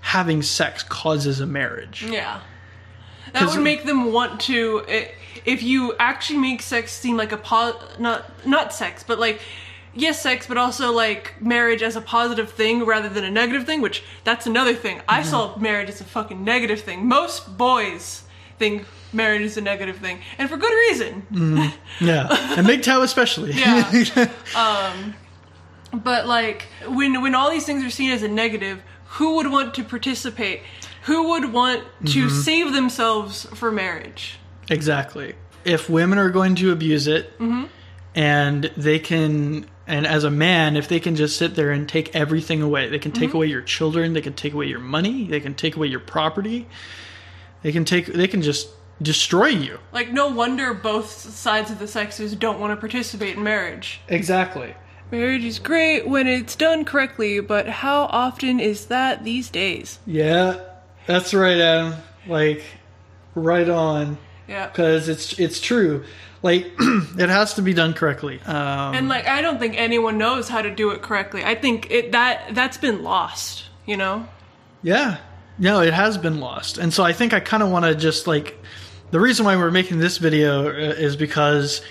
having 0.00 0.42
sex 0.42 0.82
causes 0.82 1.40
a 1.40 1.46
marriage. 1.46 2.02
Yeah. 2.08 2.40
That 3.32 3.48
would 3.48 3.60
make 3.62 3.84
them 3.84 4.12
want 4.12 4.40
to. 4.42 4.84
if 5.44 5.62
you 5.62 5.94
actually 5.98 6.38
make 6.38 6.62
sex 6.62 6.92
seem 6.92 7.16
like 7.16 7.32
a 7.32 7.36
po- 7.36 7.78
not 7.98 8.44
not 8.46 8.72
sex, 8.72 9.04
but 9.06 9.18
like 9.20 9.40
yes, 9.94 10.20
sex, 10.20 10.46
but 10.46 10.56
also 10.56 10.90
like 10.92 11.40
marriage 11.40 11.82
as 11.82 11.94
a 11.96 12.00
positive 12.00 12.50
thing 12.50 12.84
rather 12.84 13.08
than 13.08 13.22
a 13.24 13.30
negative 13.30 13.66
thing. 13.66 13.80
Which 13.82 14.02
that's 14.24 14.46
another 14.46 14.74
thing. 14.74 15.00
I 15.08 15.22
saw 15.22 15.56
marriage 15.58 15.88
as 15.88 16.00
a 16.00 16.04
fucking 16.04 16.42
negative 16.42 16.80
thing. 16.80 17.06
Most 17.06 17.56
boys 17.56 18.24
think 18.58 18.84
marriage 19.12 19.42
is 19.42 19.56
a 19.56 19.60
negative 19.60 19.96
thing, 19.98 20.20
and 20.38 20.48
for 20.48 20.56
good 20.56 20.72
reason. 20.88 21.26
Yeah, 22.00 22.26
and 22.56 22.66
MGTOW 22.66 23.02
especially. 23.04 23.52
Yeah. 23.52 24.30
Um, 24.56 25.14
But 25.92 26.26
like 26.26 26.66
when 26.88 27.20
when 27.22 27.34
all 27.34 27.50
these 27.50 27.64
things 27.66 27.84
are 27.84 27.90
seen 27.90 28.10
as 28.10 28.22
a 28.22 28.28
negative, 28.28 28.82
who 29.14 29.36
would 29.36 29.50
want 29.50 29.74
to 29.74 29.82
participate? 29.82 30.62
Who 31.02 31.30
would 31.30 31.52
want 31.52 31.84
to 32.06 32.26
mm-hmm. 32.26 32.40
save 32.40 32.72
themselves 32.72 33.44
for 33.54 33.72
marriage? 33.72 34.38
Exactly. 34.68 35.34
If 35.64 35.90
women 35.90 36.18
are 36.18 36.30
going 36.30 36.54
to 36.56 36.70
abuse 36.70 37.08
it, 37.08 37.36
mm-hmm. 37.38 37.64
and 38.14 38.64
they 38.76 38.98
can, 38.98 39.66
and 39.86 40.06
as 40.06 40.22
a 40.22 40.30
man, 40.30 40.76
if 40.76 40.86
they 40.86 41.00
can 41.00 41.16
just 41.16 41.36
sit 41.36 41.56
there 41.56 41.70
and 41.70 41.88
take 41.88 42.14
everything 42.14 42.62
away, 42.62 42.88
they 42.88 42.98
can 43.00 43.10
take 43.10 43.30
mm-hmm. 43.30 43.38
away 43.38 43.46
your 43.46 43.62
children, 43.62 44.12
they 44.12 44.20
can 44.20 44.34
take 44.34 44.52
away 44.52 44.66
your 44.66 44.80
money, 44.80 45.24
they 45.26 45.40
can 45.40 45.54
take 45.54 45.74
away 45.74 45.88
your 45.88 46.00
property, 46.00 46.68
they 47.62 47.72
can 47.72 47.84
take, 47.84 48.06
they 48.06 48.28
can 48.28 48.42
just 48.42 48.68
destroy 49.02 49.48
you. 49.48 49.78
Like 49.92 50.12
no 50.12 50.28
wonder 50.28 50.72
both 50.72 51.10
sides 51.10 51.70
of 51.70 51.78
the 51.78 51.88
sexes 51.88 52.36
don't 52.36 52.60
want 52.60 52.72
to 52.72 52.76
participate 52.76 53.36
in 53.36 53.42
marriage. 53.42 54.00
Exactly. 54.08 54.74
Marriage 55.10 55.44
is 55.44 55.58
great 55.58 56.06
when 56.06 56.26
it's 56.26 56.54
done 56.54 56.84
correctly, 56.84 57.40
but 57.40 57.68
how 57.68 58.02
often 58.04 58.60
is 58.60 58.86
that 58.86 59.24
these 59.24 59.50
days? 59.50 59.98
Yeah, 60.06 60.60
that's 61.06 61.34
right, 61.34 61.58
Adam. 61.58 61.94
Like, 62.26 62.62
right 63.34 63.68
on, 63.68 64.18
Yeah. 64.46 64.68
because 64.68 65.08
it's 65.08 65.38
it's 65.38 65.60
true. 65.60 66.04
Like, 66.42 66.72
it 66.78 67.28
has 67.28 67.54
to 67.54 67.62
be 67.62 67.74
done 67.74 67.92
correctly. 67.92 68.40
Um, 68.46 68.94
And 68.94 69.08
like 69.08 69.26
I 69.26 69.42
don't 69.42 69.58
think 69.58 69.76
anyone 69.76 70.16
knows 70.16 70.48
how 70.48 70.62
to 70.62 70.70
do 70.74 70.90
it 70.90 71.02
correctly. 71.02 71.44
I 71.44 71.54
think 71.54 71.90
it 71.90 72.12
that 72.12 72.54
that's 72.54 72.76
been 72.76 73.02
lost, 73.02 73.64
you 73.86 73.96
know? 73.96 74.26
Yeah. 74.82 75.18
No, 75.58 75.80
it 75.82 75.92
has 75.92 76.16
been 76.16 76.40
lost. 76.40 76.78
And 76.78 76.94
so 76.94 77.02
I 77.04 77.12
think 77.12 77.34
I 77.34 77.40
kind 77.40 77.62
of 77.62 77.68
want 77.70 77.84
to 77.84 77.94
just 77.94 78.26
like 78.26 78.56
the 79.10 79.20
reason 79.20 79.44
why 79.44 79.56
we're 79.56 79.70
making 79.70 79.98
this 79.98 80.18
video 80.18 80.68
uh, 80.68 80.72
is 80.72 81.16
because 81.16 81.82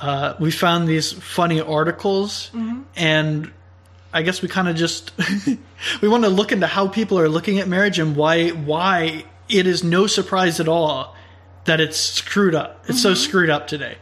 uh, 0.00 0.34
we 0.40 0.50
found 0.50 0.88
these 0.88 1.12
funny 1.12 1.60
articles 1.60 2.50
and 2.96 3.50
I 4.14 4.22
guess 4.22 4.42
we 4.42 4.48
kind 4.48 4.68
of 4.68 4.76
just 4.76 5.12
we 6.02 6.08
want 6.08 6.24
to 6.24 6.30
look 6.30 6.52
into 6.52 6.66
how 6.66 6.88
people 6.88 7.18
are 7.18 7.28
looking 7.28 7.58
at 7.60 7.68
marriage 7.68 7.98
and 7.98 8.14
why 8.16 8.50
why 8.50 9.24
it 9.48 9.66
is 9.66 9.82
no 9.84 10.06
surprise 10.06 10.60
at 10.60 10.68
all 10.68 11.14
that 11.64 11.80
it's 11.80 11.96
screwed 11.98 12.54
up. 12.54 12.84
It's 12.88 13.00
so 13.02 13.14
screwed 13.14 13.48
up 13.50 13.66
today. 13.68 13.96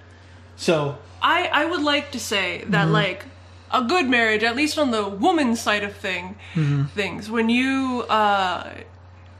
So, 0.56 0.96
I 1.22 1.48
I 1.52 1.64
would 1.66 1.82
like 1.82 2.10
to 2.12 2.20
say 2.20 2.64
that 2.68 2.84
Mm-hmm. 2.84 2.92
like 2.92 3.24
a 3.70 3.82
good 3.84 4.08
marriage, 4.08 4.42
at 4.42 4.56
least 4.56 4.78
on 4.78 4.90
the 4.90 5.06
woman's 5.08 5.60
side 5.60 5.84
of 5.84 5.94
thing 5.94 6.36
Mm-hmm. 6.54 6.84
things, 6.94 7.30
when 7.30 7.48
you 7.48 8.02
uh 8.08 8.70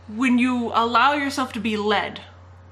when 0.09 0.39
you 0.39 0.71
allow 0.75 1.15
yourself 1.15 1.53
to 1.55 1.61
be 1.61 1.77
led, 1.77 2.21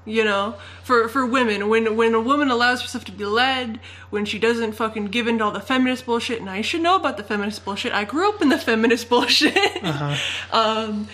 you 0.05 0.23
know, 0.23 0.55
for 0.83 1.07
for 1.07 1.25
women, 1.25 1.69
when 1.69 1.95
when 1.95 2.13
a 2.13 2.21
woman 2.21 2.49
allows 2.49 2.81
herself 2.81 3.05
to 3.05 3.11
be 3.11 3.25
led, 3.25 3.79
when 4.09 4.25
she 4.25 4.39
doesn't 4.39 4.73
fucking 4.73 5.07
give 5.07 5.27
into 5.27 5.43
all 5.43 5.51
the 5.51 5.59
feminist 5.59 6.05
bullshit, 6.05 6.39
and 6.39 6.49
I 6.49 6.61
should 6.61 6.81
know 6.81 6.95
about 6.95 7.17
the 7.17 7.23
feminist 7.23 7.63
bullshit. 7.65 7.93
I 7.93 8.03
grew 8.05 8.29
up 8.29 8.41
in 8.41 8.49
the 8.49 8.57
feminist 8.69 9.09
bullshit. 9.09 9.83
um 10.51 11.07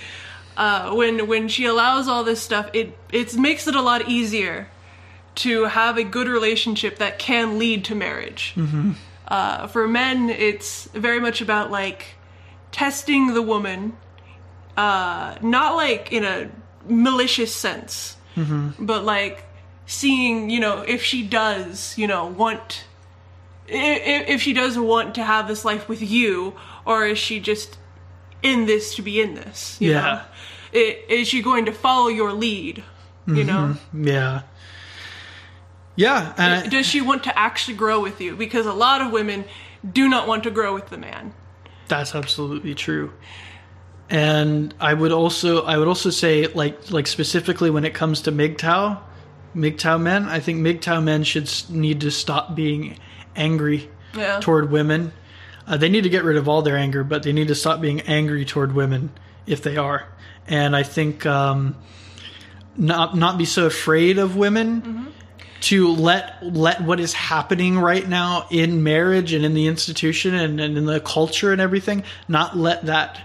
uh, 0.58 0.94
when 0.94 1.28
when 1.28 1.48
she 1.48 1.66
allows 1.66 2.08
all 2.08 2.24
this 2.24 2.42
stuff, 2.42 2.70
it 2.74 2.98
it 3.12 3.36
makes 3.36 3.68
it 3.68 3.76
a 3.76 3.82
lot 3.82 4.08
easier 4.08 4.70
to 5.36 5.66
have 5.66 5.98
a 5.98 6.04
good 6.04 6.28
relationship 6.28 6.98
that 7.00 7.20
can 7.20 7.60
lead 7.60 7.84
to 7.86 7.96
marriage. 7.96 8.54
Uh, 9.28 9.68
for 9.68 9.88
men, 9.88 10.30
it's 10.30 10.86
very 10.94 11.20
much 11.20 11.42
about 11.42 11.72
like 11.72 12.16
testing 12.72 13.34
the 13.34 13.42
woman, 13.42 13.98
uh, 14.78 15.36
not 15.42 15.76
like 15.76 16.14
in 16.14 16.24
a 16.24 16.50
malicious 16.88 17.54
sense, 17.54 18.16
Mm-hmm. 18.36 18.86
but 18.86 19.06
like 19.06 19.46
seeing, 19.86 20.50
you 20.50 20.60
know, 20.60 20.82
if 20.82 21.04
she 21.04 21.26
does, 21.26 21.98
you 21.98 22.08
know, 22.08 22.26
want, 22.26 22.86
if, 23.68 24.30
if 24.30 24.42
she 24.42 24.54
does 24.54 24.78
want 24.78 25.16
to 25.16 25.24
have 25.24 25.48
this 25.48 25.64
life 25.64 25.88
with 25.88 26.02
you, 26.02 26.56
or 26.86 27.06
is 27.06 27.18
she 27.18 27.40
just 27.40 27.78
in 28.44 28.66
this 28.66 28.96
to 28.96 29.02
be 29.02 29.22
in 29.22 29.36
this? 29.36 29.78
Yeah. 29.80 30.02
Know? 30.02 30.22
Is 30.74 31.28
she 31.28 31.42
going 31.42 31.66
to 31.66 31.72
follow 31.72 32.10
your 32.10 32.34
lead? 32.34 32.84
You 33.28 33.44
know? 33.44 33.78
Mm-hmm. 33.94 34.08
yeah. 34.08 34.42
Yeah, 35.96 36.34
and 36.38 36.70
Does 36.70 36.86
she 36.86 37.02
want 37.02 37.24
to 37.24 37.40
actually 37.40 37.78
grow 37.78 38.02
with 38.02 38.20
you? 38.20 38.36
Because 38.36 38.66
a 38.66 38.74
lot 38.74 39.02
of 39.02 39.12
women 39.12 39.46
do 39.90 40.10
not 40.10 40.28
want 40.28 40.44
to 40.44 40.52
grow 40.52 40.74
with 40.74 40.90
the 40.90 40.98
man. 40.98 41.34
That's 41.88 42.14
absolutely 42.16 42.76
true. 42.76 43.14
And 44.10 44.74
I 44.80 44.94
would 44.94 45.12
also 45.12 45.64
I 45.64 45.78
would 45.78 45.88
also 45.88 46.10
say 46.12 46.46
like 46.48 46.92
like 46.92 47.08
specifically 47.08 47.70
when 47.70 47.86
it 47.86 47.94
comes 47.94 48.22
to 48.22 48.32
MGTOW, 48.32 49.00
MGTOW 49.56 50.02
men, 50.02 50.26
I 50.26 50.40
think 50.40 50.60
MGTOW 50.60 51.04
men 51.04 51.24
should 51.24 51.50
need 51.70 52.02
to 52.02 52.12
stop 52.12 52.56
being 52.56 52.98
angry 53.36 53.90
Yeah. 54.16 54.40
toward 54.42 54.72
women. 54.72 55.12
Uh, 55.68 55.78
they 55.78 55.90
need 55.90 56.04
to 56.04 56.10
get 56.10 56.24
rid 56.24 56.38
of 56.38 56.48
all 56.48 56.62
their 56.62 56.78
anger, 56.78 57.04
but 57.04 57.24
they 57.24 57.34
need 57.34 57.48
to 57.48 57.56
stop 57.56 57.82
being 57.82 58.02
angry 58.02 58.46
toward 58.46 58.74
women 58.76 59.10
if 59.48 59.64
they 59.64 59.78
are. 59.78 60.08
And 60.48 60.76
I 60.76 60.84
think 60.84 61.26
um, 61.26 61.76
not 62.78 63.18
not 63.18 63.40
be 63.40 63.46
so 63.46 63.66
afraid 63.66 64.20
of 64.20 64.36
women 64.36 65.12
to 65.62 65.88
let 65.94 66.46
let 66.46 66.82
what 66.82 67.00
is 67.00 67.14
happening 67.14 67.80
right 67.80 68.08
now 68.08 68.46
in 68.52 68.84
marriage 68.84 69.34
and 69.34 69.44
in 69.44 69.56
the 69.56 69.66
institution 69.66 70.36
and, 70.36 70.62
and 70.62 70.78
in 70.78 70.86
the 70.86 71.00
culture 71.00 71.52
and 71.52 71.60
everything 71.60 72.04
not 72.28 72.56
let 72.56 72.86
that 72.86 73.20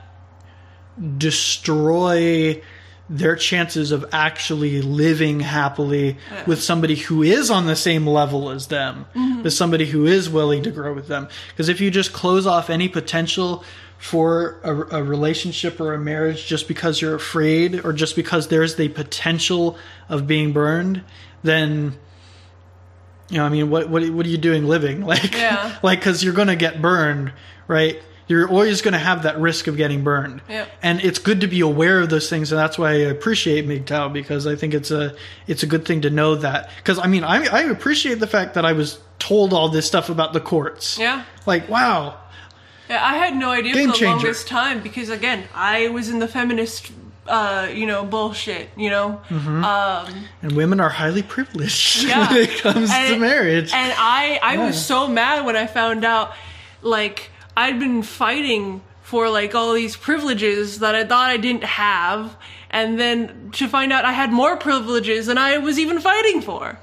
destroy 1.18 2.62
their 3.08 3.34
chances 3.34 3.90
of 3.90 4.04
actually 4.12 4.80
living 4.82 5.40
happily 5.40 6.16
with 6.46 6.62
somebody 6.62 6.94
who 6.94 7.24
is 7.24 7.50
on 7.50 7.66
the 7.66 7.74
same 7.74 8.06
level 8.06 8.50
as 8.50 8.68
them, 8.68 9.04
mm-hmm. 9.14 9.42
with 9.42 9.52
somebody 9.52 9.86
who 9.86 10.06
is 10.06 10.30
willing 10.30 10.62
to 10.62 10.70
grow 10.70 10.92
with 10.94 11.08
them. 11.08 11.28
Because 11.48 11.68
if 11.68 11.80
you 11.80 11.90
just 11.90 12.12
close 12.12 12.46
off 12.46 12.70
any 12.70 12.88
potential 12.88 13.64
for 13.98 14.60
a, 14.62 14.98
a 14.98 15.02
relationship 15.02 15.80
or 15.80 15.92
a 15.92 15.98
marriage 15.98 16.46
just 16.46 16.68
because 16.68 17.00
you're 17.02 17.16
afraid 17.16 17.84
or 17.84 17.92
just 17.92 18.14
because 18.14 18.46
there's 18.46 18.76
the 18.76 18.88
potential 18.88 19.76
of 20.08 20.28
being 20.28 20.52
burned, 20.52 21.02
then 21.42 21.98
you 23.28 23.38
know, 23.38 23.44
I 23.44 23.48
mean, 23.48 23.70
what 23.70 23.88
what 23.88 24.08
what 24.10 24.24
are 24.24 24.28
you 24.28 24.38
doing 24.38 24.66
living? 24.66 25.04
Like, 25.10 25.32
Yeah. 25.34 25.76
like 25.82 25.98
because 26.00 26.22
you're 26.22 26.34
gonna 26.34 26.56
get 26.56 26.80
burned, 26.80 27.32
right? 27.66 28.00
You're 28.30 28.48
always 28.48 28.80
going 28.80 28.92
to 28.92 28.98
have 29.00 29.24
that 29.24 29.38
risk 29.40 29.66
of 29.66 29.76
getting 29.76 30.04
burned, 30.04 30.40
Yep. 30.48 30.68
and 30.82 31.00
it's 31.04 31.18
good 31.18 31.40
to 31.42 31.46
be 31.48 31.60
aware 31.60 32.00
of 32.00 32.08
those 32.10 32.30
things, 32.30 32.52
and 32.52 32.58
that's 32.58 32.78
why 32.78 32.90
I 32.90 32.94
appreciate 33.10 33.66
MGTOW 33.66 34.12
because 34.12 34.46
I 34.46 34.54
think 34.56 34.72
it's 34.72 34.90
a 34.92 35.14
it's 35.48 35.62
a 35.64 35.66
good 35.66 35.84
thing 35.84 36.00
to 36.02 36.10
know 36.10 36.36
that. 36.36 36.70
Because 36.76 36.98
I 36.98 37.06
mean, 37.08 37.24
I 37.24 37.44
I 37.46 37.60
appreciate 37.62 38.20
the 38.20 38.26
fact 38.28 38.54
that 38.54 38.64
I 38.64 38.72
was 38.72 38.98
told 39.18 39.52
all 39.52 39.68
this 39.68 39.86
stuff 39.86 40.08
about 40.08 40.32
the 40.32 40.40
courts. 40.40 40.96
Yeah. 40.98 41.24
Like, 41.44 41.68
wow, 41.68 42.16
Yeah, 42.88 43.04
I 43.04 43.16
had 43.18 43.34
no 43.36 43.50
idea 43.50 43.74
Game 43.74 43.88
for 43.88 43.92
the 43.94 43.98
changer. 43.98 44.14
longest 44.26 44.46
time 44.48 44.80
because 44.82 45.10
again, 45.10 45.44
I 45.54 45.88
was 45.88 46.08
in 46.08 46.20
the 46.20 46.28
feminist, 46.28 46.90
uh, 47.26 47.68
you 47.72 47.84
know, 47.86 48.04
bullshit. 48.04 48.68
You 48.76 48.90
know, 48.90 49.20
Mm-hmm. 49.28 49.64
um, 49.64 50.24
and 50.42 50.52
women 50.52 50.78
are 50.80 50.88
highly 50.88 51.22
privileged 51.22 52.04
yeah. 52.08 52.30
when 52.32 52.42
it 52.42 52.58
comes 52.58 52.90
to 52.90 53.18
marriage. 53.18 53.72
And 53.74 53.92
I, 53.98 54.38
I 54.42 54.56
was 54.58 54.80
so 54.84 55.06
mad 55.08 55.44
when 55.44 55.56
I 55.56 55.66
found 55.66 56.04
out, 56.04 56.32
like, 56.82 57.29
I'd 57.56 57.78
been 57.78 58.02
fighting 58.02 58.82
for 59.02 59.28
like 59.28 59.54
all 59.54 59.72
these 59.72 59.96
privileges 59.96 60.78
that 60.78 60.94
I 60.94 61.04
thought 61.04 61.30
I 61.30 61.36
didn't 61.36 61.64
have, 61.64 62.36
and 62.70 62.98
then 62.98 63.50
to 63.54 63.68
find 63.68 63.92
out 63.92 64.04
I 64.04 64.12
had 64.12 64.32
more 64.32 64.56
privileges 64.56 65.26
than 65.26 65.36
I 65.36 65.58
was 65.58 65.78
even 65.78 66.00
fighting 66.00 66.40
for. 66.40 66.78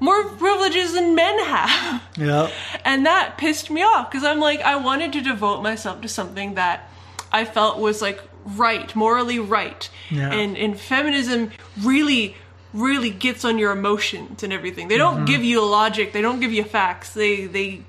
More 0.00 0.24
privileges 0.24 0.94
than 0.94 1.14
men 1.14 1.38
have. 1.40 2.02
yeah, 2.16 2.50
And 2.84 3.06
that 3.06 3.36
pissed 3.38 3.70
me 3.70 3.82
off 3.82 4.10
because 4.10 4.24
I'm 4.24 4.40
like, 4.40 4.60
I 4.62 4.76
wanted 4.76 5.12
to 5.12 5.20
devote 5.20 5.62
myself 5.62 6.00
to 6.00 6.08
something 6.08 6.54
that 6.54 6.90
I 7.32 7.44
felt 7.44 7.78
was 7.78 8.00
like 8.00 8.20
right, 8.44 8.94
morally 8.94 9.38
right. 9.38 9.88
Yeah. 10.10 10.32
And, 10.32 10.56
and 10.56 10.78
feminism 10.78 11.50
really, 11.82 12.36
really 12.72 13.10
gets 13.10 13.44
on 13.44 13.58
your 13.58 13.72
emotions 13.72 14.42
and 14.42 14.52
everything. 14.52 14.88
They 14.88 14.98
don't 14.98 15.16
mm-hmm. 15.16 15.24
give 15.26 15.44
you 15.44 15.64
logic, 15.64 16.12
they 16.12 16.22
don't 16.22 16.40
give 16.40 16.52
you 16.52 16.64
facts. 16.64 17.12
They, 17.12 17.46
they, 17.46 17.82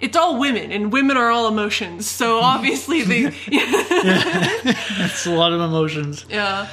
it's 0.00 0.16
all 0.16 0.38
women, 0.38 0.72
and 0.72 0.92
women 0.92 1.16
are 1.16 1.30
all 1.30 1.46
emotions. 1.48 2.08
So 2.10 2.40
obviously 2.54 3.02
they, 3.02 3.24
it's 3.46 5.26
a 5.26 5.30
lot 5.32 5.52
of 5.52 5.60
emotions. 5.60 6.24
yeah. 6.28 6.68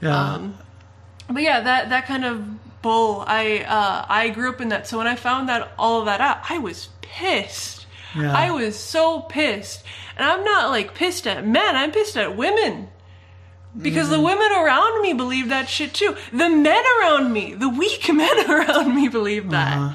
Yeah, 0.00 0.34
Um, 0.34 0.58
But 1.28 1.42
yeah, 1.42 1.60
that 1.60 1.90
that 1.90 2.06
kind 2.06 2.24
of 2.24 2.82
bull. 2.82 3.24
I 3.26 3.60
uh, 3.60 4.04
I 4.08 4.30
grew 4.30 4.48
up 4.50 4.60
in 4.60 4.68
that. 4.70 4.86
So 4.88 4.98
when 4.98 5.06
I 5.06 5.14
found 5.14 5.48
that 5.48 5.72
all 5.78 6.00
of 6.00 6.06
that 6.06 6.20
out, 6.20 6.38
I 6.50 6.58
was 6.58 6.88
pissed. 7.02 7.86
Yeah. 8.16 8.32
I 8.36 8.50
was 8.50 8.76
so 8.78 9.20
pissed, 9.20 9.84
and 10.16 10.26
I'm 10.26 10.44
not 10.44 10.70
like 10.70 10.94
pissed 10.94 11.26
at 11.26 11.46
men. 11.46 11.76
I'm 11.76 11.92
pissed 11.92 12.16
at 12.16 12.36
women. 12.36 12.88
Because 13.74 14.08
Mm-hmm. 14.08 14.16
the 14.16 14.20
women 14.20 14.52
around 14.52 15.00
me 15.00 15.14
believe 15.14 15.48
that 15.48 15.66
shit 15.66 15.94
too. 15.94 16.14
The 16.30 16.50
men 16.50 16.84
around 17.00 17.32
me, 17.32 17.54
the 17.54 17.70
weak 17.70 18.12
men 18.12 18.50
around 18.50 18.94
me 18.94 19.08
believe 19.08 19.48
that. 19.50 19.78
Uh-huh. 19.78 19.94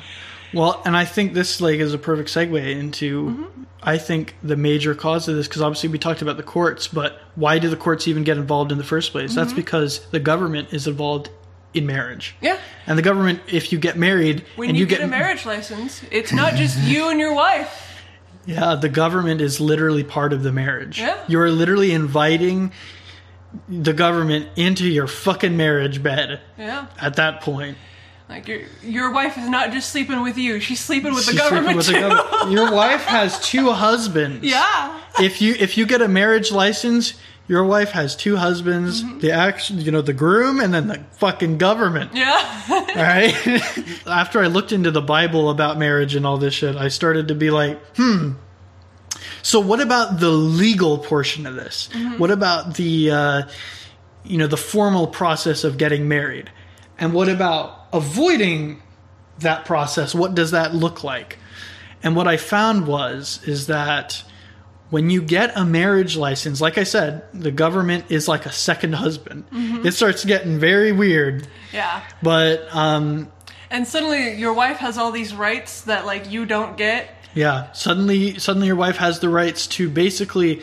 Well, 0.54 0.82
and 0.86 0.96
I 0.96 1.06
think 1.06 1.34
this 1.34 1.60
like 1.62 1.80
is 1.80 1.94
a 1.94 1.98
perfect 1.98 2.30
segue 2.30 2.72
into 2.80 3.26
Mm-hmm. 3.30 3.64
I 3.84 3.98
think 4.00 4.36
the 4.44 4.58
major 4.58 4.96
cause 4.96 5.28
of 5.30 5.36
this 5.36 5.48
because 5.48 5.62
obviously 5.62 5.88
we 5.90 5.98
talked 6.00 6.22
about 6.22 6.36
the 6.36 6.44
courts, 6.44 6.88
but 6.90 7.22
why 7.36 7.58
do 7.60 7.70
the 7.70 7.78
courts 7.78 8.08
even 8.08 8.24
get 8.26 8.38
involved 8.38 8.72
in 8.72 8.78
the 8.78 8.84
first 8.84 9.12
place? 9.12 9.34
That's 9.36 9.50
Mm-hmm. 9.52 9.56
because 9.56 10.00
the 10.08 10.20
government 10.20 10.74
is 10.74 10.88
involved 10.88 11.30
in 11.74 11.86
marriage. 11.86 12.36
Yeah. 12.42 12.60
And 12.88 12.98
the 12.98 13.02
government, 13.04 13.40
if 13.48 13.72
you 13.72 13.78
get 13.80 13.96
married 13.98 14.44
When 14.56 14.70
and 14.70 14.78
you, 14.78 14.82
you, 14.82 14.88
get, 14.90 15.02
a 15.02 15.08
marriage 15.08 15.46
license, 15.46 16.02
it's 16.12 16.34
not 16.34 16.56
just 16.56 16.78
you 16.84 17.10
and 17.10 17.20
your 17.20 17.34
wife. 17.36 18.02
yeah, 18.46 18.76
the 18.76 18.90
government 18.90 19.42
is 19.42 19.62
literally 19.62 20.04
part 20.04 20.34
of 20.34 20.44
the 20.44 20.52
marriage. 20.52 21.00
Yeah. 21.00 21.18
You're 21.28 21.52
literally 21.52 21.92
inviting 21.94 22.72
the 23.70 23.94
government 23.94 24.50
into 24.58 24.86
your 24.88 25.08
fucking 25.08 25.56
marriage 25.56 26.02
bed 26.04 26.42
Yeah. 26.58 26.88
at 27.00 27.16
that 27.18 27.42
point. 27.42 27.78
Like 28.30 28.48
your 28.48 28.62
your 28.84 29.12
wife 29.12 29.38
is 29.38 29.48
not 29.48 29.72
just 29.72 29.90
sleeping 29.90 30.22
with 30.22 30.38
you; 30.38 30.60
she's 30.60 30.80
sleeping 30.82 31.14
with 31.14 31.26
the 31.26 31.32
She's 31.32 31.42
government 31.42 31.78
with 31.78 31.88
the 31.88 31.94
too. 32.44 32.50
Your 32.52 32.72
wife 32.72 33.04
has 33.06 33.40
two 33.40 33.72
husbands. 33.72 34.46
yeah. 34.46 35.00
if 35.20 35.42
you 35.42 35.56
if 35.58 35.78
you 35.78 35.86
get 35.86 36.02
a 36.02 36.10
marriage 36.10 36.52
license, 36.52 37.14
your 37.48 37.64
wife 37.64 37.92
has 37.92 38.18
two 38.18 38.36
husbands, 38.36 39.02
Mm-hmm. 39.02 39.20
the 39.20 39.32
action, 39.32 39.80
you 39.80 39.92
know, 39.92 40.02
the 40.02 40.12
groom 40.12 40.60
and 40.60 40.74
then 40.74 40.88
the 40.88 41.00
fucking 41.14 41.58
government. 41.58 42.12
Yeah. 42.14 42.62
All 42.70 42.86
right. 42.96 43.34
After 44.06 44.42
I 44.44 44.48
looked 44.48 44.74
into 44.74 44.92
the 44.92 45.02
Bible 45.02 45.50
about 45.50 45.78
marriage 45.78 46.14
and 46.14 46.26
all 46.28 46.38
this 46.38 46.54
shit, 46.56 46.76
I 46.76 46.90
started 46.90 47.30
to 47.30 47.36
be 47.36 47.50
like, 47.50 47.80
hmm. 47.96 48.34
So 49.42 49.62
what 49.62 49.80
about 49.80 50.20
the 50.20 50.30
legal 50.32 50.98
portion 50.98 51.46
of 51.46 51.56
this? 51.56 51.88
Mm-hmm. 51.94 52.18
What 52.18 52.32
about 52.32 52.76
the 52.76 53.12
uh, 53.12 53.42
you 54.26 54.38
know 54.38 54.48
the 54.48 54.58
formal 54.58 55.08
process 55.08 55.64
of 55.64 55.78
getting 55.78 56.10
married? 56.10 56.52
And 57.00 57.14
what 57.14 57.30
about 57.30 57.77
avoiding 57.94 58.82
that 59.40 59.66
process? 59.66 60.14
What 60.16 60.36
does 60.36 60.52
that 60.52 60.74
look 60.74 61.04
like? 61.04 61.38
And 62.04 62.16
what 62.16 62.28
I 62.28 62.38
found 62.38 62.88
was 62.88 63.42
is 63.46 63.68
that 63.68 64.24
when 64.90 65.10
you 65.10 65.22
get 65.22 65.52
a 65.58 65.66
marriage 65.66 66.16
license, 66.16 66.62
like 66.62 66.78
I 66.78 66.84
said, 66.84 67.24
the 67.34 67.52
government 67.52 68.06
is 68.10 68.28
like 68.28 68.46
a 68.46 68.52
second 68.52 68.94
husband. 68.94 69.44
It 69.52 69.92
starts 69.92 70.24
getting 70.24 70.60
very 70.60 70.92
weird, 70.92 71.48
yeah. 71.74 72.02
but 72.24 72.74
um, 72.74 73.30
And 73.70 73.86
suddenly 73.86 74.36
your 74.36 74.54
wife 74.54 74.78
has 74.78 74.98
all 74.98 75.12
these 75.12 75.34
rights 75.36 75.82
that 75.82 76.06
like 76.06 76.32
you 76.32 76.46
don't 76.46 76.78
get. 76.78 77.10
yeah, 77.34 77.72
suddenly 77.74 78.40
suddenly 78.40 78.68
your 78.68 78.78
wife 78.78 78.98
has 78.98 79.20
the 79.20 79.28
rights 79.30 79.68
to 79.68 79.90
basically 79.90 80.62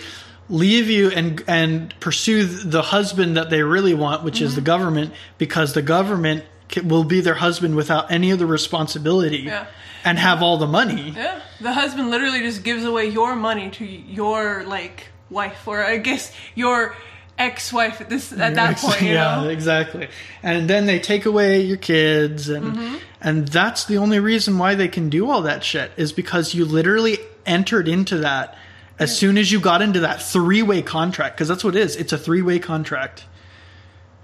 leave 0.48 0.88
you 0.88 1.10
and 1.10 1.42
and 1.46 1.94
pursue 2.00 2.44
the 2.44 2.82
husband 2.82 3.36
that 3.36 3.50
they 3.50 3.62
really 3.62 3.94
want, 3.94 4.24
which 4.24 4.40
is 4.40 4.54
the 4.54 4.60
government, 4.62 5.12
because 5.36 5.74
the 5.74 5.82
government 5.82 6.44
will 6.84 7.04
be 7.04 7.20
their 7.20 7.34
husband 7.34 7.76
without 7.76 8.10
any 8.10 8.30
of 8.30 8.38
the 8.38 8.46
responsibility 8.46 9.38
Yeah. 9.38 9.66
and 10.04 10.18
have 10.18 10.42
all 10.42 10.56
the 10.58 10.66
money. 10.66 11.12
Yeah. 11.16 11.40
The 11.60 11.72
husband 11.72 12.10
literally 12.10 12.40
just 12.40 12.62
gives 12.64 12.84
away 12.84 13.06
your 13.08 13.36
money 13.36 13.70
to 13.70 13.84
your 13.84 14.64
like 14.64 15.08
wife 15.30 15.66
or 15.66 15.84
I 15.84 15.98
guess 15.98 16.32
your 16.54 16.94
ex-wife 17.38 18.00
at 18.00 18.08
this 18.08 18.32
at 18.32 18.54
that 18.54 18.76
point, 18.78 19.02
you 19.02 19.08
yeah, 19.14 19.42
know. 19.42 19.48
exactly. 19.48 20.08
And 20.42 20.68
then 20.70 20.86
they 20.86 21.00
take 21.00 21.26
away 21.26 21.62
your 21.62 21.76
kids, 21.76 22.48
and 22.48 22.64
Mm-hmm. 22.76 22.96
and 23.20 23.48
that's 23.48 23.84
the 23.86 23.98
only 23.98 24.20
reason 24.20 24.56
why 24.58 24.74
they 24.76 24.86
can 24.88 25.10
do 25.10 25.28
all 25.30 25.42
that 25.42 25.64
shit 25.64 25.90
is 25.96 26.12
because 26.12 26.54
you 26.54 26.64
literally 26.64 27.18
entered 27.44 27.88
into 27.88 28.18
that 28.18 28.56
as 29.00 29.16
soon 29.18 29.36
as 29.36 29.50
you 29.50 29.58
got 29.58 29.82
into 29.82 30.00
that 30.00 30.22
three 30.22 30.62
way 30.62 30.80
contract. 30.82 31.36
Because 31.36 31.48
that's 31.48 31.64
what 31.64 31.74
it 31.74 31.80
is. 31.82 31.96
It's 31.96 32.12
a 32.12 32.18
three 32.18 32.42
way 32.42 32.58
contract 32.60 33.24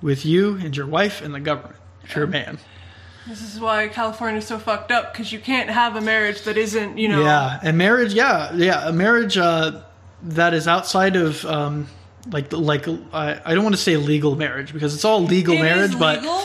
with 0.01 0.25
you 0.25 0.55
and 0.57 0.77
your 0.77 0.87
wife 0.87 1.21
and 1.21 1.35
the 1.35 1.41
government. 1.41 1.77
If 2.17 2.29
man, 2.29 2.59
This 3.27 3.43
is 3.43 3.61
why 3.61 3.89
California's 3.89 4.47
so 4.47 4.59
fucked 4.59 4.91
up 4.91 5.13
because 5.13 5.33
you 5.33 5.39
can't 5.39 5.71
have 5.71 5.97
a 5.97 6.01
marriage 6.01 6.43
that 6.43 6.57
isn't, 6.57 6.99
you 6.99 7.09
know. 7.09 7.23
yeah, 7.23 7.61
and 7.63 7.77
marriage, 7.79 8.13
yeah, 8.15 8.53
yeah, 8.55 8.89
a 8.89 8.93
marriage 8.93 9.37
uh, 9.39 9.83
that 10.23 10.55
is 10.55 10.67
outside 10.69 11.17
of. 11.17 11.45
Um, 11.45 11.89
like, 12.31 12.53
like 12.53 12.87
I, 13.15 13.41
I 13.47 13.55
don't 13.55 13.65
want 13.65 13.75
to 13.75 13.81
say 13.81 13.97
legal 13.97 14.37
marriage 14.37 14.75
because 14.75 14.95
it's 14.95 15.07
all 15.07 15.23
legal 15.23 15.55
It 15.55 15.59
is 15.59 15.63
marriage, 15.63 15.99
but 15.99 16.19
Um, 16.19 16.25
legal, 16.25 16.43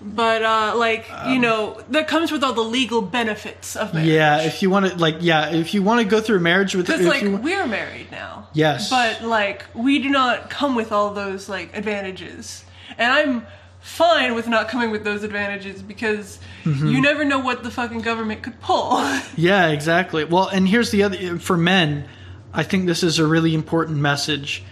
but 0.00 0.42
uh 0.42 0.74
like, 0.76 1.08
you 1.28 1.38
know, 1.38 1.80
that 1.90 2.08
comes 2.08 2.30
with 2.30 2.44
all 2.44 2.52
the 2.52 2.60
legal 2.60 3.00
benefits 3.00 3.74
of 3.74 3.94
marriage. 3.94 4.10
Yeah, 4.10 4.42
if 4.42 4.60
you 4.62 4.68
want 4.68 4.86
to, 4.86 4.94
like, 4.96 5.16
yeah, 5.20 5.48
if 5.48 5.72
you 5.72 5.82
want 5.82 6.00
to 6.02 6.06
go 6.06 6.20
through 6.20 6.40
marriage 6.40 6.74
with, 6.74 6.86
Because 6.86 7.06
like 7.06 7.22
you, 7.22 7.36
we're 7.38 7.66
married 7.66 8.10
now. 8.10 8.48
Yes. 8.52 8.90
But 8.90 9.22
like 9.24 9.64
we 9.74 9.98
do 9.98 10.10
not 10.10 10.50
come 10.50 10.74
with 10.74 10.92
all 10.92 11.14
those 11.14 11.48
like 11.48 11.74
advantages. 11.76 12.64
And 12.98 13.10
I'm 13.10 13.46
fine 13.80 14.34
with 14.34 14.46
not 14.48 14.68
coming 14.68 14.90
with 14.90 15.04
those 15.04 15.22
advantages 15.22 15.82
because 15.82 16.38
Mm-hmm. 16.64 16.88
you 16.88 17.00
never 17.00 17.24
know 17.24 17.38
what 17.38 17.62
the 17.62 17.70
fucking 17.70 18.00
government 18.02 18.42
could 18.42 18.60
pull. 18.60 18.98
yeah, 19.36 19.68
exactly. 19.68 20.24
Well, 20.24 20.48
and 20.48 20.68
here's 20.68 20.90
the 20.90 21.02
other 21.04 21.38
for 21.38 21.56
men. 21.56 22.06
I 22.52 22.62
think 22.62 22.84
this 22.86 23.02
is 23.02 23.18
a 23.18 23.26
really 23.26 23.54
important 23.54 23.98
message. 23.98 24.64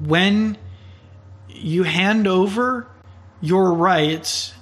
When 0.00 0.56
you 1.48 1.84
hand 1.84 2.26
over 2.26 2.88
your 3.40 3.72
rights 3.74 4.54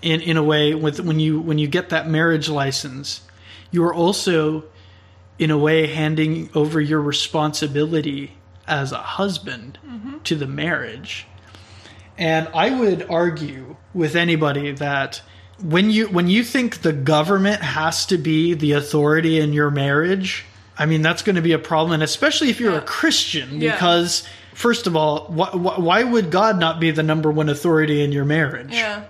in 0.00 0.20
in 0.22 0.36
a 0.38 0.42
way 0.42 0.74
with 0.74 1.00
when 1.00 1.20
you 1.20 1.40
when 1.40 1.58
you 1.58 1.66
get 1.68 1.90
that 1.90 2.08
marriage 2.08 2.48
license, 2.48 3.20
you 3.70 3.84
are 3.84 3.92
also 3.92 4.64
in 5.38 5.50
a 5.50 5.58
way 5.58 5.86
handing 5.88 6.48
over 6.54 6.80
your 6.80 7.02
responsibility 7.02 8.32
as 8.66 8.92
a 8.92 8.98
husband 8.98 9.78
to 10.24 10.36
the 10.36 10.46
marriage. 10.46 11.26
And 12.20 12.48
I 12.54 12.70
would 12.70 13.06
argue 13.10 13.76
with 13.94 14.14
anybody 14.14 14.72
that 14.72 15.22
when 15.62 15.90
you 15.90 16.06
when 16.08 16.28
you 16.28 16.44
think 16.44 16.82
the 16.82 16.92
government 16.92 17.62
has 17.62 18.06
to 18.06 18.18
be 18.18 18.54
the 18.54 18.72
authority 18.72 19.40
in 19.40 19.52
your 19.52 19.70
marriage, 19.70 20.44
I 20.78 20.86
mean, 20.86 21.02
that's 21.02 21.22
going 21.22 21.36
to 21.36 21.42
be 21.42 21.52
a 21.52 21.58
problem, 21.58 21.92
and 21.94 22.02
especially 22.02 22.50
if 22.50 22.60
you're 22.60 22.72
Yeah. 22.72 22.78
a 22.78 22.82
Christian, 22.82 23.60
Yeah. 23.60 23.72
because 23.72 24.22
first 24.54 24.86
of 24.86 24.94
all, 24.96 25.32
wh- 25.32 25.52
wh- 25.52 25.78
why 25.80 26.02
would 26.04 26.30
God 26.30 26.58
not 26.60 26.78
be 26.78 26.90
the 26.90 27.02
number 27.02 27.30
one 27.30 27.48
authority 27.48 28.02
in 28.02 28.12
your 28.12 28.24
marriage? 28.24 28.72
Yeah. 28.72 29.02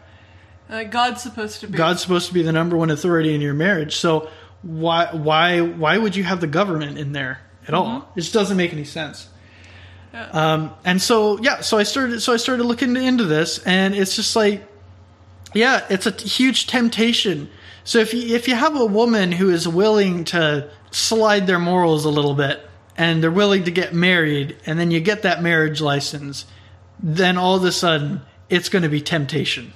Uh, 0.70 0.84
God's 0.84 1.20
supposed 1.20 1.60
to 1.60 1.66
be. 1.66 1.76
God's 1.76 2.00
supposed 2.00 2.28
to 2.28 2.34
be 2.34 2.42
the 2.42 2.52
number 2.52 2.76
one 2.76 2.90
authority 2.90 3.34
in 3.34 3.40
your 3.40 3.54
marriage. 3.54 3.96
So 3.96 4.28
why 4.62 5.08
why 5.12 5.60
why 5.60 5.98
would 5.98 6.14
you 6.14 6.22
have 6.24 6.40
the 6.40 6.46
government 6.46 6.96
in 6.98 7.12
there 7.12 7.40
at 7.66 7.74
all? 7.74 8.08
It 8.14 8.20
just 8.20 8.32
doesn't 8.32 8.56
make 8.56 8.72
any 8.72 8.84
sense. 8.84 9.28
Um, 10.12 10.72
and 10.84 11.00
so 11.00 11.38
yeah, 11.40 11.60
so 11.60 11.78
I 11.78 11.84
started 11.84 12.20
so 12.20 12.32
I 12.32 12.36
started 12.36 12.64
looking 12.64 12.96
into 12.96 13.24
this, 13.24 13.58
and 13.64 13.94
it's 13.94 14.16
just 14.16 14.34
like, 14.34 14.62
yeah, 15.54 15.86
it's 15.88 16.06
a 16.06 16.10
huge 16.10 16.66
temptation. 16.66 17.48
So 17.84 17.98
if 17.98 18.12
you 18.12 18.34
if 18.34 18.48
you 18.48 18.54
have 18.54 18.76
a 18.76 18.86
woman 18.86 19.32
who 19.32 19.50
is 19.50 19.66
willing 19.68 20.24
to 20.26 20.68
slide 20.90 21.46
their 21.46 21.58
morals 21.58 22.04
a 22.04 22.10
little 22.10 22.34
bit, 22.34 22.60
and 22.96 23.22
they're 23.22 23.30
willing 23.30 23.64
to 23.64 23.70
get 23.70 23.94
married, 23.94 24.56
and 24.66 24.78
then 24.78 24.90
you 24.90 25.00
get 25.00 25.22
that 25.22 25.42
marriage 25.42 25.80
license, 25.80 26.44
then 27.02 27.36
all 27.36 27.56
of 27.56 27.64
a 27.64 27.72
sudden 27.72 28.22
it's 28.48 28.68
going 28.68 28.82
to 28.82 28.88
be 28.88 29.00
temptation. 29.00 29.72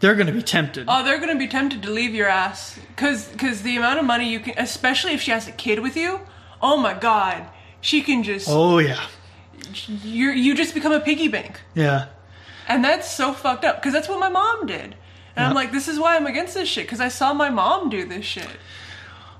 They're 0.00 0.14
going 0.14 0.26
to 0.26 0.32
be 0.32 0.42
tempted. 0.42 0.86
Oh, 0.88 1.04
they're 1.04 1.18
gonna 1.20 1.38
be 1.38 1.46
tempted 1.48 1.82
to 1.84 1.90
leave 1.90 2.14
your 2.14 2.28
ass, 2.28 2.78
cause, 2.96 3.30
cause 3.38 3.62
the 3.62 3.76
amount 3.76 3.98
of 3.98 4.04
money 4.04 4.30
you 4.30 4.40
can, 4.40 4.54
especially 4.58 5.14
if 5.14 5.20
she 5.22 5.30
has 5.30 5.46
a 5.48 5.52
kid 5.52 5.78
with 5.78 5.96
you. 5.96 6.20
Oh 6.60 6.76
my 6.76 6.94
God, 6.94 7.46
she 7.80 8.02
can 8.02 8.22
just 8.22 8.48
oh 8.50 8.78
yeah, 8.78 9.06
you 9.88 10.30
you 10.30 10.54
just 10.54 10.74
become 10.74 10.92
a 10.92 11.00
piggy 11.00 11.28
bank, 11.28 11.60
yeah. 11.74 12.06
and 12.68 12.84
that's 12.84 13.10
so 13.10 13.32
fucked 13.32 13.64
up. 13.64 13.82
Cause 13.82 13.92
that's 13.92 14.08
what 14.08 14.20
my 14.20 14.28
mom 14.28 14.66
did, 14.66 14.94
and 15.36 15.46
I'm 15.46 15.54
like, 15.54 15.72
this 15.72 15.88
is 15.88 15.98
why 15.98 16.16
I'm 16.16 16.26
against 16.26 16.54
this 16.54 16.68
shit. 16.68 16.88
Cause 16.88 17.00
I 17.00 17.08
saw 17.08 17.32
my 17.34 17.50
mom 17.50 17.90
do 17.90 18.04
this 18.06 18.24
shit. 18.24 18.48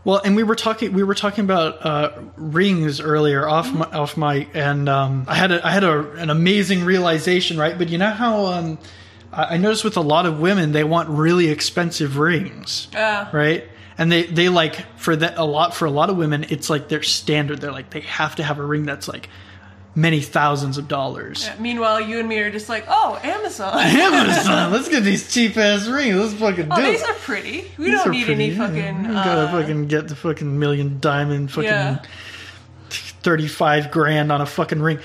Well, 0.04 0.20
and 0.22 0.36
we 0.36 0.42
were 0.42 0.54
talking 0.54 0.92
we 0.92 1.02
were 1.02 1.14
talking 1.14 1.44
about 1.44 1.84
uh, 1.84 2.12
rings 2.36 3.00
earlier 3.00 3.48
off 3.48 3.72
my, 3.72 3.86
off 3.86 4.16
mic, 4.18 4.48
and 4.54 4.86
um, 4.88 5.24
I 5.26 5.34
had 5.34 5.50
a, 5.50 5.66
I 5.66 5.70
had 5.70 5.82
a, 5.84 6.12
an 6.12 6.28
amazing 6.28 6.84
realization, 6.84 7.56
right? 7.58 7.76
But 7.78 7.88
you 7.88 7.96
know 7.96 8.10
how 8.10 8.44
um, 8.46 8.78
I 9.32 9.54
I 9.54 9.56
noticed 9.56 9.82
with 9.82 9.96
a 9.96 10.02
lot 10.02 10.26
of 10.26 10.40
women 10.40 10.72
they 10.72 10.84
want 10.84 11.08
really 11.08 11.48
expensive 11.48 12.18
rings, 12.18 12.88
Yeah. 12.92 13.30
right? 13.32 13.64
And 13.96 14.12
they 14.12 14.24
they 14.24 14.50
like 14.50 14.74
for 14.98 15.16
that 15.16 15.38
a 15.38 15.44
lot 15.44 15.74
for 15.74 15.86
a 15.86 15.90
lot 15.90 16.10
of 16.10 16.18
women 16.18 16.44
it's 16.50 16.68
like 16.68 16.88
their 16.88 17.02
standard. 17.02 17.62
They're 17.62 17.72
like 17.72 17.88
they 17.90 18.00
have 18.00 18.36
to 18.36 18.42
have 18.42 18.58
a 18.58 18.64
ring 18.64 18.84
that's 18.84 19.08
like 19.08 19.30
many 19.94 20.20
thousands 20.20 20.76
of 20.78 20.88
dollars. 20.88 21.48
Meanwhile, 21.58 22.00
you 22.00 22.18
and 22.18 22.28
me 22.28 22.38
are 22.40 22.50
just 22.50 22.68
like, 22.68 22.84
oh, 22.88 23.18
Amazon. 23.22 23.74
Amazon, 23.78 24.72
let's 24.72 24.88
get 24.88 25.04
these 25.04 25.30
cheap 25.32 25.56
ass 25.56 25.86
rings. 25.86 26.16
Let's 26.16 26.34
fucking 26.34 26.68
Oh, 26.72 26.76
do 26.76 26.82
these 26.82 27.00
it. 27.02 27.08
are 27.10 27.14
pretty. 27.14 27.70
We 27.78 27.86
These 27.86 27.94
don't 28.02 28.10
need 28.10 28.26
pretty, 28.26 28.44
any 28.44 28.54
yeah. 28.54 28.66
fucking. 28.66 29.02
Gotta 29.12 29.40
Uh, 29.42 29.50
fucking 29.52 29.86
get 29.88 30.08
the 30.08 30.16
fucking 30.16 30.58
million 30.58 30.98
diamond 31.00 31.50
fucking 31.52 31.70
Yeah. 31.70 31.98
35 32.90 33.90
grand 33.90 34.30
on 34.32 34.40
a 34.40 34.46
fucking 34.46 34.80
ring. 34.80 34.98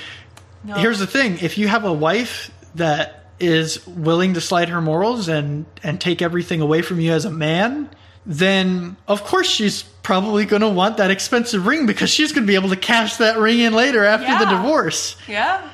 Here's 0.75 0.99
the 0.99 1.08
thing 1.08 1.38
if 1.41 1.58
you 1.58 1.67
have 1.67 1.86
a 1.86 1.93
wife 1.93 2.52
that 2.75 3.25
is 3.39 3.86
willing 3.88 4.34
to 4.34 4.41
slide 4.41 4.67
her 4.69 4.82
morals 4.82 5.30
and 5.30 5.65
and 5.84 5.99
take 6.02 6.21
everything 6.21 6.60
away 6.62 6.82
from 6.82 6.99
you 6.99 7.13
as 7.13 7.23
a 7.25 7.32
man, 7.32 7.89
then 8.25 8.97
of 9.08 9.23
course 9.23 9.47
she's 9.47 9.84
probably 9.84 10.45
going 10.45 10.62
to 10.62 10.69
want 10.69 10.97
that 10.97 11.12
expensive 11.12 11.65
ring 11.65 11.86
because 11.86 12.10
she's 12.10 12.32
going 12.32 12.43
to 12.43 12.47
be 12.47 12.55
able 12.55 12.69
to 12.69 12.75
cash 12.75 13.17
that 13.17 13.38
ring 13.38 13.60
in 13.60 13.73
later 13.73 14.03
after 14.03 14.43
the 14.43 14.51
divorce. 14.51 15.15
yeah. 15.27 15.69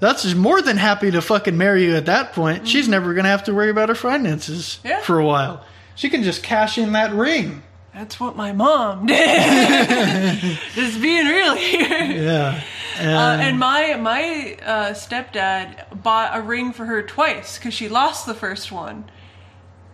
That's 0.00 0.22
just 0.22 0.34
more 0.36 0.62
than 0.62 0.78
happy 0.78 1.10
to 1.10 1.20
fucking 1.20 1.58
marry 1.58 1.84
you 1.84 1.94
at 1.94 2.06
that 2.06 2.32
point. 2.32 2.66
She's 2.66 2.88
never 2.88 3.12
going 3.12 3.24
to 3.24 3.30
have 3.30 3.44
to 3.44 3.54
worry 3.54 3.68
about 3.68 3.90
her 3.90 3.94
finances 3.94 4.78
Mm-hmm. 4.78 4.88
Yeah. 4.88 5.00
for 5.02 5.18
a 5.18 5.24
while. 5.26 5.62
She 5.94 6.08
can 6.08 6.22
just 6.22 6.42
cash 6.42 6.78
in 6.78 6.92
that 6.92 7.12
ring. 7.12 7.62
That's 7.92 8.18
what 8.18 8.34
my 8.34 8.52
mom 8.52 9.04
did. 9.06 9.16
Just 10.74 11.02
being 11.02 11.26
real 11.26 11.54
here. 11.56 11.88
Yeah. 12.04 12.62
Uh, 12.98 13.38
and 13.40 13.58
my 13.58 13.96
my 13.96 14.56
uh, 14.64 14.92
stepdad 14.94 16.02
bought 16.02 16.30
a 16.38 16.40
ring 16.40 16.72
for 16.72 16.86
her 16.86 17.02
twice 17.02 17.58
because 17.58 17.74
she 17.74 17.88
lost 17.88 18.26
the 18.26 18.32
first 18.34 18.70
one. 18.70 19.10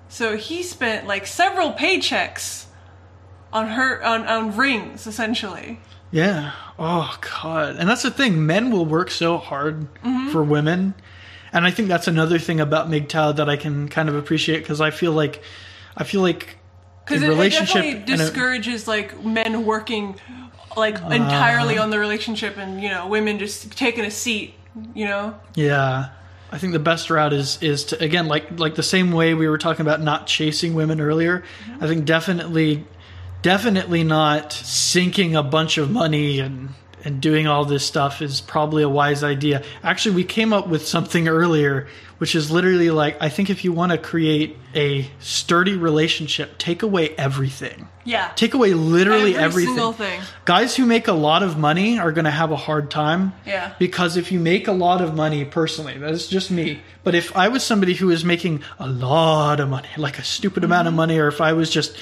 So 0.09 0.37
he 0.37 0.62
spent 0.62 1.07
like 1.07 1.27
several 1.27 1.73
paychecks 1.73 2.66
on 3.53 3.69
her 3.69 4.03
on, 4.05 4.27
on 4.27 4.57
rings 4.57 5.07
essentially. 5.07 5.81
Yeah. 6.11 6.53
Oh 6.79 7.16
god. 7.42 7.77
And 7.77 7.88
that's 7.88 8.03
the 8.03 8.11
thing. 8.11 8.47
Men 8.47 8.71
will 8.71 8.87
work 8.87 9.11
so 9.11 9.38
hard 9.38 9.87
Mm-hmm. 10.03 10.29
for 10.31 10.42
women, 10.42 10.95
and 11.53 11.64
I 11.66 11.71
think 11.71 11.88
that's 11.88 12.07
another 12.09 12.38
thing 12.38 12.61
about 12.61 12.88
MGTOW 12.88 13.37
that 13.37 13.49
I 13.49 13.57
can 13.57 13.88
kind 13.88 14.09
of 14.09 14.14
appreciate 14.14 14.59
because 14.61 14.81
I 14.81 14.90
feel 14.90 15.12
like, 15.12 15.42
I 15.97 16.05
feel 16.05 16.21
like, 16.21 16.59
Because 17.05 17.23
it, 17.23 17.27
it 17.27 17.29
relationship 17.29 17.83
definitely 17.83 18.12
and 18.12 18.21
a- 18.21 18.25
discourages 18.25 18.87
like 18.88 19.25
men 19.25 19.64
working 19.64 20.16
like 20.77 20.97
entirely 20.97 21.79
on 21.79 21.90
the 21.90 21.99
relationship 21.99 22.57
and 22.59 22.83
you 22.83 22.88
know 22.90 23.09
women 23.09 23.38
just 23.38 23.73
taking 23.77 24.05
a 24.05 24.11
seat. 24.11 24.55
You 24.95 25.07
know. 25.07 25.40
yeah. 25.55 26.11
I 26.51 26.59
think 26.59 26.73
the 26.73 26.79
best 26.79 27.11
route 27.11 27.33
is 27.33 27.63
is 27.63 27.85
to 27.87 28.03
again 28.03 28.27
like 28.29 28.59
like 28.59 28.75
the 28.75 28.83
same 28.83 29.13
way 29.13 29.35
we 29.35 29.49
were 29.49 29.59
talking 29.59 29.85
about 29.85 30.01
not 30.01 30.27
chasing 30.27 30.75
women 30.75 31.01
earlier. 31.01 31.41
Mm-hmm. 31.41 31.85
I 31.85 31.89
think 31.89 32.05
definitely, 32.05 32.85
definitely 33.43 34.05
not 34.05 34.53
sinking 34.53 35.35
a 35.37 35.43
bunch 35.43 35.79
of 35.79 35.91
money 35.91 36.41
and. 36.41 36.71
And 37.07 37.21
doing 37.21 37.47
all 37.47 37.64
this 37.64 37.87
stuff 37.87 38.21
is 38.21 38.40
probably 38.40 38.83
a 38.83 38.88
wise 38.88 39.23
idea. 39.23 39.62
Actually, 39.85 40.16
we 40.16 40.25
came 40.25 40.53
up 40.53 40.66
with 40.66 40.85
something 40.88 41.29
earlier, 41.29 41.87
which 42.19 42.35
is 42.35 42.51
literally 42.51 42.90
like 42.90 43.16
I 43.23 43.29
think 43.29 43.49
if 43.49 43.62
you 43.62 43.73
want 43.73 43.92
to 43.92 43.99
create 43.99 44.59
a 44.75 45.09
sturdy 45.21 45.77
relationship, 45.77 46.59
take 46.59 46.83
away 46.83 47.11
everything. 47.16 47.87
Yeah. 48.05 48.33
Take 48.35 48.55
away 48.55 48.75
literally 48.75 49.35
Every 49.37 49.45
everything. 49.45 49.75
single 49.75 49.92
thing. 49.92 50.21
Guys 50.47 50.75
who 50.75 50.85
make 50.85 51.07
a 51.07 51.12
lot 51.12 51.45
of 51.45 51.57
money 51.57 51.97
are 51.99 52.11
going 52.11 52.25
to 52.25 52.31
have 52.33 52.51
a 52.51 52.57
hard 52.57 52.90
time. 52.90 53.33
Yeah. 53.47 53.73
Because 53.79 54.16
if 54.16 54.33
you 54.33 54.40
make 54.40 54.66
a 54.66 54.73
lot 54.73 55.01
of 55.01 55.14
money 55.14 55.45
personally, 55.45 55.99
that's 55.99 56.27
just 56.27 56.51
me. 56.51 56.81
But 57.05 57.14
if 57.14 57.37
I 57.37 57.49
was 57.49 57.62
somebody 57.62 57.95
who 57.95 58.09
was 58.09 58.25
making 58.25 58.62
a 58.81 58.88
lot 58.88 59.61
of 59.61 59.69
money, 59.69 59.88
like 59.97 60.19
a 60.19 60.25
stupid 60.25 60.64
amount 60.64 60.88
of 60.88 60.92
Mm-hmm. 60.92 60.97
money, 60.97 61.19
or 61.19 61.29
if 61.29 61.40
I 61.40 61.53
was 61.53 61.71
just, 61.71 61.97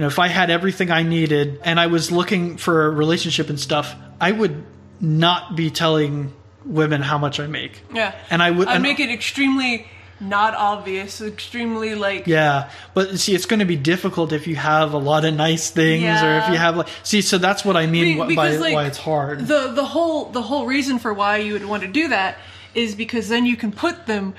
you 0.00 0.04
know, 0.04 0.08
if 0.08 0.18
I 0.18 0.28
had 0.28 0.48
everything 0.48 0.90
I 0.90 1.02
needed 1.02 1.60
and 1.62 1.78
I 1.78 1.88
was 1.88 2.10
looking 2.10 2.56
for 2.56 2.86
a 2.86 2.90
relationship 2.90 3.50
and 3.50 3.60
stuff, 3.60 3.94
I 4.18 4.32
would 4.32 4.64
not 4.98 5.56
be 5.56 5.70
telling 5.70 6.32
women 6.64 7.02
how 7.02 7.18
much 7.18 7.38
I 7.38 7.46
make. 7.46 7.82
Yeah. 7.92 8.14
And 8.30 8.42
I 8.42 8.50
would- 8.50 8.66
I'd 8.66 8.76
and- 8.76 8.82
make 8.82 8.98
it 8.98 9.10
extremely 9.10 9.86
not 10.18 10.54
obvious, 10.54 11.20
extremely 11.20 11.94
like 11.94 12.26
Yeah, 12.26 12.70
but 12.94 13.18
see, 13.18 13.34
it's 13.34 13.44
going 13.44 13.60
to 13.60 13.66
be 13.66 13.76
difficult 13.76 14.32
if 14.32 14.46
you 14.46 14.56
have 14.56 14.94
a 14.94 14.98
lot 14.98 15.26
of 15.26 15.34
nice 15.34 15.68
things, 15.68 16.22
or 16.22 16.38
if 16.38 16.48
you 16.48 16.56
have 16.56 16.78
like, 16.78 16.88
see, 17.02 17.20
so 17.20 17.36
that's 17.36 17.62
what 17.62 17.76
I 17.76 17.84
mean 17.84 18.26
Be- 18.26 18.34
wh- 18.34 18.36
by 18.36 18.56
like, 18.56 18.72
why 18.72 18.86
it's 18.86 18.96
hard. 18.96 19.46
the 19.48 19.72
the 19.74 19.84
whole 19.84 20.30
the 20.30 20.40
whole 20.42 20.64
reason 20.64 20.98
for 20.98 21.12
why 21.12 21.36
you 21.38 21.52
would 21.52 21.66
want 21.66 21.82
to 21.82 21.88
do 21.88 22.08
that 22.08 22.38
is 22.74 22.94
because 22.94 23.28
then 23.28 23.44
you 23.44 23.54
can 23.56 23.70
put 23.70 24.06
them 24.06 24.32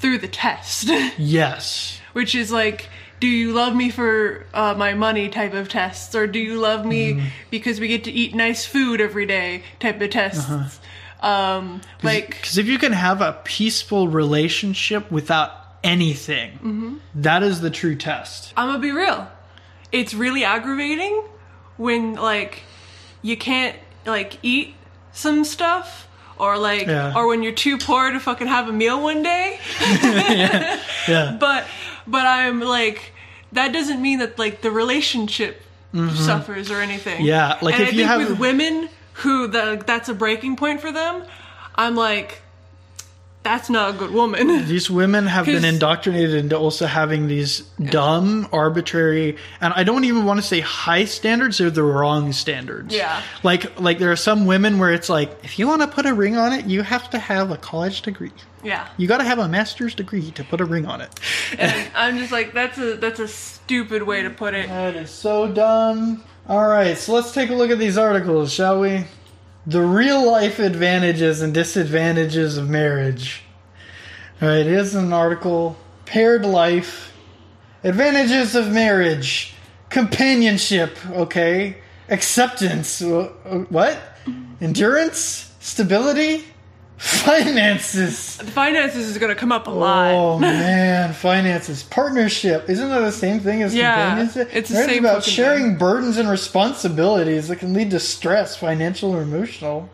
through 0.00 0.18
the 0.18 0.28
test, 0.28 0.88
yes, 1.18 1.98
which 2.12 2.34
is 2.34 2.52
like. 2.52 2.90
Do 3.20 3.26
you 3.26 3.52
love 3.52 3.74
me 3.74 3.90
for 3.90 4.44
uh, 4.54 4.74
my 4.76 4.94
money 4.94 5.28
type 5.28 5.52
of 5.54 5.68
tests, 5.68 6.14
or 6.14 6.26
do 6.26 6.38
you 6.38 6.58
love 6.60 6.84
me 6.86 7.14
Mm-hmm. 7.14 7.26
because 7.50 7.80
we 7.80 7.88
get 7.88 8.04
to 8.04 8.12
eat 8.12 8.34
nice 8.34 8.64
food 8.64 9.00
every 9.00 9.26
day 9.26 9.62
type 9.80 10.00
of 10.00 10.10
tests? 10.10 10.48
Uh-huh. 10.48 10.68
Um, 11.20 11.80
like 12.04 12.28
because 12.28 12.58
if 12.58 12.66
you 12.66 12.78
can 12.78 12.92
have 12.92 13.20
a 13.20 13.40
peaceful 13.44 14.06
relationship 14.06 15.10
without 15.10 15.50
anything, 15.82 16.52
Mm-hmm. 16.52 16.96
that 17.16 17.42
is 17.42 17.60
the 17.60 17.70
true 17.70 17.96
test. 17.96 18.52
I'm 18.56 18.68
gonna 18.68 18.78
be 18.78 18.92
real. 18.92 19.26
It's 19.90 20.14
really 20.14 20.44
aggravating 20.44 21.24
when 21.76 22.14
like 22.14 22.62
you 23.22 23.36
can't 23.36 23.74
like 24.06 24.38
eat 24.44 24.74
some 25.12 25.42
stuff 25.44 26.06
or 26.36 26.56
like 26.56 26.86
Yeah. 26.86 27.14
or 27.16 27.26
when 27.26 27.42
you're 27.42 27.52
too 27.52 27.78
poor 27.78 28.12
to 28.12 28.20
fucking 28.20 28.46
have 28.46 28.68
a 28.68 28.72
meal 28.72 29.02
one 29.02 29.22
day. 29.24 29.58
Yeah, 31.08 31.36
But 31.40 31.64
but 32.10 32.26
I'm 32.26 32.60
like 32.60 33.12
that 33.52 33.72
doesn't 33.72 34.00
mean 34.02 34.18
that 34.18 34.38
like 34.38 34.60
the 34.62 34.70
relationship 34.70 35.62
suffers 36.14 36.70
or 36.70 36.80
anything. 36.80 37.16
Mm-hmm. 37.18 37.24
Yeah, 37.26 37.58
like 37.62 37.74
and 37.74 37.82
if 37.84 37.88
I 37.88 37.92
you 37.92 37.96
think 37.98 38.08
have- 38.08 38.28
with 38.28 38.38
women 38.38 38.88
who 39.14 39.46
the, 39.48 39.82
that's 39.84 40.08
a 40.08 40.14
breaking 40.14 40.56
point 40.56 40.80
for 40.80 40.92
them, 40.92 41.24
I'm 41.74 41.96
like 41.96 42.42
that's 43.48 43.70
not 43.70 43.94
a 43.94 43.98
good 43.98 44.10
woman. 44.10 44.46
these 44.66 44.90
women 44.90 45.26
have 45.26 45.46
been 45.46 45.64
indoctrinated 45.64 46.34
into 46.34 46.56
also 46.56 46.86
having 46.86 47.28
these 47.28 47.60
dumb, 47.82 48.46
arbitrary, 48.52 49.36
and 49.60 49.72
I 49.74 49.84
don't 49.84 50.04
even 50.04 50.24
want 50.26 50.38
to 50.38 50.46
say 50.46 50.60
high 50.60 51.06
standards; 51.06 51.58
they're 51.58 51.70
the 51.70 51.82
wrong 51.82 52.32
standards. 52.32 52.94
Yeah. 52.94 53.22
like 53.42 53.80
like 53.80 53.98
there 53.98 54.12
are 54.12 54.16
some 54.16 54.44
women 54.44 54.78
where 54.78 54.92
it's 54.92 55.08
like, 55.08 55.30
if 55.44 55.58
you 55.58 55.66
want 55.66 55.80
to 55.82 55.88
put 55.88 56.04
a 56.04 56.12
ring 56.12 56.36
on 56.36 56.52
it, 56.52 56.66
you 56.66 56.82
have 56.82 57.08
to 57.10 57.18
have 57.18 57.50
a 57.50 57.56
college 57.56 58.02
degree. 58.02 58.32
yeah. 58.62 58.88
You 58.98 59.08
got 59.08 59.18
to 59.18 59.24
have 59.24 59.38
a 59.38 59.48
master's 59.48 59.94
degree 59.94 60.30
to 60.32 60.44
put 60.44 60.60
a 60.60 60.64
ring 60.64 60.84
on 60.86 61.00
it. 61.00 61.18
And 61.58 61.90
I'm 61.94 62.18
just 62.18 62.32
like 62.32 62.52
that's 62.52 62.76
a 62.78 62.96
that's 62.96 63.20
a 63.20 63.28
stupid 63.28 64.02
way 64.02 64.22
to 64.22 64.30
put 64.30 64.52
it. 64.54 64.68
That 64.68 64.94
is 64.94 65.10
so 65.10 65.50
dumb. 65.50 66.22
All 66.48 66.66
right, 66.66 66.96
so 66.96 67.12
let's 67.12 67.32
take 67.32 67.50
a 67.50 67.54
look 67.54 67.70
at 67.70 67.78
these 67.78 67.98
articles, 67.98 68.52
shall 68.52 68.80
we? 68.80 69.04
The 69.68 69.82
real 69.82 70.26
life 70.26 70.60
advantages 70.60 71.42
and 71.42 71.52
disadvantages 71.52 72.56
of 72.56 72.70
marriage. 72.70 73.42
All 74.40 74.48
right, 74.48 74.64
here's 74.64 74.94
an 74.94 75.12
article 75.12 75.76
Paired 76.06 76.46
Life, 76.46 77.12
Advantages 77.84 78.54
of 78.54 78.72
Marriage, 78.72 79.52
Companionship, 79.90 80.96
okay? 81.10 81.76
acceptance. 82.08 83.02
Uh, 83.02 83.24
What? 83.68 83.98
Endurance? 84.62 85.54
Stability? 85.60 86.44
Finances. 86.98 88.36
Finances 88.36 89.08
is 89.08 89.18
going 89.18 89.32
to 89.32 89.38
come 89.38 89.52
up 89.52 89.66
a 89.66 89.70
lot. 89.70 90.12
Oh 90.12 90.38
man, 90.40 91.12
finances, 91.14 91.82
partnership. 91.84 92.68
Isn't 92.68 92.88
that 92.88 93.00
the 93.00 93.12
same 93.12 93.40
thing 93.40 93.62
as 93.62 93.74
Yeah, 93.74 93.94
companionship? 94.16 94.50
it's 94.56 94.68
the 94.68 94.76
same 94.84 95.04
about 95.04 95.22
sharing 95.24 95.76
burdens 95.78 96.16
and 96.16 96.28
responsibilities 96.28 97.48
that 97.48 97.56
can 97.56 97.72
lead 97.72 97.90
to 97.92 98.00
stress, 98.00 98.56
financial 98.56 99.14
or 99.14 99.22
emotional. 99.22 99.88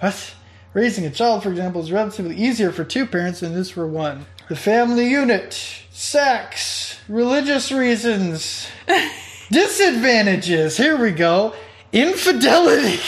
What? 0.00 0.34
Raising 0.74 1.04
a 1.06 1.10
child, 1.10 1.42
for 1.42 1.50
example, 1.50 1.80
is 1.82 1.90
relatively 1.92 2.36
easier 2.36 2.70
for 2.72 2.84
two 2.84 3.06
parents 3.06 3.40
than 3.40 3.52
it 3.52 3.58
is 3.58 3.70
for 3.70 3.86
one. 3.86 4.26
The 4.48 4.56
family 4.56 5.08
unit, 5.08 5.52
sex, 5.90 7.00
religious 7.08 7.70
reasons, 7.72 8.66
disadvantages. 9.50 10.76
Here 10.76 10.96
we 10.96 11.10
go. 11.12 11.54
Infidelity. 11.92 12.98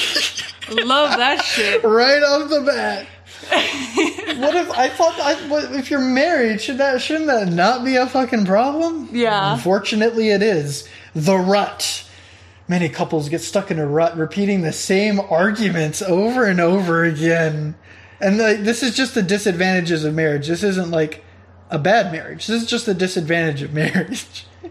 Love 0.71 1.17
that 1.19 1.43
shit. 1.45 1.83
right 1.85 2.23
off 2.23 2.49
the 2.51 2.61
bat. 2.63 3.07
What 3.49 4.55
if 4.55 4.71
I 4.71 4.89
thought 4.89 5.19
I, 5.21 5.35
what, 5.49 5.73
if 5.73 5.91
you're 5.91 6.01
married, 6.01 6.61
should 6.61 6.79
that 6.79 7.01
shouldn't 7.01 7.27
that 7.27 7.49
not 7.49 7.85
be 7.85 7.97
a 7.97 8.07
fucking 8.07 8.47
problem? 8.47 9.09
Yeah. 9.13 9.55
Unfortunately, 9.55 10.31
it 10.31 10.43
is. 10.43 10.89
The 11.15 11.37
rut. 11.37 12.09
Many 12.69 12.89
couples 12.89 13.29
get 13.29 13.41
stuck 13.41 13.71
in 13.71 13.79
a 13.79 13.87
rut, 13.87 14.17
repeating 14.17 14.63
the 14.63 14.73
same 14.73 15.21
arguments 15.21 16.01
over 16.01 16.45
and 16.45 16.61
over 16.61 17.05
again. 17.05 17.75
And 18.21 18.39
like, 18.39 18.63
this 18.63 18.83
is 18.83 18.97
just 18.97 19.15
the 19.15 19.23
disadvantages 19.23 20.05
of 20.05 20.15
marriage. 20.15 20.47
This 20.47 20.63
isn't 20.63 20.91
like 20.91 21.25
a 21.71 21.79
bad 21.79 22.13
marriage. 22.13 22.47
This 22.47 22.63
is 22.63 22.69
just 22.69 22.87
the 22.87 22.95
disadvantage 22.95 23.63
of 23.63 23.75
marriage. 23.75 24.47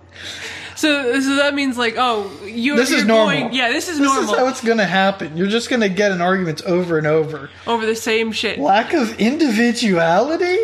So, 0.82 1.22
so 1.22 1.36
that 1.36 1.54
means 1.54 1.78
like, 1.78 1.94
oh, 1.96 2.32
you. 2.44 2.76
This 2.76 2.90
you're 2.90 3.00
is 3.00 3.06
normal. 3.06 3.40
Going, 3.40 3.54
yeah, 3.54 3.70
this 3.70 3.88
is 3.88 4.00
This 4.00 4.04
normal. 4.04 4.24
This 4.24 4.32
is 4.32 4.38
how 4.40 4.48
it's 4.48 4.64
gonna 4.64 4.88
happen. 4.88 5.38
You're 5.38 5.46
just 5.46 5.70
gonna 5.70 5.90
get 5.90 6.12
in 6.12 6.22
arguments 6.22 6.64
over 6.66 6.98
and 6.98 7.06
over. 7.06 7.52
over 7.68 7.86
the 7.86 7.96
same 7.96 8.32
shit. 8.32 8.58
Lack 8.58 8.94
of 8.94 9.20
individuality? 9.20 10.58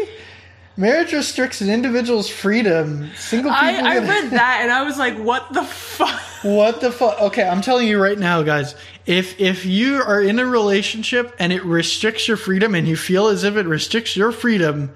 Marriage 0.75 1.13
restricts 1.13 1.61
an 1.61 1.69
individual's 1.69 2.27
freedom. 2.27 3.11
Single 3.15 3.51
people. 3.51 3.85
I, 3.85 3.97
I 3.97 3.99
read 3.99 4.31
that 4.31 4.61
and 4.63 4.71
I 4.71 4.81
was 4.81 4.97
like, 4.97 5.19
what 5.19 5.53
the 5.53 5.63
fuck? 5.63 6.19
What 6.41 6.81
the 6.81 6.91
fuck? 6.91 7.21
Okay, 7.21 7.47
I'm 7.47 7.61
telling 7.61 7.87
you 7.87 8.01
right 8.01 8.17
now, 8.17 8.41
guys. 8.41 8.73
If 9.05 9.39
if 9.39 9.67
you 9.67 10.01
are 10.01 10.19
in 10.19 10.39
a 10.39 10.47
relationship 10.47 11.35
and 11.37 11.53
it 11.53 11.63
restricts 11.63 12.27
your 12.27 12.37
freedom, 12.37 12.73
and 12.73 12.87
you 12.87 12.95
feel 12.95 13.27
as 13.27 13.43
if 13.43 13.55
it 13.55 13.67
restricts 13.67 14.15
your 14.15 14.31
freedom, 14.31 14.95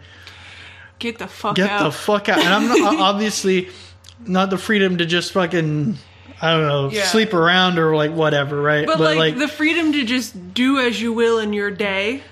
Get 0.97 1.19
the 1.19 1.27
fuck 1.27 1.55
get 1.55 1.69
out. 1.69 1.83
the 1.83 1.91
fuck 1.91 2.27
out. 2.27 2.39
And 2.39 2.47
I'm 2.47 2.67
not, 2.67 2.99
obviously 2.99 3.69
not 4.25 4.49
the 4.49 4.57
freedom 4.57 4.97
to 4.97 5.05
just 5.05 5.31
fucking 5.33 5.97
I 6.41 6.51
don't 6.51 6.67
know 6.67 6.89
Yeah. 6.89 7.05
sleep 7.05 7.33
around 7.33 7.77
or 7.77 7.95
like 7.95 8.11
whatever, 8.11 8.61
right? 8.61 8.85
but, 8.87 8.99
like, 8.99 9.37
the 9.37 9.47
freedom 9.47 9.91
to 9.93 10.03
just 10.05 10.53
do 10.53 10.79
as 10.79 10.99
you 10.99 11.13
will 11.13 11.37
in 11.39 11.53
your 11.53 11.69
day. 11.71 12.23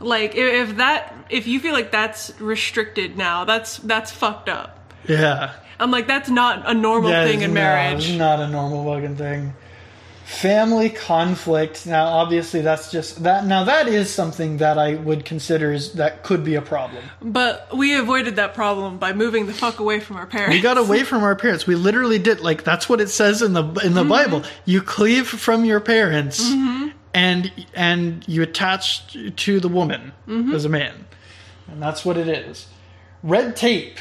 Like 0.00 0.34
if, 0.34 0.76
that 0.78 1.14
if 1.28 1.46
you 1.46 1.60
feel 1.60 1.74
like 1.74 1.90
that's 1.92 2.32
restricted 2.40 3.16
now, 3.16 3.44
that's 3.44 3.76
that's 3.78 4.10
fucked 4.10 4.48
up. 4.48 4.92
yeah. 5.06 5.52
I'm 5.78 5.90
like 5.90 6.06
that's 6.06 6.28
not 6.28 6.68
a 6.68 6.74
normal 6.74 7.10
thing 7.10 7.40
in 7.40 7.50
no, 7.50 7.54
marriage. 7.54 8.12
Not 8.16 8.38
a 8.40 8.48
normal 8.48 8.84
fucking 8.84 9.16
thing. 9.16 9.54
Family 10.30 10.90
conflict. 10.90 11.86
Now, 11.86 12.06
obviously, 12.06 12.60
that's 12.60 12.90
just 12.92 13.24
that. 13.24 13.46
Now, 13.46 13.64
that 13.64 13.88
is 13.88 14.08
something 14.14 14.58
that 14.58 14.78
I 14.78 14.94
would 14.94 15.24
consider 15.24 15.72
is 15.72 15.94
that 15.94 16.22
could 16.22 16.44
be 16.44 16.54
a 16.54 16.62
problem. 16.62 17.02
But 17.20 17.76
we 17.76 17.94
avoided 17.96 18.36
that 18.36 18.54
problem 18.54 18.98
by 18.98 19.12
moving 19.12 19.46
the 19.46 19.52
fuck 19.52 19.80
away 19.80 19.98
from 19.98 20.16
our 20.16 20.26
parents. 20.26 20.54
We 20.54 20.60
got 20.60 20.78
away 20.78 21.02
from 21.10 21.24
our 21.24 21.34
parents. 21.34 21.66
We 21.66 21.74
literally 21.74 22.20
did. 22.20 22.38
Like 22.40 22.62
that's 22.62 22.88
what 22.88 23.00
it 23.00 23.08
says 23.08 23.42
in 23.42 23.54
the 23.54 23.64
in 23.64 23.72
Mm-hmm. 23.74 23.94
the 23.94 24.04
Bible. 24.04 24.42
You 24.64 24.82
cleave 24.82 25.26
from 25.26 25.64
your 25.64 25.80
parents, 25.80 26.48
and 27.12 27.50
and 27.74 28.24
you 28.28 28.42
attach 28.42 29.16
to 29.34 29.58
the 29.58 29.68
woman 29.68 30.12
Mm-hmm. 30.28 30.54
as 30.54 30.64
a 30.64 30.68
man, 30.68 31.06
and 31.68 31.82
that's 31.82 32.04
what 32.04 32.16
it 32.16 32.28
is. 32.28 32.68
Red 33.24 33.56
tape. 33.56 33.98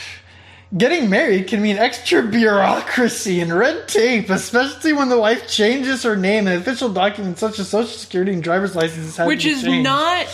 Getting 0.78 1.10
married 1.10 1.48
can 1.48 1.64
mean 1.64 1.78
extra 1.78 2.22
bureaucracy 2.22 3.42
and 3.42 3.52
red 3.52 3.88
tape, 3.88 4.30
especially 4.30 4.94
when 4.94 5.10
the 5.10 5.18
wife 5.18 5.48
changes 5.48 6.04
her 6.04 6.16
name 6.16 6.46
and 6.48 6.62
official 6.62 6.90
documents 6.94 7.40
such 7.40 7.58
as 7.58 7.70
social 7.70 7.98
security 7.98 8.34
and 8.34 8.44
driver's 8.44 8.76
licenses 8.76 9.18
have 9.18 9.26
which 9.26 9.42
to 9.42 9.48
be 9.48 9.52
Which 9.54 9.58
is 9.58 9.64
changed. 9.64 9.84
not 9.84 10.28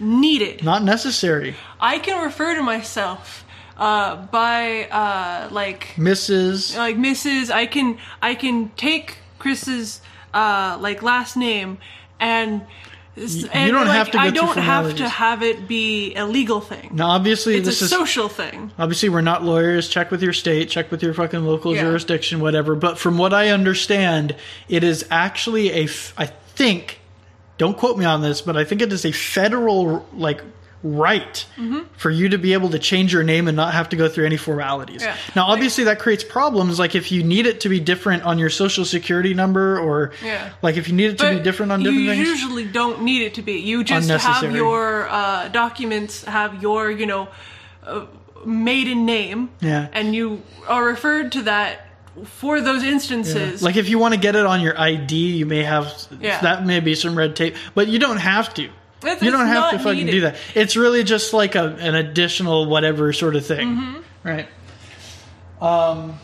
needed. 0.00 0.64
not 0.64 0.82
necessary. 0.82 1.54
I 1.80 2.00
can 2.00 2.20
refer 2.24 2.56
to 2.56 2.62
myself 2.62 3.44
uh, 3.76 4.16
by 4.26 4.86
uh, 4.86 5.50
like 5.52 5.92
Mrs. 5.96 6.76
like 6.76 6.96
Mrs. 6.96 7.52
I 7.52 7.66
can 7.66 7.98
I 8.20 8.34
can 8.34 8.70
take 8.76 9.18
Chris's 9.38 10.00
uh, 10.34 10.78
like 10.80 11.02
last 11.04 11.36
name 11.36 11.78
and. 12.18 12.62
And, 13.16 13.72
don't 13.72 13.86
like, 13.86 13.96
have 13.96 14.10
to 14.10 14.18
I 14.18 14.30
don't 14.30 14.58
have 14.58 14.96
to 14.96 15.08
have 15.08 15.42
it 15.42 15.66
be 15.66 16.14
a 16.14 16.26
legal 16.26 16.60
thing. 16.60 16.90
Now, 16.92 17.08
obviously, 17.08 17.56
it's 17.56 17.66
this 17.66 17.80
a 17.80 17.84
is 17.86 17.90
social 17.90 18.28
thing. 18.28 18.72
Obviously, 18.78 19.08
we're 19.08 19.22
not 19.22 19.42
lawyers. 19.42 19.88
Check 19.88 20.10
with 20.10 20.22
your 20.22 20.34
state, 20.34 20.68
check 20.68 20.90
with 20.90 21.02
your 21.02 21.14
fucking 21.14 21.44
local 21.44 21.74
Yeah. 21.74 21.82
jurisdiction, 21.82 22.40
whatever. 22.40 22.74
But 22.74 22.98
from 22.98 23.16
what 23.16 23.32
I 23.32 23.48
understand, 23.48 24.36
it 24.68 24.84
is 24.84 25.06
actually 25.10 25.70
a. 25.70 25.88
I 26.18 26.26
think, 26.26 27.00
don't 27.56 27.76
quote 27.76 27.96
me 27.96 28.04
on 28.04 28.20
this, 28.20 28.42
but 28.42 28.56
I 28.56 28.64
think 28.64 28.82
it 28.82 28.92
is 28.92 29.04
a 29.06 29.12
federal, 29.12 30.06
like, 30.14 30.42
right 30.82 31.46
Mm-hmm. 31.56 31.80
for 31.96 32.10
you 32.10 32.28
to 32.28 32.38
be 32.38 32.52
able 32.52 32.68
to 32.70 32.78
change 32.78 33.12
your 33.12 33.22
name 33.22 33.48
and 33.48 33.56
not 33.56 33.72
have 33.72 33.88
to 33.88 33.96
go 33.96 34.08
through 34.08 34.26
any 34.26 34.36
formalities. 34.36 35.02
Yeah. 35.02 35.16
Now, 35.34 35.46
obviously, 35.46 35.84
that 35.84 35.98
creates 35.98 36.22
problems. 36.22 36.78
Like, 36.78 36.94
if 36.94 37.10
you 37.10 37.22
need 37.24 37.46
it 37.46 37.60
to 37.60 37.68
be 37.68 37.80
different 37.80 38.22
on 38.24 38.38
your 38.38 38.50
social 38.50 38.84
security 38.84 39.34
number, 39.34 39.78
or, 39.80 40.12
Yeah. 40.22 40.50
like, 40.62 40.76
if 40.76 40.88
you 40.88 40.94
need 40.94 41.10
it 41.10 41.18
to 41.18 41.30
be 41.30 41.40
different 41.40 41.72
on 41.72 41.80
you 41.80 41.90
different 41.90 42.08
things. 42.18 42.28
usually 42.28 42.64
don't 42.66 43.02
need 43.02 43.22
it 43.22 43.34
to 43.34 43.42
be. 43.42 43.54
You 43.60 43.84
just 43.84 44.08
have 44.10 44.54
your 44.54 45.08
uh, 45.08 45.48
documents, 45.48 46.24
have 46.24 46.62
your 46.62 46.90
you 46.90 47.06
know 47.06 47.28
uh, 47.84 48.04
maiden 48.44 49.06
name, 49.06 49.50
Yeah. 49.60 49.88
and 49.92 50.14
you 50.14 50.42
are 50.68 50.84
referred 50.84 51.32
to 51.32 51.42
that 51.42 51.88
for 52.24 52.60
those 52.60 52.82
instances. 52.82 53.62
Like 53.62 53.76
if 53.76 53.88
you 53.88 53.98
want 53.98 54.14
to 54.14 54.20
get 54.20 54.36
it 54.36 54.46
on 54.46 54.60
your 54.60 54.78
ID, 54.80 55.14
you 55.36 55.46
may 55.46 55.62
have 55.62 55.92
Yeah. 56.20 56.40
that 56.42 56.64
may 56.66 56.80
be 56.80 56.94
some 56.94 57.16
red 57.16 57.34
tape, 57.36 57.56
but 57.74 57.88
you 57.88 57.98
don't 57.98 58.18
have 58.18 58.52
to. 58.54 58.68
It's- 59.02 59.22
you 59.22 59.30
don't 59.30 59.46
have 59.46 59.70
to 59.72 59.78
fucking 59.78 60.06
do 60.06 60.20
that. 60.22 60.36
It's 60.54 60.76
really 60.76 61.04
just 61.04 61.32
like 61.32 61.54
a, 61.54 61.76
an 61.80 61.94
additional 61.94 62.66
whatever 62.66 63.12
sort 63.12 63.36
of 63.36 63.44
thing, 63.46 63.68
Mm-hmm. 63.76 64.28
right? 64.28 64.48
Um, 65.60 66.18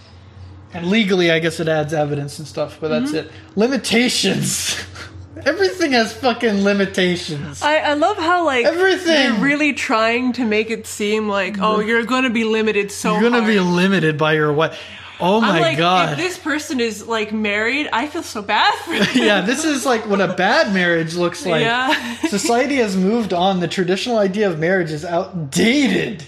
and 0.75 0.87
legally, 0.87 1.31
I 1.31 1.39
guess 1.39 1.61
it 1.61 1.69
adds 1.69 1.93
evidence 1.93 2.39
and 2.39 2.49
stuff, 2.49 2.79
but 2.81 2.89
that's 2.89 3.13
Mm-hmm. 3.13 3.29
it. 3.29 3.33
Limitations. 3.57 4.77
Everything 5.47 5.93
has 5.93 6.13
fucking 6.13 6.63
limitations. 6.63 7.63
I, 7.63 7.79
I 7.79 7.95
love 7.95 8.19
how 8.19 8.45
like 8.45 8.67
Everything. 8.67 9.07
they're 9.07 9.33
really 9.41 9.73
trying 9.73 10.35
to 10.35 10.45
make 10.45 10.71
it 10.71 10.87
seem 10.87 11.27
like 11.29 11.57
oh 11.59 11.81
you're 11.81 12.05
going 12.05 12.25
to 12.25 12.31
be 12.31 12.45
limited 12.45 12.91
so 12.93 13.15
You're 13.15 13.23
gonna 13.23 13.41
hard. 13.41 13.47
be 13.55 13.59
limited 13.59 14.19
by 14.19 14.35
your 14.35 14.53
what? 14.53 14.77
Oh 15.23 15.41
my 15.41 15.61
like 15.61 15.79
god! 15.79 16.13
if 16.13 16.19
this 16.19 16.37
person 16.39 16.81
is 16.81 17.07
like 17.07 17.33
married, 17.33 17.89
I 17.93 18.09
feel 18.09 18.23
so 18.25 18.43
bad 18.43 18.75
for 18.81 18.91
them. 18.99 19.09
yeah, 19.15 19.41
this 19.43 19.65
is 19.65 19.87
like 19.87 20.07
what 20.09 20.21
a 20.21 20.35
bad 20.35 20.75
marriage 20.75 21.15
looks 21.15 21.47
like. 21.47 21.63
Yeah. 21.63 22.17
Society 22.29 22.77
has 22.77 22.97
moved 22.97 23.33
on. 23.33 23.61
The 23.61 23.69
traditional 23.69 24.19
idea 24.19 24.51
of 24.51 24.59
marriage 24.59 24.91
is 24.91 25.05
outdated. 25.05 26.25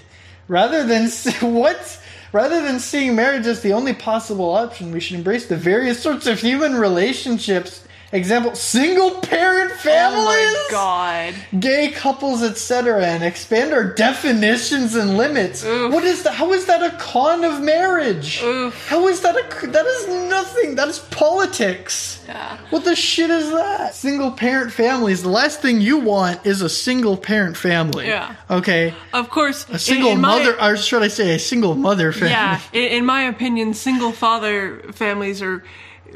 Rather 0.48 0.84
than 0.86 1.08
what? 1.40 2.00
Rather 2.32 2.62
than 2.62 2.80
seeing 2.80 3.14
marriage 3.14 3.46
as 3.46 3.60
the 3.62 3.72
only 3.72 3.94
possible 3.94 4.50
option, 4.50 4.92
we 4.92 5.00
should 5.00 5.16
embrace 5.16 5.46
the 5.46 5.56
various 5.56 6.00
sorts 6.02 6.26
of 6.26 6.40
human 6.40 6.74
relationships. 6.74 7.83
Example: 8.14 8.54
single 8.54 9.10
parent 9.20 9.72
families, 9.72 10.54
Oh 10.56 10.66
my 10.70 10.70
god. 10.70 11.34
gay 11.60 11.90
couples, 11.90 12.42
etc., 12.44 13.04
and 13.04 13.24
expand 13.24 13.72
our 13.72 13.82
definitions 13.92 14.94
and 14.94 15.16
limits. 15.18 15.64
Oof. 15.64 15.92
What 15.92 16.04
is 16.04 16.22
that? 16.22 16.34
How 16.34 16.52
is 16.52 16.66
that 16.66 16.80
a 16.82 16.96
con 16.96 17.42
of 17.44 17.60
marriage? 17.60 18.40
Oof. 18.42 18.86
How 18.88 19.08
is 19.08 19.20
that 19.22 19.34
a? 19.36 19.66
That 19.66 19.84
is 19.84 20.08
nothing. 20.30 20.76
That 20.76 20.86
is 20.88 21.00
politics. 21.00 22.22
Yeah. 22.28 22.56
What 22.70 22.84
the 22.84 22.94
shit 22.94 23.30
is 23.30 23.50
that? 23.50 23.94
Single 23.94 24.30
parent 24.30 24.72
families. 24.72 25.22
The 25.22 25.28
last 25.28 25.60
thing 25.60 25.80
you 25.80 25.98
want 25.98 26.46
is 26.46 26.62
a 26.62 26.68
single 26.68 27.16
parent 27.16 27.56
family. 27.56 28.06
Yeah. 28.06 28.36
Okay. 28.48 28.94
Of 29.12 29.28
course, 29.28 29.66
A 29.70 29.78
single 29.78 30.10
in, 30.10 30.16
in 30.16 30.20
my- 30.22 30.38
mother, 30.38 30.62
or 30.62 30.76
should 30.76 31.02
I 31.02 31.08
say, 31.08 31.34
a 31.34 31.38
single 31.38 31.74
mother 31.74 32.12
family? 32.12 32.30
Yeah, 32.30 32.60
in, 32.72 32.84
in 32.98 33.04
my 33.04 33.22
opinion, 33.22 33.74
single 33.74 34.12
father 34.12 34.78
families 34.92 35.42
are 35.42 35.64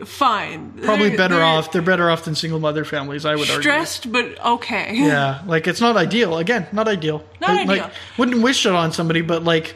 fine. 0.04 0.72
Probably 0.82 1.08
They're- 1.08 1.16
better 1.18 1.34
they're 1.36 1.44
off. 1.44 1.72
They're 1.72 1.82
better 1.82 2.10
off 2.10 2.24
than 2.24 2.34
single 2.34 2.60
mother 2.60 2.84
families. 2.84 3.24
I 3.24 3.34
would 3.34 3.48
argue. 3.48 3.62
Stressed, 3.62 4.10
but 4.12 4.38
okay. 4.44 4.94
Yeah, 4.94 5.42
like 5.46 5.66
it's 5.66 5.80
not 5.80 5.96
ideal. 5.96 6.38
Again, 6.38 6.66
not 6.72 6.88
ideal. 6.88 7.24
Not 7.40 7.50
Like- 7.50 7.66
like, 7.68 7.80
ideal. 7.82 7.94
wouldn't 8.16 8.42
wish 8.42 8.64
it 8.66 8.72
on 8.72 8.92
somebody, 8.92 9.20
but 9.22 9.44
like 9.44 9.74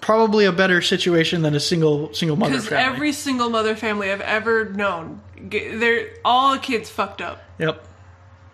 probably 0.00 0.44
a 0.44 0.52
better 0.52 0.80
situation 0.80 1.42
than 1.42 1.54
a 1.54 1.60
single 1.60 2.12
single 2.14 2.36
mother 2.36 2.52
Because 2.56 2.72
every 2.72 3.12
single 3.12 3.50
mother 3.50 3.74
family 3.76 4.10
I've 4.12 4.20
ever 4.20 4.66
known, 4.66 5.20
they're 5.40 6.08
all 6.24 6.52
the 6.54 6.60
kids 6.60 6.88
fucked 6.88 7.20
up. 7.20 7.42
yep. 7.58 7.84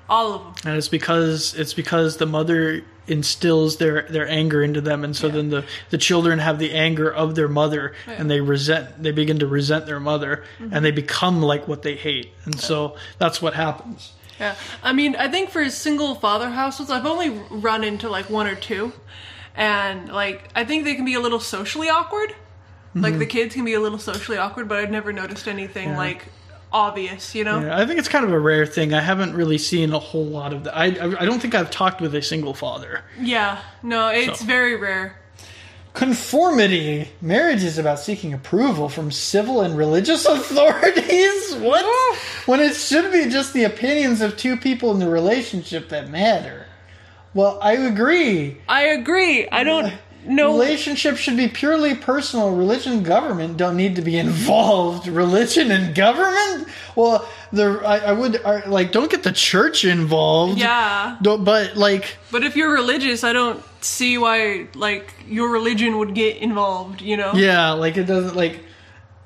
All 0.08 0.34
of 0.34 0.42
them. 0.42 0.54
and 0.66 0.76
it's 0.76 0.88
because 0.88 1.54
it's 1.54 1.72
because 1.72 2.18
the 2.18 2.26
mother 2.26 2.82
instills 3.06 3.76
their 3.76 4.02
their 4.02 4.28
anger 4.28 4.62
into 4.62 4.80
them. 4.80 5.04
And 5.04 5.14
so 5.14 5.28
then 5.28 5.50
the 5.50 5.64
the 5.90 5.98
children 5.98 6.38
have 6.38 6.58
the 6.58 6.72
anger 6.72 7.10
of 7.12 7.34
their 7.34 7.48
mother 7.48 7.94
and 8.06 8.30
they 8.30 8.40
resent 8.40 9.02
they 9.02 9.10
begin 9.12 9.38
to 9.40 9.46
resent 9.46 9.86
their 9.86 10.00
mother 10.00 10.42
Mm-hmm. 10.58 10.74
and 10.74 10.84
they 10.84 10.90
become 10.90 11.42
like 11.42 11.68
what 11.68 11.82
they 11.82 11.94
hate. 11.96 12.32
And 12.44 12.58
so 12.58 12.96
that's 13.18 13.42
what 13.42 13.54
happens. 13.54 14.12
Yeah, 14.40 14.54
I 14.82 14.92
mean, 14.92 15.14
I 15.16 15.28
think 15.28 15.50
for 15.50 15.68
single 15.70 16.14
father 16.16 16.50
households, 16.50 16.90
I've 16.90 17.06
only 17.06 17.30
run 17.50 17.84
into 17.84 18.08
like 18.08 18.28
one 18.28 18.46
or 18.48 18.56
two, 18.56 18.92
and 19.54 20.08
like 20.12 20.50
I 20.56 20.64
think 20.64 20.84
they 20.84 20.94
can 20.96 21.04
be 21.04 21.14
a 21.14 21.20
little 21.20 21.40
socially 21.40 21.88
awkward. 21.88 22.34
Like 22.96 23.18
the 23.18 23.26
kids 23.26 23.54
can 23.54 23.64
be 23.64 23.74
a 23.74 23.80
little 23.80 23.98
socially 23.98 24.38
awkward, 24.38 24.68
but 24.68 24.78
I've 24.78 24.90
never 24.90 25.12
noticed 25.12 25.48
anything 25.48 25.96
like 25.96 26.26
obvious, 26.74 27.34
you 27.34 27.44
know? 27.44 27.60
Yeah, 27.60 27.78
I 27.80 27.86
think 27.86 27.98
it's 27.98 28.08
kind 28.08 28.24
of 28.24 28.32
a 28.32 28.38
rare 28.38 28.66
thing. 28.66 28.92
I 28.92 29.00
haven't 29.00 29.34
really 29.34 29.56
seen 29.58 29.92
a 29.94 29.98
whole 29.98 30.26
lot 30.26 30.52
of 30.52 30.64
that. 30.64 30.76
I, 30.76 30.86
I 30.86 31.22
I 31.22 31.24
don't 31.24 31.40
think 31.40 31.54
I've 31.54 31.70
talked 31.70 32.00
with 32.02 32.14
a 32.14 32.20
single 32.20 32.52
father. 32.52 33.02
Yeah, 33.18 33.60
no, 33.82 34.08
it's 34.08 34.40
So. 34.40 34.44
very 34.46 34.76
rare. 34.76 35.16
Conformity. 35.94 37.08
Marriage 37.22 37.62
is 37.62 37.78
about 37.78 38.00
seeking 38.00 38.34
approval 38.34 38.88
from 38.88 39.12
civil 39.12 39.60
and 39.62 39.76
religious 39.78 40.26
authorities. 40.36 41.54
What? 41.56 41.84
when 42.46 42.60
it 42.60 42.74
should 42.74 43.10
be 43.12 43.30
just 43.30 43.52
the 43.54 43.64
opinions 43.64 44.20
of 44.20 44.36
two 44.36 44.56
people 44.56 44.90
in 44.90 44.98
the 44.98 45.08
relationship 45.08 45.88
that 45.90 46.10
matter. 46.10 46.66
Well, 47.32 47.58
I 47.62 47.72
agree. 47.74 48.58
I 48.68 48.82
agree. 48.88 49.48
I 49.48 49.64
don't 49.64 49.92
know. 50.26 50.52
Relationships 50.52 51.18
should 51.20 51.36
be 51.36 51.48
purely 51.48 51.94
personal. 51.94 52.54
Religion 52.54 52.92
and 52.94 53.04
government 53.04 53.56
don't 53.56 53.76
need 53.76 53.96
to 53.96 54.02
be 54.02 54.16
involved. 54.26 55.06
Religion 55.06 55.70
and 55.70 55.94
government? 55.94 56.68
Well, 56.96 57.28
the 57.52 57.80
I, 57.84 57.98
I 57.98 58.12
would 58.12 58.42
I, 58.44 58.64
like 58.66 58.92
don't 58.92 59.10
get 59.10 59.22
the 59.22 59.32
church 59.32 59.84
involved. 59.84 60.58
Yeah, 60.58 61.16
Don't, 61.22 61.44
but 61.44 61.76
like 61.76 62.16
but 62.30 62.42
if 62.44 62.56
you're 62.56 62.72
religious, 62.72 63.24
I 63.24 63.32
don't 63.32 63.62
see 63.80 64.18
why 64.18 64.68
like 64.74 65.12
your 65.28 65.48
religion 65.50 65.98
would 65.98 66.14
get 66.14 66.36
involved. 66.38 67.00
You 67.02 67.16
know? 67.16 67.32
yeah, 67.34 67.72
like 67.72 67.96
it 67.96 68.04
doesn't 68.04 68.36
like 68.36 68.60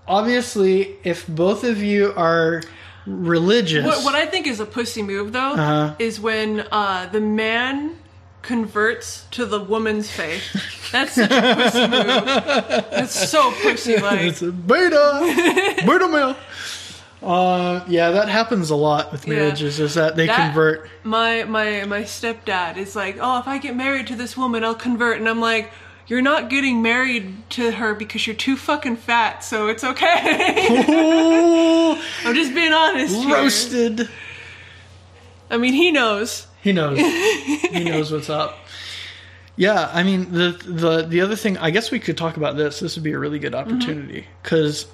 obviously 0.07 0.97
if 1.05 1.27
both 1.27 1.65
of 1.65 1.83
you 1.83 2.13
are 2.17 2.63
religious 3.07 3.85
What, 3.87 4.05
what 4.05 4.15
I 4.15 4.27
think 4.27 4.47
is 4.47 4.61
a 4.61 4.67
pussy 4.67 5.03
move, 5.03 5.33
though, 5.33 5.53
Uh-huh. 5.53 5.95
is 5.99 6.21
when 6.21 6.67
uh, 6.71 7.09
the 7.11 7.21
man 7.21 7.97
converts 8.43 9.27
to 9.33 9.45
the 9.47 9.61
woman's 9.61 10.11
faith. 10.11 10.43
That's 10.93 11.15
such 11.15 11.31
a 11.31 11.55
pussy 11.55 11.81
move. 11.89 12.25
That's 12.91 13.29
so 13.31 13.53
pussy 13.63 13.97
like. 13.99 14.21
it's 14.23 14.43
a 14.43 14.53
beta 14.53 15.75
beta 15.87 16.09
male. 16.09 16.37
Uh, 17.21 17.85
yeah, 17.89 18.11
that 18.13 18.29
happens 18.29 18.71
a 18.71 18.77
lot 18.77 19.11
with 19.11 19.27
Yeah. 19.27 19.35
marriages. 19.35 19.81
Is 19.81 19.95
that 19.95 20.15
they 20.17 20.27
That- 20.27 20.37
convert? 20.37 20.89
My 21.03 21.45
my 21.45 21.85
my 21.85 22.03
stepdad 22.03 22.77
is 22.77 22.95
like, 22.97 23.19
oh, 23.21 23.39
if 23.41 23.49
I 23.49 23.59
get 23.59 23.75
married 23.77 24.07
to 24.09 24.15
this 24.17 24.37
woman, 24.37 24.65
I'll 24.65 24.75
convert, 24.75 25.19
and 25.19 25.29
I'm 25.29 25.41
like. 25.41 25.71
You're 26.11 26.23
not 26.23 26.49
getting 26.49 26.81
married 26.81 27.35
to 27.51 27.71
her 27.71 27.93
because 27.95 28.27
you're 28.27 28.35
too 28.35 28.57
fucking 28.57 28.97
fat, 28.97 29.45
so 29.45 29.69
it's 29.69 29.85
okay. 29.85 30.01
I'm 32.25 32.35
just 32.35 32.55
being 32.55 32.73
honest. 32.73 33.15
here. 33.15 33.35
roasted. 33.35 34.09
I 35.51 35.59
mean, 35.59 35.75
he 35.75 35.91
knows. 35.91 36.47
He 36.69 36.73
knows. 36.75 36.99
he 37.73 37.85
knows 37.85 38.13
what's 38.13 38.29
up. 38.29 38.59
Yeah, 39.57 39.91
I 39.91 40.03
mean 40.03 40.33
the 40.33 40.51
the 40.51 41.07
the 41.07 41.23
other 41.23 41.35
thing. 41.35 41.57
I 41.57 41.71
guess 41.71 41.91
we 41.91 41.99
could 41.99 42.19
talk 42.19 42.37
about 42.37 42.59
this. 42.59 42.81
This 42.81 42.95
would 42.95 43.05
be 43.05 43.13
a 43.13 43.19
really 43.19 43.39
good 43.39 43.55
mm-hmm. 43.55 43.75
opportunity 43.75 44.27
because 44.43 44.87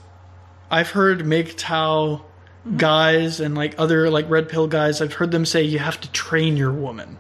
I've 0.71 0.91
heard 0.91 1.19
MGTOW 1.19 1.57
mm-hmm. 1.57 2.77
guys 2.77 3.41
and 3.41 3.57
like 3.57 3.75
other 3.77 4.09
like 4.09 4.31
red 4.31 4.49
pill 4.49 4.69
guys. 4.69 5.01
I've 5.01 5.15
heard 5.15 5.33
them 5.33 5.45
say 5.45 5.65
you 5.65 5.81
have 5.81 6.01
to 6.03 6.13
train 6.13 6.57
your 6.57 6.73
woman. 6.73 7.19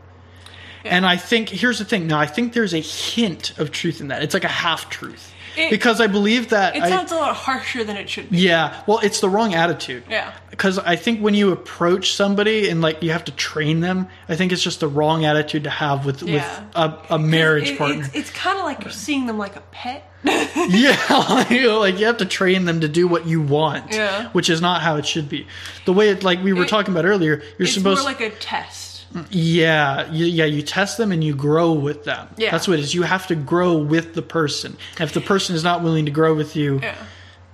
And 0.84 1.04
I 1.04 1.16
think 1.16 1.48
here's 1.48 1.80
the 1.80 1.84
thing. 1.84 2.06
Now 2.06 2.20
I 2.20 2.26
think 2.26 2.52
there's 2.52 2.74
a 2.74 2.80
hint 2.80 3.58
of 3.58 3.72
truth 3.72 4.00
in 4.00 4.08
that. 4.08 4.22
It's 4.22 4.34
like 4.34 4.44
a 4.44 4.48
half 4.48 4.88
truth 4.88 5.33
It- 5.56 5.70
because 5.70 6.00
I 6.00 6.06
believe 6.06 6.50
that. 6.50 6.76
It 6.76 6.82
I- 6.82 6.88
sounds 6.88 7.12
a 7.12 7.16
lot 7.16 7.34
harsher 7.34 7.84
than 7.84 7.96
it 7.96 8.08
should 8.10 8.30
be. 8.30 8.38
yeah, 8.38 8.82
well, 8.86 8.98
it's 9.02 9.20
the 9.20 9.28
wrong 9.28 9.54
attitude. 9.54 10.04
Yeah. 10.10 10.32
Because 10.50 10.78
I 10.78 10.96
think 10.96 11.20
when 11.20 11.34
you 11.34 11.52
approach 11.52 12.12
somebody 12.12 12.68
and 12.68 12.80
like 12.80 13.02
you 13.02 13.10
have 13.12 13.24
to 13.24 13.32
train 13.32 13.80
them, 13.80 14.08
I 14.28 14.36
think 14.36 14.52
it's 14.52 14.62
just 14.62 14.80
the 14.80 14.88
wrong 14.88 15.24
attitude 15.24 15.64
to 15.64 15.70
have 15.70 16.06
with 16.06 16.22
Yeah. 16.22 16.34
with 16.34 16.76
a, 16.76 17.14
a 17.14 17.18
marriage 17.18 17.70
It- 17.70 17.78
partner. 17.78 18.04
It's, 18.04 18.14
it's 18.14 18.30
kind 18.30 18.58
of 18.58 18.64
like 18.64 18.82
you're 18.84 18.92
seeing 18.92 19.26
them 19.26 19.38
like 19.38 19.56
a 19.56 19.62
pet. 19.72 20.10
yeah, 20.24 21.48
you 21.52 21.62
know, 21.62 21.80
like 21.80 21.98
you 21.98 22.06
have 22.06 22.16
to 22.18 22.24
train 22.24 22.64
them 22.64 22.80
to 22.80 22.88
do 22.88 23.06
what 23.06 23.26
you 23.26 23.40
want. 23.42 23.92
Yeah. 23.92 24.28
Which 24.30 24.48
is 24.48 24.60
not 24.60 24.80
how 24.80 24.96
it 24.96 25.06
should 25.06 25.28
be. 25.28 25.46
The 25.84 25.92
way 25.92 26.08
it 26.08 26.22
like 26.24 26.42
we 26.42 26.52
were 26.52 26.62
It- 26.64 26.68
talking 26.68 26.94
about 26.94 27.04
earlier, 27.04 27.42
you're 27.58 27.66
It's 27.66 27.74
supposed 27.74 28.02
more 28.02 28.10
like 28.10 28.20
a 28.20 28.30
test. 28.30 28.83
Yeah, 29.30 30.10
you, 30.10 30.26
yeah, 30.26 30.44
you 30.44 30.62
test 30.62 30.98
them 30.98 31.12
and 31.12 31.22
you 31.22 31.34
grow 31.36 31.72
with 31.72 32.04
them. 32.04 32.28
Yeah. 32.36 32.50
That's 32.50 32.66
what 32.66 32.78
it 32.78 32.82
is. 32.82 32.94
You 32.94 33.02
have 33.02 33.26
to 33.28 33.34
grow 33.36 33.76
with 33.76 34.14
the 34.14 34.22
person. 34.22 34.76
And 34.98 35.08
if 35.08 35.14
the 35.14 35.20
person 35.20 35.54
is 35.54 35.62
not 35.62 35.82
willing 35.82 36.04
to 36.06 36.10
grow 36.10 36.34
with 36.34 36.56
you, 36.56 36.80
Yeah. 36.82 36.96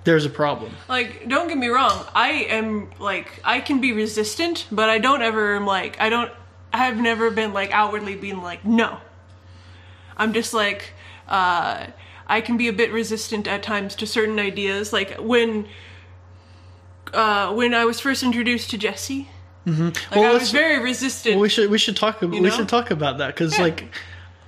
there's 0.03 0.25
a 0.25 0.29
problem. 0.29 0.71
Like, 0.89 1.27
don't 1.27 1.47
get 1.47 1.57
me 1.57 1.67
wrong. 1.67 2.05
I 2.15 2.29
am 2.49 2.89
like 2.99 3.39
I 3.43 3.59
can 3.59 3.79
be 3.79 3.93
resistant, 3.93 4.65
but 4.71 4.89
I 4.89 4.97
don't 4.97 5.21
ever 5.21 5.55
am 5.55 5.65
like 5.67 5.99
I 5.99 6.09
don't. 6.09 6.31
I've 6.73 6.97
never 6.97 7.29
been 7.29 7.53
like 7.53 7.71
outwardly 7.71 8.15
being 8.15 8.41
like 8.41 8.65
no. 8.65 8.97
I'm 10.17 10.33
just 10.33 10.53
like 10.53 10.93
uh, 11.27 11.87
I 12.27 12.41
can 12.41 12.57
be 12.57 12.67
a 12.69 12.73
bit 12.73 12.91
resistant 12.91 13.47
at 13.47 13.61
times 13.61 13.93
to 13.95 14.07
certain 14.07 14.39
ideas. 14.39 14.91
Like 14.91 15.17
when 15.19 15.67
uh, 17.13 17.53
when 17.53 17.73
I 17.73 17.85
was 17.85 17.99
first 17.99 18.23
introduced 18.23 18.69
to 18.71 18.77
Jesse, 18.77 19.27
Mm-hmm. 19.65 19.85
like 19.85 20.11
Well, 20.15 20.31
I 20.31 20.33
was 20.33 20.51
very 20.51 20.79
resistant. 20.83 21.39
We 21.39 21.49
should 21.49 21.69
we 21.69 21.77
should 21.77 21.95
talk 21.95 22.21
we 22.21 22.39
know? 22.39 22.49
should 22.49 22.69
talk 22.69 22.89
about 22.91 23.19
that 23.19 23.27
because 23.27 23.57
Yeah. 23.57 23.63
like 23.63 23.93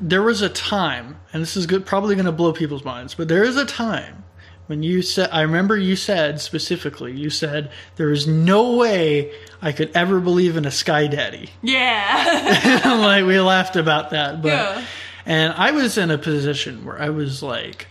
there 0.02 0.24
was 0.24 0.42
a 0.42 0.50
time, 0.50 1.20
and 1.32 1.42
this 1.42 1.56
is 1.56 1.66
good, 1.68 1.86
probably 1.86 2.16
going 2.16 2.26
to 2.26 2.32
blow 2.32 2.52
people's 2.52 2.84
minds, 2.84 3.14
but 3.14 3.28
there 3.28 3.44
is 3.44 3.56
a 3.56 3.66
time 3.66 4.24
when 4.68 4.82
you 4.82 5.02
said 5.02 5.30
I 5.32 5.42
remember 5.42 5.78
you 5.78 5.96
said 5.96 6.42
specifically 6.42 7.12
you 7.12 7.30
said 7.30 7.70
there 7.98 8.12
is 8.12 8.26
no 8.28 8.76
way 8.76 9.32
I 9.62 9.72
could 9.72 9.92
ever 9.96 10.20
believe 10.20 10.58
in 10.58 10.66
a 10.66 10.72
sky 10.72 11.06
daddy. 11.08 11.50
yeah. 11.62 12.82
like 13.00 13.26
we 13.26 13.40
laughed 13.40 13.76
about 13.76 14.10
that, 14.12 14.42
but 14.42 14.48
Yeah. 14.50 14.86
and 15.26 15.54
I 15.54 15.72
was 15.72 15.98
in 15.98 16.10
a 16.12 16.18
position 16.18 16.86
where 16.86 17.00
I 17.02 17.10
was 17.10 17.44
like. 17.44 17.88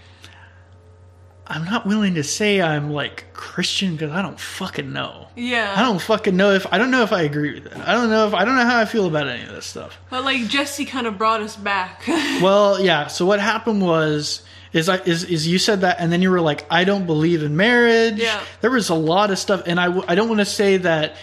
I'm 1.52 1.66
not 1.66 1.86
willing 1.86 2.14
to 2.14 2.24
say 2.24 2.62
I'm 2.62 2.90
like 2.92 3.26
Christian 3.34 3.92
because 3.92 4.10
I 4.10 4.22
don't 4.22 4.40
fucking 4.40 4.90
know. 4.90 5.28
yeah. 5.36 5.74
I 5.76 5.82
don't 5.82 6.00
fucking 6.00 6.34
know 6.34 6.52
if 6.52 6.66
I 6.72 6.78
don't 6.78 6.90
know 6.90 7.02
if 7.02 7.12
I 7.12 7.22
agree 7.22 7.52
with 7.52 7.66
it. 7.66 7.76
I 7.76 7.92
don't 7.92 8.08
know 8.08 8.26
if 8.26 8.32
I 8.32 8.46
don't 8.46 8.56
know 8.56 8.64
how 8.64 8.80
I 8.80 8.86
feel 8.86 9.06
about 9.06 9.28
any 9.28 9.42
of 9.42 9.50
this 9.50 9.66
stuff. 9.66 9.98
But 10.08 10.24
like 10.24 10.48
Jesse 10.48 10.86
kind 10.86 11.06
of 11.06 11.18
brought 11.18 11.42
us 11.42 11.54
back. 11.56 12.04
Well, 12.42 12.80
yeah. 12.80 13.08
So 13.08 13.26
what 13.26 13.38
happened 13.38 13.82
was 13.82 14.42
is 14.72 14.88
I 14.88 14.96
is 15.02 15.24
is 15.24 15.46
you 15.46 15.58
said 15.58 15.82
that 15.82 15.96
and 16.00 16.10
then 16.10 16.22
you 16.22 16.30
were 16.30 16.40
like 16.40 16.64
I 16.70 16.84
don't 16.84 17.04
believe 17.06 17.42
in 17.42 17.54
marriage. 17.56 18.18
Yeah. 18.18 18.40
There 18.62 18.70
was 18.70 18.88
a 18.88 18.94
lot 18.94 19.30
of 19.30 19.38
stuff 19.38 19.62
and 19.66 19.78
I 19.78 19.86
I 20.08 20.14
don't 20.14 20.28
want 20.28 20.40
to 20.40 20.46
say 20.46 20.78
that 20.78 21.16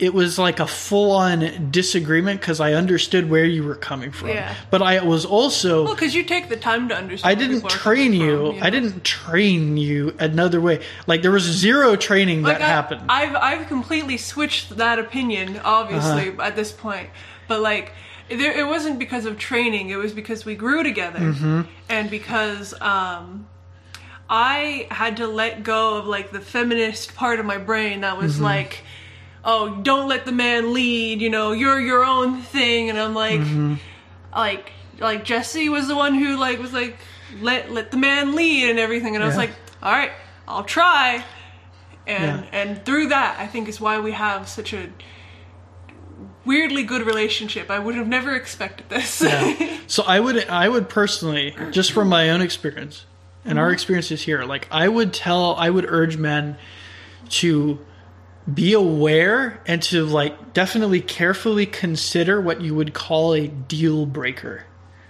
it 0.00 0.14
was 0.14 0.38
like 0.38 0.58
a 0.60 0.66
full 0.66 1.12
on 1.12 1.70
disagreement 1.70 2.40
because 2.40 2.58
I 2.58 2.72
understood 2.72 3.28
where 3.28 3.44
you 3.44 3.62
were 3.64 3.74
coming 3.74 4.10
from. 4.12 4.28
Yeah. 4.30 4.54
But 4.70 4.80
I 4.82 5.04
was 5.04 5.24
also 5.26 5.84
well, 5.84 5.94
because 5.94 6.14
you 6.14 6.24
take 6.24 6.48
the 6.48 6.56
time 6.56 6.88
to 6.88 6.96
understand. 6.96 7.30
I 7.30 7.34
didn't 7.40 7.68
train 7.68 8.12
you. 8.14 8.52
from, 8.52 8.62
I 8.62 8.70
know? 8.70 8.80
didn't 8.80 9.04
train 9.04 9.76
you 9.76 10.16
another 10.18 10.60
way. 10.60 10.80
Like 11.06 11.20
there 11.22 11.30
was 11.30 11.44
zero 11.44 11.96
training 11.96 12.42
Like 12.42 12.58
that 12.58 12.64
I, 12.64 12.68
happened. 12.68 13.02
I've 13.08 13.36
I've 13.36 13.68
completely 13.68 14.16
switched 14.16 14.76
that 14.78 14.98
opinion, 14.98 15.60
obviously, 15.64 16.30
Uh-huh. 16.30 16.42
at 16.42 16.56
this 16.56 16.72
point. 16.72 17.10
But 17.46 17.60
like, 17.60 17.92
there, 18.30 18.58
it 18.58 18.66
wasn't 18.66 18.98
because 18.98 19.26
of 19.26 19.38
training. 19.38 19.90
It 19.90 19.96
was 19.96 20.12
because 20.12 20.44
we 20.44 20.54
grew 20.54 20.82
together, 20.82 21.18
Mm-hmm. 21.18 21.60
and 21.88 22.08
because 22.10 22.72
um, 22.80 23.46
I 24.28 24.86
had 24.90 25.16
to 25.18 25.26
let 25.26 25.62
go 25.62 25.96
of 25.98 26.06
like 26.06 26.30
the 26.30 26.40
feminist 26.40 27.14
part 27.14 27.40
of 27.40 27.46
my 27.46 27.58
brain 27.58 28.00
that 28.02 28.16
was 28.16 28.34
Mm-hmm. 28.36 28.44
like, 28.44 28.78
oh, 29.44 29.80
don't 29.82 30.08
let 30.08 30.24
the 30.26 30.32
man 30.32 30.72
lead. 30.74 31.20
You 31.20 31.30
know, 31.30 31.52
you're 31.52 31.80
your 31.80 32.04
own 32.04 32.40
thing. 32.42 32.90
And 32.90 32.98
I'm 32.98 33.14
like, 33.14 33.40
Mm-hmm. 33.40 33.74
like 34.34 34.72
like 34.98 35.24
Jesse 35.24 35.68
was 35.68 35.88
the 35.88 35.96
one 35.96 36.14
who 36.14 36.36
like 36.36 36.58
was 36.58 36.72
like 36.72 36.96
let 37.40 37.70
let 37.70 37.90
the 37.90 37.96
man 37.96 38.34
lead 38.34 38.70
and 38.70 38.78
everything. 38.78 39.14
And 39.14 39.24
I 39.24 39.26
was 39.26 39.36
like, 39.36 39.50
all 39.82 39.92
right, 39.92 40.12
I'll 40.46 40.64
try 40.64 41.24
and 42.06 42.44
Yeah. 42.44 42.50
and 42.52 42.84
through 42.84 43.08
that 43.08 43.38
i 43.38 43.46
think 43.46 43.68
is 43.68 43.78
why 43.80 44.00
we 44.00 44.12
have 44.12 44.48
such 44.48 44.72
a 44.72 44.88
weirdly 46.44 46.82
good 46.82 47.02
relationship 47.02 47.70
i 47.70 47.78
would 47.78 47.94
have 47.94 48.08
never 48.08 48.34
expected 48.34 48.88
this 48.88 49.20
Yeah. 49.22 49.76
So 49.86 50.04
I 50.04 50.20
would 50.20 50.48
I 50.48 50.68
would 50.68 50.88
personally, 50.88 51.52
just 51.72 51.90
from 51.90 52.08
my 52.08 52.30
own 52.30 52.40
experience 52.40 53.04
and 53.44 53.58
our 53.58 53.72
experiences 53.72 54.22
here, 54.22 54.44
like 54.44 54.68
I 54.70 54.86
would 54.86 55.12
tell 55.12 55.56
I 55.56 55.68
would 55.68 55.84
urge 55.84 56.16
men 56.16 56.56
to 57.30 57.78
be 58.52 58.72
aware 58.72 59.60
and 59.66 59.82
to 59.82 60.04
like 60.04 60.52
definitely 60.52 61.00
carefully 61.00 61.66
consider 61.66 62.40
what 62.40 62.60
you 62.60 62.74
would 62.74 62.94
call 62.94 63.34
a 63.34 63.48
deal 63.48 64.06
breaker. 64.06 64.64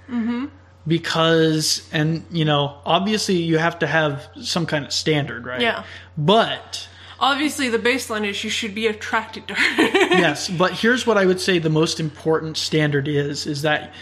Mm-hmm. 0.09 0.47
Because 0.87 1.89
and 1.93 2.25
you 2.31 2.45
know, 2.45 2.79
obviously 2.85 3.37
you 3.37 3.59
have 3.59 3.79
to 3.81 3.87
have 3.87 4.29
some 4.43 4.67
kind 4.67 4.85
of 4.85 4.93
standard, 4.93 5.47
right? 5.47 5.61
Yeah. 5.61 5.85
But 6.17 6.89
obviously 7.19 7.69
the 7.69 7.79
baseline 7.79 8.27
is 8.27 8.43
you 8.43 8.51
should 8.51 8.75
be 8.75 8.87
attracted 8.87 9.47
to 9.49 9.55
her 9.55 9.83
yes, 9.83 10.49
but 10.49 10.73
here's 10.73 11.07
what 11.07 11.19
I 11.19 11.27
would 11.27 11.41
say 11.41 11.59
the 11.59 11.71
most 11.71 12.01
important 12.01 12.57
standard 12.57 13.07
is 13.09 13.47
is 13.47 13.63
that 13.63 13.93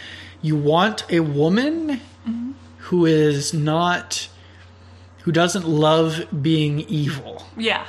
you 0.41 0.55
want 0.55 1.05
a 1.11 1.19
woman 1.19 1.99
who 2.89 3.05
is 3.05 3.53
not 3.53 4.27
who 5.19 5.31
doesn't 5.31 5.67
love 5.67 6.25
being 6.41 6.79
evil. 6.79 7.43
Yeah. 7.55 7.85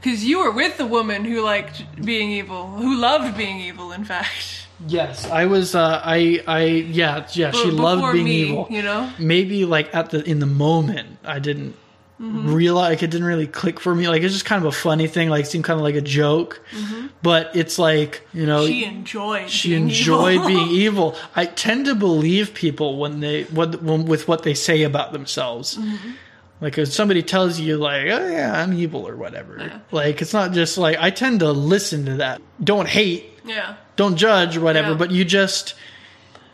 Because 0.00 0.24
you 0.24 0.40
were 0.40 0.50
with 0.50 0.78
the 0.78 0.86
woman 0.86 1.24
who 1.24 1.42
liked 1.42 1.84
being 2.02 2.30
evil, 2.30 2.66
who 2.68 2.96
loved 2.96 3.36
being 3.36 3.60
evil, 3.60 3.92
in 3.92 4.04
fact. 4.04 4.66
Yes, 4.86 5.26
I 5.28 5.44
was. 5.46 5.74
Uh, 5.74 6.00
I. 6.02 6.42
I. 6.46 6.64
Yeah. 6.64 7.26
Yeah. 7.32 7.50
She 7.50 7.70
loved 7.70 8.14
being 8.14 8.24
me, 8.24 8.42
evil. 8.44 8.66
you 8.70 8.82
know? 8.82 9.12
Maybe 9.18 9.66
like 9.66 9.94
at 9.94 10.10
the 10.10 10.22
in 10.24 10.38
the 10.38 10.46
moment, 10.46 11.18
I 11.22 11.38
didn't 11.38 11.76
realize. 12.18 12.90
Like, 12.90 13.02
it 13.02 13.10
didn't 13.10 13.26
really 13.26 13.46
click 13.46 13.78
for 13.78 13.94
me. 13.94 14.08
Like 14.08 14.22
it's 14.22 14.32
just 14.32 14.46
kind 14.46 14.62
of 14.62 14.66
a 14.66 14.76
funny 14.76 15.06
thing. 15.06 15.28
Like 15.28 15.44
it 15.44 15.48
seemed 15.48 15.64
kind 15.64 15.78
of 15.78 15.84
like 15.84 15.96
a 15.96 16.00
joke. 16.00 16.62
But 17.22 17.54
it's 17.54 17.78
like 17.78 18.26
you 18.32 18.46
know. 18.46 18.66
She 18.66 18.84
enjoyed 18.84 19.50
she 19.50 19.70
being 19.70 19.82
enjoyed 19.84 20.34
evil. 20.36 20.46
being 20.46 20.68
evil. 20.70 21.16
I 21.36 21.44
tend 21.44 21.84
to 21.86 21.94
believe 21.94 22.54
people 22.54 22.98
when 22.98 23.20
they 23.20 23.44
what 23.44 23.82
when, 23.82 24.06
with 24.06 24.28
what 24.28 24.44
they 24.44 24.54
say 24.54 24.82
about 24.82 25.12
themselves. 25.12 25.76
Mm-hmm. 25.76 26.10
Like 26.60 26.76
if 26.78 26.92
somebody 26.92 27.22
tells 27.22 27.58
you 27.58 27.76
like, 27.78 28.06
"Oh 28.08 28.28
yeah, 28.30 28.60
I'm 28.62 28.72
evil" 28.74 29.08
or 29.08 29.16
whatever. 29.16 29.80
Like 29.90 30.20
it's 30.20 30.32
not 30.34 30.52
just 30.52 30.76
like 30.78 30.96
I 31.00 31.10
tend 31.10 31.40
to 31.40 31.50
listen 31.52 32.04
to 32.06 32.14
that. 32.16 32.40
Don't 32.62 32.88
hate, 32.88 33.38
Yeah. 33.44 33.76
don't 33.96 34.16
judge 34.16 34.56
or 34.56 34.60
whatever, 34.60 34.90
Yeah. 34.90 34.96
but 34.96 35.10
you 35.10 35.24
just 35.24 35.74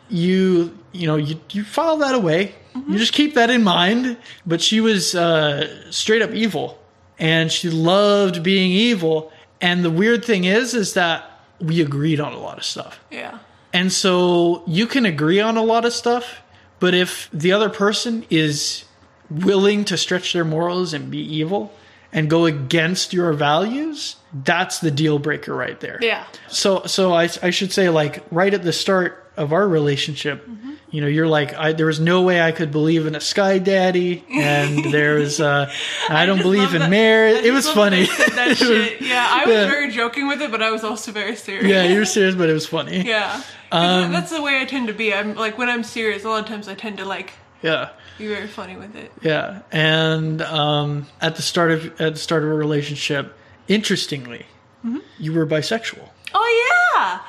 you 0.09 0.77
you 0.93 1.07
know 1.07 1.17
you 1.17 1.41
you 1.51 1.65
file 1.65 1.97
that 1.99 2.15
away. 2.15 2.55
Mm-hmm. 2.75 2.93
You 2.93 2.99
just 2.99 3.13
keep 3.13 3.35
that 3.35 3.51
in 3.51 3.65
mind. 3.65 4.17
But 4.47 4.61
she 4.61 4.81
was 4.81 5.15
uh, 5.15 5.91
straight 5.91 6.23
up 6.23 6.31
evil, 6.31 6.79
and 7.19 7.51
she 7.51 7.71
loved 7.71 8.43
being 8.43 8.71
evil. 8.71 9.33
And 9.61 9.85
the 9.85 9.91
weird 9.91 10.25
thing 10.25 10.45
is, 10.45 10.75
is 10.75 10.93
that 10.95 11.31
we 11.61 11.81
agreed 11.81 12.21
on 12.21 12.33
a 12.33 12.39
lot 12.39 12.59
of 12.59 12.65
stuff. 12.65 13.01
Yeah. 13.11 13.39
And 13.73 13.91
so 13.93 14.63
you 14.67 14.87
can 14.87 15.07
agree 15.07 15.41
on 15.41 15.57
a 15.57 15.63
lot 15.63 15.85
of 15.85 15.93
stuff, 15.93 16.43
but 16.79 16.95
if 16.95 17.29
the 17.33 17.53
other 17.53 17.69
person 17.71 18.25
is 18.31 18.85
willing 19.31 19.85
to 19.87 19.97
stretch 19.97 20.33
their 20.33 20.45
morals 20.45 20.93
and 20.93 21.11
be 21.11 21.19
evil 21.19 21.73
and 22.13 22.31
go 22.31 22.45
against 22.47 23.13
your 23.13 23.33
values, 23.33 24.17
that's 24.33 24.79
the 24.79 24.91
deal 24.91 25.19
breaker 25.19 25.55
right 25.55 25.79
there. 25.81 25.99
Yeah. 26.01 26.25
So 26.49 26.83
so 26.87 27.13
I 27.13 27.29
I 27.43 27.51
should 27.51 27.73
say 27.73 27.89
like 27.89 28.23
right 28.31 28.53
at 28.55 28.63
the 28.63 28.73
start 28.73 29.23
of 29.37 29.53
our 29.53 29.69
relationship, 29.69 30.47
Mm-hmm. 30.47 30.71
you 30.91 31.01
know, 31.03 31.09
you're 31.09 31.27
like 31.27 31.53
I, 31.55 31.73
there 31.73 31.87
was 31.87 32.01
no 32.01 32.23
way 32.23 32.41
I 32.41 32.53
could 32.53 32.71
believe 32.73 33.07
in 33.07 33.15
a 33.15 33.21
sky 33.21 33.59
daddy, 33.59 34.25
and 34.33 34.85
there's 34.93 35.41
uh, 35.41 35.71
I 36.09 36.25
don't 36.25 36.41
believe 36.41 36.73
in 36.75 36.81
that- 36.83 36.91
marriage. 36.91 37.45
It 37.45 37.51
was 37.53 37.69
funny. 37.69 38.07
That, 38.07 38.57
shit. 38.57 39.03
Yeah, 39.03 39.27
I 39.31 39.45
was 39.45 39.55
yeah. 39.55 39.67
very 39.67 39.91
joking 39.91 40.27
with 40.29 40.41
it, 40.41 40.51
but 40.51 40.63
I 40.63 40.71
was 40.71 40.85
also 40.85 41.13
very 41.13 41.37
serious. 41.37 41.67
yeah, 41.67 41.83
you're 41.85 42.05
serious, 42.17 42.35
but 42.35 42.49
it 42.49 42.55
was 42.55 42.67
funny. 42.67 43.03
Yeah. 43.03 43.43
'Cause 43.71 44.11
that's 44.13 44.31
the 44.31 44.41
way 44.41 44.61
I 44.61 44.65
tend 44.65 44.87
to 44.89 44.95
be. 44.95 45.13
I'm 45.13 45.35
like 45.35 45.59
when 45.59 45.69
I'm 45.69 45.83
serious, 45.83 46.25
a 46.25 46.29
lot 46.31 46.41
of 46.45 46.47
times 46.49 46.67
I 46.69 46.75
tend 46.75 46.97
to 46.99 47.05
like 47.05 47.33
yeah. 47.63 47.91
Be 48.19 48.27
very 48.29 48.47
funny 48.47 48.77
with 48.77 48.95
it. 48.97 49.13
Yeah, 49.23 49.63
and 49.73 50.41
um, 50.43 51.07
at 51.21 51.37
the 51.37 51.43
start 51.43 51.71
of 51.73 52.01
at 52.01 52.15
the 52.15 52.19
start 52.21 52.43
of 52.45 52.51
a 52.51 52.55
relationship, 52.55 53.37
interestingly, 53.69 54.47
Mm-hmm. 54.85 54.99
you 55.19 55.33
were 55.33 55.47
bisexual, 55.47 56.09
Oh 56.35 56.65
yeah, 56.95 57.21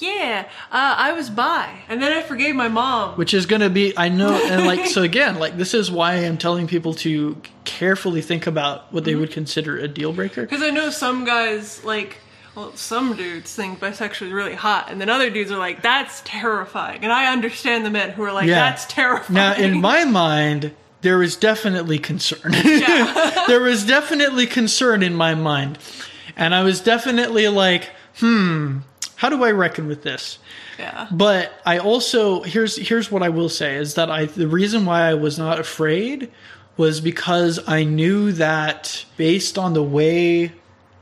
yeah. 0.00 0.48
Uh, 0.70 0.94
I 0.98 1.12
was 1.12 1.30
bi, 1.30 1.68
and 1.88 2.02
then 2.02 2.12
I 2.12 2.20
forgave 2.22 2.54
my 2.54 2.68
mom. 2.68 3.16
which 3.16 3.32
is 3.32 3.46
going 3.46 3.62
to 3.62 3.70
be 3.70 3.96
I 3.96 4.08
know, 4.08 4.34
and 4.34 4.66
like 4.66 4.86
so 4.96 5.02
again, 5.02 5.38
like 5.38 5.56
this 5.56 5.72
is 5.72 5.90
why 5.90 6.14
I'm 6.16 6.36
telling 6.36 6.66
people 6.66 6.92
to 6.94 7.40
carefully 7.64 8.20
think 8.22 8.46
about 8.46 8.92
what 8.92 9.04
they 9.04 9.12
Mm-hmm. 9.12 9.20
would 9.20 9.30
consider 9.32 9.78
a 9.78 9.88
deal 9.88 10.12
breaker. 10.12 10.42
Because 10.42 10.62
I 10.62 10.70
know 10.70 10.90
some 10.90 11.24
guys 11.24 11.82
like. 11.84 12.18
Well, 12.56 12.74
some 12.74 13.14
dudes 13.16 13.54
think 13.54 13.78
bisexual 13.80 14.28
is 14.28 14.32
really 14.32 14.54
hot, 14.54 14.90
and 14.90 14.98
then 15.00 15.10
other 15.10 15.28
dudes 15.30 15.52
are 15.52 15.58
like, 15.58 15.82
"That's 15.82 16.22
terrifying." 16.24 17.04
And 17.04 17.12
I 17.12 17.30
understand 17.30 17.84
the 17.84 17.90
men 17.90 18.10
who 18.10 18.22
are 18.22 18.32
like, 18.32 18.48
Yeah. 18.48 18.54
"That's 18.54 18.86
terrifying." 18.86 19.34
Now, 19.34 19.54
in 19.54 19.78
my 19.92 20.04
mind, 20.04 20.72
there 21.02 21.18
was 21.18 21.36
definitely 21.36 21.98
concern. 21.98 22.52
there 23.46 23.60
was 23.60 23.84
definitely 23.84 24.46
concern 24.46 25.02
in 25.02 25.14
my 25.14 25.34
mind, 25.34 25.78
and 26.34 26.54
I 26.54 26.62
was 26.62 26.80
definitely 26.80 27.46
like, 27.48 27.90
hmm, 28.20 28.78
how 29.16 29.28
do 29.28 29.44
I 29.44 29.50
reckon 29.50 29.86
with 29.86 30.02
this? 30.02 30.38
yeah, 30.78 31.08
But 31.10 31.52
I 31.64 31.78
also 31.78 32.42
here's 32.42 32.76
here's 32.76 33.10
what 33.10 33.22
I 33.22 33.28
will 33.28 33.48
say 33.48 33.76
is 33.76 33.94
that 33.94 34.10
I 34.10 34.24
the 34.26 34.48
reason 34.48 34.84
why 34.86 35.02
I 35.02 35.14
was 35.14 35.38
not 35.38 35.58
afraid 35.60 36.30
was 36.76 37.00
because 37.00 37.58
I 37.66 37.84
knew 37.84 38.32
that 38.32 39.04
based 39.16 39.56
on 39.58 39.72
the 39.74 39.82
way 39.82 40.52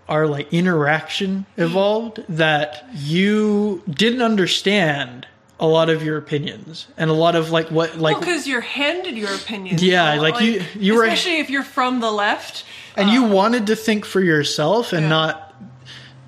our 0.08 0.26
like 0.26 0.52
interaction 0.52 1.46
evolved 1.56 2.22
that 2.28 2.84
you 2.94 3.82
didn't 3.88 4.22
understand 4.22 5.26
a 5.60 5.66
lot 5.66 5.88
of 5.88 6.02
your 6.02 6.18
opinions 6.18 6.88
and 6.96 7.08
a 7.10 7.14
lot 7.14 7.36
of 7.36 7.50
like 7.50 7.70
what 7.70 7.96
like 7.96 8.18
because 8.18 8.46
you're 8.46 8.60
handed 8.60 9.16
your 9.16 9.32
opinions. 9.34 9.82
Yeah, 9.82 10.16
though. 10.16 10.22
like, 10.22 10.40
you- 10.40 10.62
you 10.78 10.94
were- 10.94 11.04
especially 11.04 11.38
if 11.38 11.48
you're 11.48 11.62
from 11.62 12.00
the 12.00 12.10
left. 12.10 12.64
and 12.96 13.08
you 13.10 13.22
wanted 13.24 13.66
to 13.68 13.76
think 13.76 14.04
for 14.04 14.20
yourself 14.20 14.92
and 14.92 15.02
Yeah. 15.04 15.08
not 15.08 15.54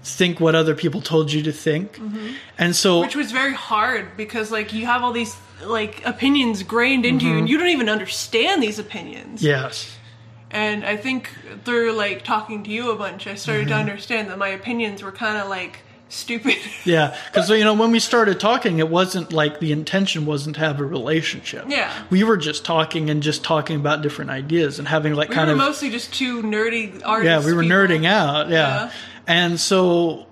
think 0.03 0.39
what 0.41 0.55
other 0.55 0.75
people 0.75 1.01
told 1.01 1.33
you 1.33 1.43
to 1.43 1.53
think. 1.53 1.99
And 2.59 2.75
so 2.77 2.95
Mm-hmm. 2.95 3.01
which 3.07 3.17
was 3.17 3.31
very 3.33 3.53
hard 3.55 4.17
because 4.17 4.51
like 4.53 4.73
you 4.73 4.87
have 4.87 5.03
all 5.03 5.13
these 5.13 5.35
like 5.65 6.03
opinions 6.07 6.63
grained 6.63 7.05
into 7.05 7.25
Mm-hmm. 7.27 7.33
you 7.35 7.39
and 7.41 7.49
you 7.49 7.59
don't 7.59 7.69
even 7.69 7.89
understand 7.89 8.63
these 8.63 8.79
opinions 8.79 9.43
yes. 9.43 9.97
And 10.51 10.85
i 10.85 10.97
think 10.97 11.31
through 11.65 11.93
like 11.93 12.23
talking 12.25 12.63
to 12.63 12.71
you 12.71 12.91
a 12.91 12.97
bunch 12.97 13.27
i 13.27 13.35
started 13.35 13.63
Mm-hmm. 13.69 13.71
to 13.71 13.75
understand 13.77 14.31
that 14.31 14.39
my 14.39 14.49
opinions 14.49 15.03
were 15.03 15.13
kind 15.13 15.37
of 15.39 15.49
like 15.49 15.81
stupid 16.09 16.55
Yeah, 16.85 17.17
because 17.27 17.51
you 17.51 17.65
know 17.65 17.75
when 17.75 17.91
we 17.91 17.99
started 17.99 18.39
talking, 18.39 18.79
it 18.79 18.89
wasn't 18.89 19.33
like 19.33 19.59
the 19.59 19.73
intention 19.73 20.25
wasn't 20.25 20.55
to 20.55 20.61
have 20.61 20.79
a 20.79 20.85
relationship. 20.85 21.65
Yeah. 21.69 21.93
we 22.11 22.23
were 22.23 22.37
just 22.37 22.65
talking 22.65 23.11
and 23.11 23.21
just 23.25 23.43
talking 23.43 23.75
about 23.81 24.03
different 24.03 24.31
ideas 24.31 24.79
and 24.79 24.87
having 24.87 25.15
like 25.15 25.31
we 25.31 25.35
kind 25.35 25.49
were 25.49 25.55
of 25.55 25.59
mostly 25.59 25.91
just 25.91 26.15
two 26.15 26.43
nerdy 26.45 27.03
artists 27.05 27.27
yeah, 27.27 27.45
we 27.45 27.53
were 27.53 27.63
people. 27.63 27.77
nerding 27.77 28.07
out. 28.07 28.49
Yeah. 28.51 28.57
Yeah. 28.85 28.91
and 29.27 29.59
so 29.59 30.27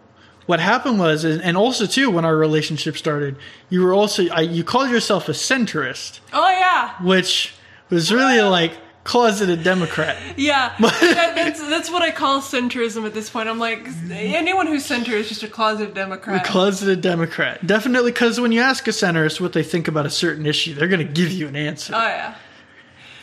what 0.46 0.60
happened 0.60 0.98
was, 1.00 1.24
and 1.24 1.56
also 1.56 1.86
too, 1.86 2.08
when 2.10 2.24
our 2.24 2.36
relationship 2.36 2.96
started, 2.96 3.34
you 3.68 3.82
were 3.82 3.92
also 3.94 4.28
I, 4.28 4.42
you 4.42 4.62
called 4.62 4.90
yourself 4.90 5.28
a 5.28 5.32
centrist, 5.32 6.20
oh 6.32 6.48
yeah 6.50 6.94
which 7.02 7.52
was 7.90 8.12
really 8.12 8.40
like 8.42 8.74
closeted 9.04 9.62
Democrat. 9.62 10.16
yeah 10.36 10.74
that, 10.80 11.32
that's, 11.34 11.60
that's 11.68 11.90
what 11.90 12.02
i 12.02 12.10
call 12.10 12.40
centrism 12.40 13.04
at 13.06 13.12
this 13.14 13.28
point 13.30 13.48
i'm 13.48 13.58
like 13.58 13.86
anyone 14.10 14.66
who's 14.66 14.84
center 14.84 15.12
is 15.12 15.28
just 15.28 15.42
a 15.42 15.48
closeted 15.48 15.94
democrat 15.94 16.44
Closeted 16.44 17.00
Democrat, 17.02 17.66
definitely, 17.66 18.12
because 18.12 18.40
when 18.40 18.50
you 18.52 18.60
ask 18.62 18.88
a 18.88 18.90
centrist 18.92 19.40
what 19.40 19.52
they 19.52 19.62
think 19.62 19.88
about 19.88 20.06
a 20.06 20.10
certain 20.10 20.46
issue, 20.46 20.74
they're 20.74 20.88
going 20.88 21.06
to 21.06 21.12
give 21.12 21.30
you 21.30 21.46
an 21.48 21.54
answer. 21.56 21.92
oh 21.94 21.98
yeah 22.06 22.34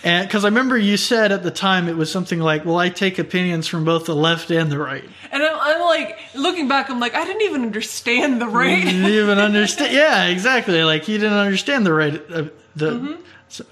And 0.04 0.28
because 0.28 0.44
I 0.46 0.48
remember 0.48 0.78
you 0.78 0.98
said 0.98 1.32
at 1.32 1.44
the 1.44 1.52
time 1.52 1.88
it 1.88 1.96
was 1.96 2.12
something 2.12 2.40
like, 2.40 2.66
"Well, 2.66 2.78
I 2.80 2.90
take 2.90 3.20
opinions 3.20 3.68
from 3.68 3.86
both 3.86 4.06
the 4.06 4.16
left 4.16 4.50
and 4.52 4.72
the 4.72 4.80
right." 4.80 5.04
and 5.32 5.42
I'm, 5.44 5.58
I'm 5.60 5.82
like 5.82 6.18
looking 6.36 6.68
back 6.68 6.90
i'm 6.90 7.00
like 7.00 7.14
i 7.16 7.24
didn't 7.26 7.44
even 7.44 7.62
understand 7.64 8.42
the 8.42 8.48
You 8.48 8.52
right 8.52 8.84
didn't 8.84 9.06
even 9.06 9.38
understand. 9.40 9.94
Yeah, 10.02 10.26
exactly. 10.28 10.84
Like 10.84 11.08
you 11.08 11.18
didn't 11.18 11.38
understand 11.38 11.86
the 11.86 11.94
right, 11.94 12.16
uh, 12.32 12.44
the 12.76 12.90
so 12.92 13.18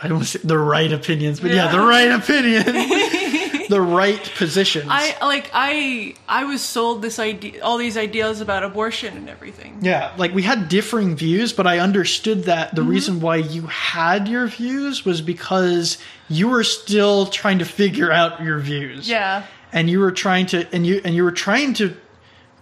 I 0.01 0.07
don't 0.07 0.17
want 0.17 0.27
to 0.27 0.39
say 0.39 0.47
the 0.47 0.57
right 0.57 0.91
opinions, 0.91 1.39
but 1.39 1.51
yeah, 1.51 1.67
Mm-hmm. 1.67 1.75
Yeah. 1.75 1.81
the 1.81 1.87
right 1.87 2.11
opinion, 2.11 3.65
the 3.69 3.81
right 3.81 4.21
positions. 4.35 4.87
I 4.89 5.15
like 5.25 5.49
I 5.53 6.15
I 6.27 6.43
was 6.45 6.61
sold 6.61 7.01
this 7.01 7.19
idea, 7.19 7.61
all 7.63 7.77
these 7.77 7.97
ideas 7.97 8.41
about 8.41 8.63
abortion 8.63 9.15
and 9.15 9.29
everything. 9.29 9.77
yeah, 9.81 10.13
like 10.17 10.33
we 10.33 10.41
had 10.43 10.67
differing 10.69 11.15
views, 11.15 11.53
but 11.53 11.65
I 11.67 11.79
understood 11.79 12.43
that 12.45 12.67
Mm-hmm. 12.69 12.75
the 12.75 12.83
reason 12.83 13.19
why 13.21 13.37
you 13.37 13.63
had 13.67 14.27
your 14.27 14.47
views 14.47 15.05
was 15.05 15.21
because 15.21 15.97
you 16.27 16.49
were 16.49 16.63
still 16.63 17.27
trying 17.27 17.59
to 17.59 17.65
figure 17.65 18.11
out 18.11 18.41
your 18.43 18.59
views. 18.59 19.07
Yeah, 19.09 19.45
and 19.71 19.89
you 19.89 19.99
were 19.99 20.11
trying 20.11 20.47
to 20.47 20.67
and 20.73 20.85
you 20.85 20.99
and 21.05 21.15
you 21.15 21.23
were 21.23 21.31
trying 21.31 21.73
to 21.75 21.95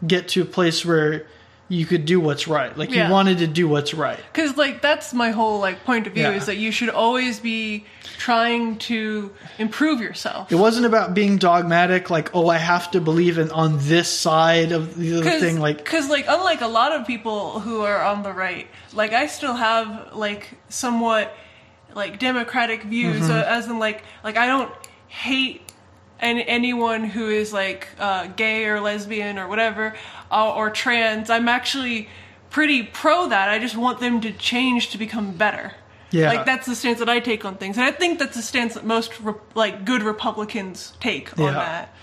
get 0.06 0.28
to 0.30 0.42
a 0.42 0.46
place 0.46 0.86
where 0.86 1.26
you 1.70 1.86
could 1.86 2.06
do 2.06 2.20
what's 2.20 2.48
right 2.48 2.78
like 2.78 2.90
Yeah. 2.92 3.08
you 3.08 3.12
wanted 3.14 3.40
to 3.40 3.48
do 3.48 3.68
what's 3.68 3.94
right 3.94 4.20
because 4.32 4.56
like 4.56 4.82
that's 4.82 5.14
my 5.14 5.32
whole 5.32 5.60
like 5.60 5.84
point 5.84 6.08
of 6.08 6.14
view 6.14 6.24
Yeah. 6.24 6.32
is 6.32 6.46
that 6.46 6.56
you 6.58 6.72
should 6.72 6.90
always 6.90 7.40
be 7.42 7.84
trying 8.18 8.78
to 8.80 9.32
improve 9.60 10.00
yourself. 10.00 10.52
it 10.52 10.56
wasn't 10.56 10.86
about 10.86 11.14
being 11.14 11.38
dogmatic 11.38 12.10
like 12.10 12.34
oh 12.34 12.48
i 12.48 12.58
have 12.58 12.90
to 12.92 13.02
believe 13.02 13.38
in 13.38 13.52
on 13.52 13.78
this 13.82 14.08
side 14.08 14.72
of 14.72 14.96
the 14.98 15.18
other 15.18 15.40
thing 15.40 15.60
like 15.60 15.78
because 15.78 16.10
like 16.10 16.26
unlike 16.30 16.62
a 16.62 16.68
lot 16.68 16.94
of 16.94 17.06
people 17.06 17.60
who 17.60 17.82
are 17.82 18.02
on 18.02 18.24
the 18.24 18.32
right 18.32 18.68
like 18.94 19.12
i 19.12 19.28
still 19.28 19.54
have 19.56 20.16
like 20.16 20.50
somewhat 20.70 21.34
like 21.96 22.18
democratic 22.20 22.84
views 22.84 23.24
Mm-hmm. 23.24 23.32
uh, 23.32 23.44
as 23.58 23.68
in 23.68 23.78
like 23.78 24.04
like 24.24 24.38
i 24.38 24.48
don't 24.48 24.72
hate 25.10 25.62
any, 26.20 26.48
anyone 26.48 27.04
who 27.04 27.30
is 27.30 27.54
like 27.54 27.88
uh, 28.00 28.28
gay 28.28 28.66
or 28.66 28.80
lesbian 28.80 29.38
or 29.38 29.48
whatever 29.48 29.96
uh, 30.32 30.54
or 30.54 30.70
trans 30.70 31.30
i'm 31.30 31.48
actually 31.48 32.10
pretty 32.50 32.84
pro 32.84 33.28
that 33.30 33.50
i 33.50 33.60
just 33.60 33.76
want 33.78 34.00
them 34.00 34.22
to 34.22 34.32
change 34.32 34.90
to 34.90 34.98
become 34.98 35.32
better 35.34 35.74
Yeah. 36.12 36.30
like 36.30 36.46
that's 36.46 36.66
the 36.66 36.76
stance 36.76 37.00
that 37.00 37.10
i 37.10 37.20
take 37.20 37.46
on 37.46 37.56
things 37.56 37.78
and 37.78 37.86
i 37.86 37.92
think 37.92 38.20
that's 38.20 38.36
the 38.36 38.42
stance 38.42 38.74
that 38.76 38.86
most 38.86 39.20
re- 39.22 39.34
like 39.56 39.86
good 39.86 40.04
republicans 40.04 40.94
take 41.00 41.38
on 41.40 41.54
that 41.54 41.94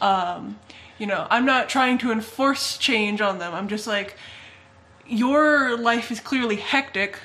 um, 0.00 0.58
you 0.98 1.06
know, 1.06 1.26
I'm 1.30 1.46
not 1.46 1.68
trying 1.68 1.98
to 1.98 2.12
enforce 2.12 2.76
change 2.78 3.20
on 3.20 3.38
them. 3.38 3.54
I'm 3.54 3.68
just 3.68 3.86
like, 3.86 4.16
your 5.06 5.76
life 5.78 6.10
is 6.10 6.20
clearly 6.20 6.56
hectic. 6.56 7.18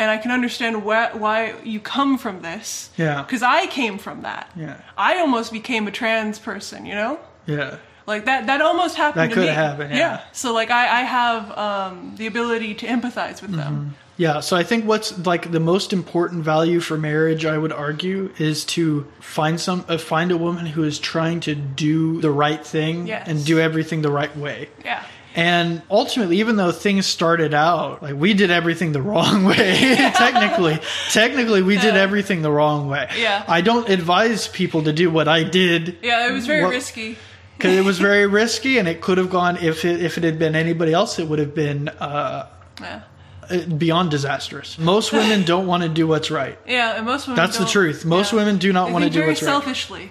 And 0.00 0.10
I 0.10 0.18
can 0.22 0.30
understand 0.32 0.74
why 0.84 1.10
why 1.24 1.36
you 1.64 1.78
come 1.80 2.18
from 2.18 2.42
this. 2.42 2.90
Yeah. 2.96 3.22
Because 3.22 3.42
I 3.42 3.66
came 3.66 3.98
from 3.98 4.22
that. 4.22 4.44
Yeah. 4.56 4.76
I 4.96 5.18
almost 5.20 5.52
became 5.52 5.86
a 5.88 5.92
trans 6.00 6.38
person. 6.38 6.86
You 6.86 6.94
know. 7.00 7.18
Yeah. 7.46 7.76
Like 8.06 8.24
that 8.24 8.46
that 8.46 8.60
almost 8.60 8.96
happened 8.96 9.22
That 9.22 9.28
to 9.34 9.34
could 9.34 9.48
me. 9.48 9.54
happen, 9.54 9.90
yeah. 9.92 10.20
So 10.32 10.52
like 10.60 10.70
I 10.70 10.84
I 11.00 11.02
have 11.18 11.42
um 11.66 12.14
the 12.16 12.26
ability 12.26 12.74
to 12.80 12.86
empathize 12.86 13.38
with 13.42 13.50
Mm-hmm. 13.52 13.56
them. 13.60 13.94
Yeah, 14.16 14.40
so 14.40 14.54
I 14.60 14.64
think 14.64 14.84
what's 14.84 15.16
like 15.26 15.50
the 15.50 15.60
most 15.60 15.92
important 15.92 16.44
value 16.44 16.80
for 16.80 16.98
marriage, 16.98 17.46
I 17.46 17.56
would 17.56 17.72
argue, 17.72 18.28
is 18.38 18.64
to 18.76 19.06
find 19.20 19.58
some 19.58 19.84
uh, 19.88 19.96
find 19.96 20.30
a 20.32 20.36
woman 20.36 20.66
who 20.66 20.82
is 20.84 20.98
trying 20.98 21.40
to 21.48 21.54
do 21.54 22.20
the 22.20 22.30
right 22.44 22.62
thing 22.66 23.06
Yes. 23.06 23.28
and 23.28 23.44
do 23.46 23.58
everything 23.58 24.02
the 24.02 24.10
right 24.20 24.34
way. 24.36 24.68
Yeah. 24.84 25.02
And 25.34 25.82
ultimately, 25.90 26.38
even 26.40 26.56
though 26.56 26.72
things 26.72 27.06
started 27.06 27.54
out 27.54 28.02
like 28.02 28.14
we 28.16 28.34
did 28.34 28.50
everything 28.50 28.92
the 28.92 29.00
wrong 29.10 29.44
way, 29.44 29.94
technically, 30.16 30.78
technically 31.10 31.62
we 31.62 31.76
did 31.78 31.96
everything 31.96 32.42
the 32.42 32.50
wrong 32.50 32.88
way. 32.88 33.08
Yeah. 33.16 33.44
I 33.46 33.60
don't 33.60 33.88
advise 33.88 34.48
people 34.48 34.82
to 34.84 34.92
do 34.92 35.08
what 35.10 35.28
I 35.28 35.44
did 35.44 35.98
Yeah, 36.02 36.28
it 36.28 36.32
was 36.32 36.46
very 36.46 36.64
What- 36.64 36.70
risky. 36.70 37.16
because 37.56 37.76
it 37.76 37.84
was 37.84 37.98
very 38.00 38.26
risky, 38.26 38.78
and 38.78 38.88
it 38.88 39.00
could 39.00 39.18
have 39.18 39.30
gone 39.30 39.56
if 39.58 39.84
it 39.84 40.02
if 40.02 40.18
it 40.18 40.24
had 40.24 40.38
been 40.38 40.56
anybody 40.56 40.92
else, 40.92 41.18
it 41.20 41.28
would 41.28 41.38
have 41.38 41.54
been 41.54 41.88
uh, 41.88 42.46
Yeah. 42.80 43.00
beyond 43.78 44.10
disastrous. 44.10 44.78
Most 44.78 45.12
women 45.20 45.44
don't 45.44 45.66
want 45.68 45.82
to 45.84 45.88
do 45.88 46.06
what's 46.08 46.30
right. 46.30 46.58
Yeah, 46.66 46.96
and 46.96 47.06
most 47.06 47.26
women. 47.28 47.36
That's 47.36 47.58
the 47.58 47.66
truth. 47.66 48.04
Most 48.04 48.32
women 48.32 48.58
do 48.58 48.72
not 48.72 48.86
They 48.86 48.92
wanna 48.94 49.10
do 49.10 49.26
what's 49.26 49.42
right. 49.42 49.48
selfishly. 49.48 50.10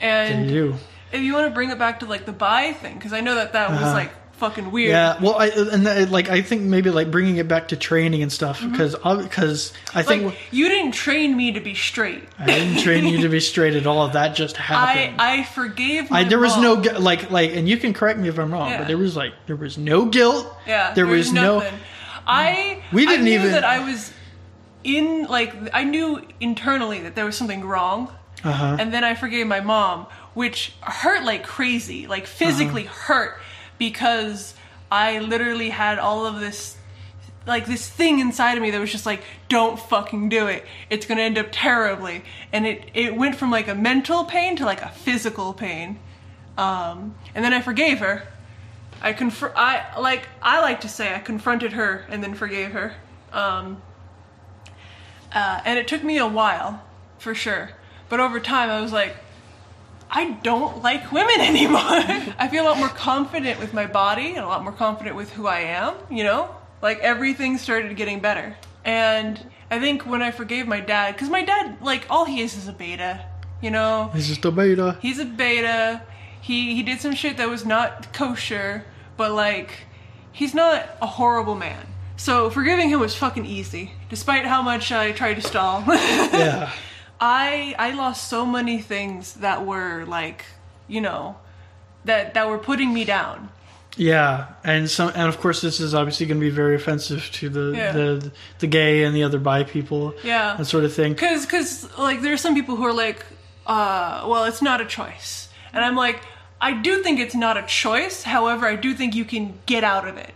They 0.00 0.06
And 0.08 0.48
do. 0.48 0.74
if 1.12 1.20
you 1.20 1.32
want 1.34 1.46
to 1.46 1.52
bring 1.52 1.70
it 1.70 1.78
back 1.78 2.00
to 2.00 2.06
like 2.06 2.24
the 2.26 2.32
bi 2.32 2.72
thing, 2.72 2.94
because 2.94 3.12
I 3.12 3.20
know 3.20 3.34
that 3.36 3.52
that 3.52 3.70
was 3.70 3.80
Uh-huh. 3.82 3.92
like 3.92 4.12
fucking 4.38 4.70
weird. 4.70 4.90
Yeah, 4.90 5.18
well, 5.20 5.36
I 5.36 5.48
and 5.48 5.86
that, 5.86 6.10
like 6.10 6.28
I 6.30 6.42
think 6.42 6.62
maybe 6.62 6.90
like 6.90 7.10
bringing 7.10 7.36
it 7.36 7.48
back 7.48 7.68
to 7.68 7.76
training 7.76 8.22
and 8.22 8.32
stuff 8.32 8.60
because 8.62 8.94
because 8.94 9.72
I 9.94 10.02
think 10.02 10.22
Mm-hmm. 10.22 10.28
Like 10.28 10.38
you 10.52 10.68
didn't 10.68 10.92
train 10.92 11.36
me 11.36 11.52
to 11.52 11.60
be 11.60 11.74
straight. 11.74 12.24
I 12.38 12.46
didn't 12.46 12.78
train 12.82 13.04
you 13.06 13.20
to 13.22 13.28
be 13.28 13.40
straight 13.40 13.74
at 13.74 13.86
all. 13.86 14.08
That 14.08 14.34
just 14.34 14.56
happened. 14.70 15.20
I 15.20 15.44
forgave. 15.44 16.10
My 16.10 16.20
I, 16.20 16.24
there 16.24 16.38
was 16.38 16.56
mom. 16.56 16.82
no 16.82 16.98
like 16.98 17.30
like, 17.30 17.52
and 17.54 17.68
you 17.68 17.76
can 17.76 17.92
correct 17.92 18.18
me 18.18 18.28
if 18.28 18.38
I'm 18.38 18.52
wrong, 18.52 18.70
Yeah. 18.70 18.78
but 18.78 18.86
there 18.88 18.98
was 18.98 19.16
like 19.16 19.32
there 19.46 19.56
was 19.56 19.76
no 19.78 20.06
guilt. 20.06 20.46
Yeah, 20.66 20.94
there, 20.94 21.06
was, 21.06 21.32
no. 21.32 21.58
nothing. 21.58 21.78
I 22.26 22.82
We 22.92 23.06
didn't 23.06 23.22
I 23.22 23.24
knew 23.24 23.38
even- 23.40 23.52
that 23.52 23.64
I 23.64 23.84
was 23.84 24.12
in 24.84 25.24
like 25.24 25.54
I 25.74 25.84
knew 25.84 26.22
internally 26.40 27.00
that 27.00 27.14
there 27.14 27.24
was 27.24 27.36
something 27.36 27.64
wrong, 27.64 28.12
Uh-huh. 28.44 28.76
and 28.78 28.92
then 28.92 29.04
I 29.04 29.14
forgave 29.14 29.46
my 29.46 29.60
mom, 29.60 30.06
which 30.34 30.72
hurt 30.80 31.24
like 31.24 31.42
crazy, 31.44 32.06
like 32.06 32.26
physically 32.26 32.86
Uh-huh. 32.86 33.14
hurt 33.14 33.40
because 33.78 34.54
I 34.90 35.18
literally 35.20 35.70
had 35.70 35.98
all 35.98 36.26
of 36.26 36.40
this. 36.40 36.76
Like 37.46 37.64
this 37.64 37.88
thing 37.88 38.18
inside 38.18 38.58
of 38.58 38.62
me 38.62 38.70
that 38.72 38.78
was 38.78 38.92
just 38.92 39.06
like, 39.06 39.22
don't 39.48 39.78
fucking 39.80 40.28
do 40.28 40.48
it. 40.48 40.66
It's 40.90 41.06
gonna 41.06 41.22
end 41.22 41.38
up 41.38 41.46
terribly. 41.50 42.22
And 42.52 42.66
it, 42.66 42.90
it 42.92 43.16
went 43.16 43.36
from 43.36 43.50
like 43.50 43.68
a 43.68 43.74
mental 43.74 44.24
pain 44.24 44.54
to 44.56 44.66
like 44.66 44.82
a 44.82 44.90
physical 44.90 45.54
pain. 45.54 45.98
Um, 46.58 47.14
and 47.34 47.42
then 47.42 47.54
I 47.54 47.62
forgave 47.62 48.00
her. 48.00 48.28
I 49.00 49.12
conf- 49.12 49.54
I 49.56 49.98
like 49.98 50.28
I 50.42 50.60
like 50.60 50.80
to 50.82 50.88
say 50.88 51.14
I 51.14 51.20
confronted 51.20 51.72
her 51.72 52.04
and 52.10 52.22
then 52.22 52.34
forgave 52.34 52.72
her. 52.72 52.94
Um, 53.32 53.80
uh, 55.32 55.60
and 55.64 55.78
it 55.78 55.86
took 55.86 56.02
me 56.02 56.18
a 56.18 56.26
while, 56.26 56.82
for 57.18 57.34
sure. 57.34 57.70
But 58.08 58.20
over 58.20 58.40
time, 58.40 58.70
I 58.70 58.80
was 58.80 58.92
like, 58.92 59.16
I 60.10 60.32
don't 60.42 60.82
like 60.82 61.12
women 61.12 61.40
anymore. 61.52 61.80
I 61.82 62.48
feel 62.50 62.64
a 62.64 62.68
lot 62.68 62.78
more 62.78 62.88
confident 62.88 63.60
with 63.60 63.74
my 63.74 63.86
body 63.86 64.28
and 64.34 64.38
a 64.44 64.46
lot 64.48 64.62
more 64.62 64.72
confident 64.72 65.16
with 65.16 65.30
who 65.32 65.46
I 65.46 65.60
am. 65.60 65.94
You 66.10 66.24
know, 66.24 66.54
like 66.82 66.98
everything 67.00 67.58
started 67.58 67.94
getting 67.96 68.20
better. 68.20 68.56
And 68.84 69.38
I 69.70 69.78
think 69.80 70.06
when 70.06 70.22
I 70.22 70.30
forgave 70.30 70.66
my 70.66 70.80
dad, 70.80 71.14
because 71.14 71.28
my 71.28 71.44
dad, 71.44 71.76
like, 71.82 72.06
all 72.08 72.24
he 72.24 72.40
is 72.40 72.56
is 72.56 72.68
a 72.68 72.72
beta. 72.72 73.24
You 73.60 73.70
know, 73.72 74.10
He's 74.14 74.30
is 74.30 74.38
the 74.38 74.52
beta. 74.52 74.96
he's 75.02 75.18
a 75.18 75.24
beta. 75.24 76.00
He 76.40 76.74
he 76.76 76.82
did 76.84 77.00
some 77.00 77.12
shit 77.14 77.36
that 77.38 77.48
was 77.48 77.66
not 77.66 78.12
kosher, 78.12 78.84
but 79.16 79.32
like 79.32 79.70
he's 80.30 80.54
not 80.54 80.86
a 81.02 81.06
horrible 81.06 81.56
man. 81.56 81.84
So 82.16 82.50
forgiving 82.50 82.88
him 82.88 83.00
was 83.00 83.16
fucking 83.16 83.44
easy, 83.46 83.92
despite 84.08 84.44
how 84.46 84.62
much 84.62 84.92
I 84.92 85.10
tried 85.12 85.34
to 85.34 85.42
stall. 85.42 85.82
Yeah. 85.88 86.72
I 87.20 87.74
I 87.78 87.92
lost 87.92 88.28
so 88.28 88.46
many 88.46 88.80
things 88.80 89.34
that 89.34 89.64
were 89.66 90.04
like, 90.06 90.44
you 90.86 91.00
know, 91.00 91.36
that 92.04 92.34
that 92.34 92.48
were 92.48 92.58
putting 92.58 92.92
me 92.94 93.04
down. 93.04 93.50
Yeah, 93.96 94.46
and 94.62 94.88
some, 94.88 95.08
and 95.16 95.28
of 95.28 95.40
course, 95.40 95.60
this 95.60 95.80
is 95.80 95.92
obviously 95.92 96.26
going 96.26 96.38
to 96.38 96.46
be 96.46 96.50
very 96.54 96.76
offensive 96.76 97.28
to 97.32 97.48
the 97.48 97.72
Yeah. 97.76 97.92
the 97.92 98.32
the 98.60 98.66
gay 98.68 99.02
and 99.02 99.14
the 99.16 99.24
other 99.24 99.40
bi 99.40 99.64
people, 99.64 100.14
Yeah. 100.22 100.54
that 100.56 100.66
sort 100.66 100.84
of 100.84 100.94
thing. 100.94 101.16
Cause, 101.16 101.46
cause, 101.46 101.88
like, 101.98 102.22
there 102.22 102.32
are 102.32 102.36
some 102.36 102.54
people 102.54 102.76
who 102.76 102.84
are 102.84 102.92
like, 102.92 103.26
uh, 103.66 104.24
well, 104.28 104.44
it's 104.44 104.62
not 104.62 104.80
a 104.80 104.84
choice. 104.84 105.48
And 105.72 105.84
I'm 105.84 105.96
like, 105.96 106.20
I 106.60 106.74
do 106.74 107.02
think 107.02 107.18
it's 107.18 107.34
not 107.34 107.56
a 107.56 107.62
choice. 107.66 108.22
However, 108.22 108.66
I 108.66 108.76
do 108.76 108.94
think 108.94 109.16
you 109.16 109.24
can 109.24 109.54
get 109.66 109.82
out 109.82 110.06
of 110.06 110.16
it. 110.16 110.32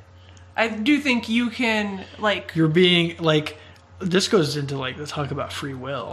I 0.57 0.66
do 0.68 0.99
think 0.99 1.28
you 1.28 1.49
can, 1.51 2.05
like, 2.18 2.53
You're 2.57 2.66
being 2.68 3.16
like, 3.18 3.59
this 4.01 4.26
goes 4.26 4.57
into 4.57 4.76
like 4.76 4.97
the 4.97 5.07
talk 5.07 5.30
about 5.30 5.53
free 5.53 5.74
will, 5.74 6.12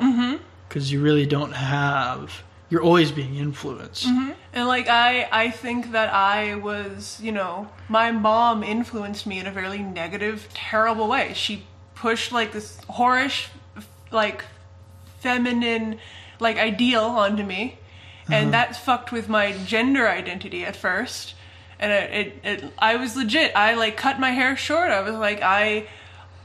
because 0.70 0.86
Mm-hmm. 0.86 0.93
you 0.93 1.01
really 1.03 1.26
don't 1.26 1.51
have. 1.53 2.43
You're 2.70 2.84
always 2.84 3.11
being 3.11 3.36
influenced. 3.36 4.05
and 4.53 4.67
like, 4.67 4.88
I, 4.88 5.28
I 5.32 5.49
think 5.49 5.91
that 5.93 6.13
I 6.13 6.53
was, 6.55 7.20
you 7.22 7.32
know, 7.32 7.67
my 7.89 8.11
mom 8.11 8.63
influenced 8.63 9.26
me 9.26 9.39
in 9.39 9.47
a 9.47 9.51
very 9.51 9.80
negative, 9.80 10.47
terrible 10.53 11.07
way. 11.07 11.34
She 11.34 11.63
pushed 11.95 12.32
like 12.32 12.51
this 12.51 12.78
whorish, 12.88 13.47
like, 14.11 14.45
feminine, 15.20 15.99
like, 16.39 16.57
ideal 16.57 17.03
onto 17.03 17.43
me. 17.43 17.78
and 18.32 18.53
that 18.53 18.76
fucked 18.76 19.11
with 19.11 19.28
my 19.28 19.53
gender 19.65 20.07
identity 20.07 20.63
at 20.63 20.76
first. 20.76 21.34
And 21.80 21.91
it, 21.91 22.13
it, 22.13 22.45
it, 22.63 22.74
I 22.78 22.95
was 22.97 23.15
legit. 23.15 23.55
I 23.55 23.74
like 23.74 23.97
cut 23.97 24.20
my 24.20 24.30
hair 24.30 24.55
short. 24.55 24.91
I 24.91 25.01
was 25.01 25.15
like, 25.15 25.41
I, 25.41 25.88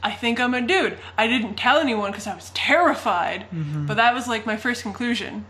I 0.05 0.13
think 0.13 0.39
I'm 0.39 0.53
a 0.53 0.61
dude. 0.61 0.99
I 1.17 1.27
didn't 1.27 1.55
tell 1.55 1.79
anyone 1.79 2.11
because 2.13 2.27
I 2.27 2.35
was 2.35 2.51
terrified. 2.51 3.47
But 3.87 3.95
that 3.97 4.15
was 4.15 4.29
like 4.29 4.45
my 4.47 4.57
first 4.57 4.83
conclusion. 4.83 5.47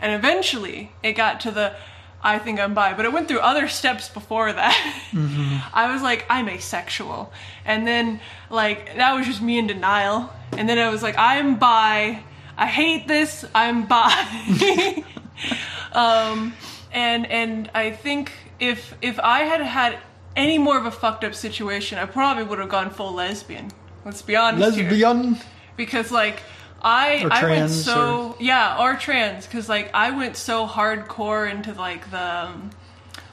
And 0.00 0.14
eventually, 0.14 0.92
it 1.02 1.14
got 1.14 1.40
to 1.40 1.50
the, 1.50 1.74
I 2.22 2.38
think 2.38 2.60
I'm 2.60 2.72
bi. 2.72 2.94
But 2.94 3.04
it 3.04 3.12
went 3.12 3.26
through 3.26 3.40
other 3.40 3.66
steps 3.66 4.08
before 4.08 4.52
that. 4.52 4.76
I 5.74 5.92
was 5.92 6.02
like, 6.02 6.24
I'm 6.30 6.48
asexual. 6.48 7.32
And 7.64 7.84
then, 7.84 8.20
like, 8.48 8.94
that 8.94 9.12
was 9.14 9.26
just 9.26 9.42
me 9.42 9.58
in 9.58 9.66
denial. 9.66 10.30
And 10.52 10.68
then 10.68 10.78
I 10.78 10.88
was 10.88 11.02
like, 11.02 11.16
I'm 11.18 11.58
bi. 11.58 12.22
I 12.56 12.66
hate 12.66 13.08
this. 13.08 13.44
I'm 13.54 13.86
bi. 13.86 15.04
um, 15.92 16.54
and 16.92 17.26
and 17.26 17.70
I 17.74 17.90
think 17.90 18.32
if 18.60 18.94
if 19.02 19.18
I 19.18 19.40
had 19.40 19.60
had 19.60 19.98
any 20.38 20.56
more 20.56 20.78
of 20.78 20.86
a 20.86 20.90
fucked 20.90 21.24
up 21.24 21.34
situation, 21.34 21.98
I 21.98 22.06
probably 22.06 22.44
would 22.44 22.58
have 22.60 22.68
gone 22.68 22.90
full 22.90 23.12
lesbian. 23.12 23.70
Let's 24.04 24.22
be 24.22 24.36
honest 24.36 24.76
here 24.76 24.88
Lesbian. 24.88 25.36
because 25.76 26.10
like 26.10 26.42
I 26.80 27.24
Or 27.24 27.32
I 27.32 27.44
went 27.44 27.70
so 27.70 28.36
yeah 28.38 28.78
or 28.78 28.94
trans 28.94 29.46
because 29.46 29.68
like 29.68 29.90
I 29.92 30.12
went 30.12 30.36
so 30.36 30.66
hardcore 30.66 31.50
into 31.50 31.74
like 31.74 32.10
the 32.10 32.46
um, 32.46 32.70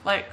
like 0.03 0.25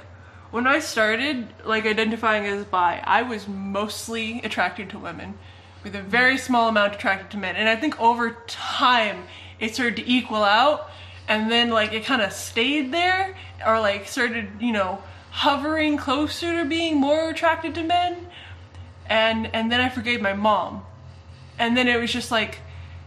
when 0.51 0.65
I 0.67 0.79
started 0.79 1.47
like 1.63 1.85
identifying 1.85 2.45
as 2.45 2.65
bi 2.65 3.01
I 3.03 3.21
was 3.21 3.47
mostly 3.47 4.41
attracted 4.41 4.89
to 4.89 4.99
women 4.99 5.35
with 5.83 5.95
a 5.95 6.01
very 6.01 6.37
small 6.37 6.69
amount 6.69 6.95
attracted 6.95 7.29
to 7.31 7.37
men 7.37 7.55
and 7.55 7.69
I 7.69 7.75
think 7.75 7.99
over 8.01 8.37
time 8.47 9.25
it 9.59 9.75
started 9.75 9.97
to 9.97 10.09
equal 10.09 10.43
out 10.43 10.89
and 11.27 11.51
then 11.51 11.69
like 11.69 11.93
it 11.93 12.03
kind 12.03 12.21
of 12.21 12.33
stayed 12.33 12.91
there 12.91 13.35
or 13.65 13.79
like 13.79 14.07
started 14.07 14.49
you 14.59 14.73
know 14.73 15.01
hovering 15.33 15.97
closer 15.97 16.61
to 16.61 16.69
being 16.69 16.95
more 16.95 17.27
attracted 17.31 17.73
to 17.73 17.81
men 17.81 18.27
and 19.07 19.47
and 19.53 19.71
then 19.71 19.81
I 19.81 19.89
forgave 19.89 20.21
my 20.21 20.33
mom. 20.33 20.83
And 21.57 21.75
then 21.75 21.87
it 21.87 21.99
was 21.99 22.13
just 22.13 22.29
like 22.29 22.59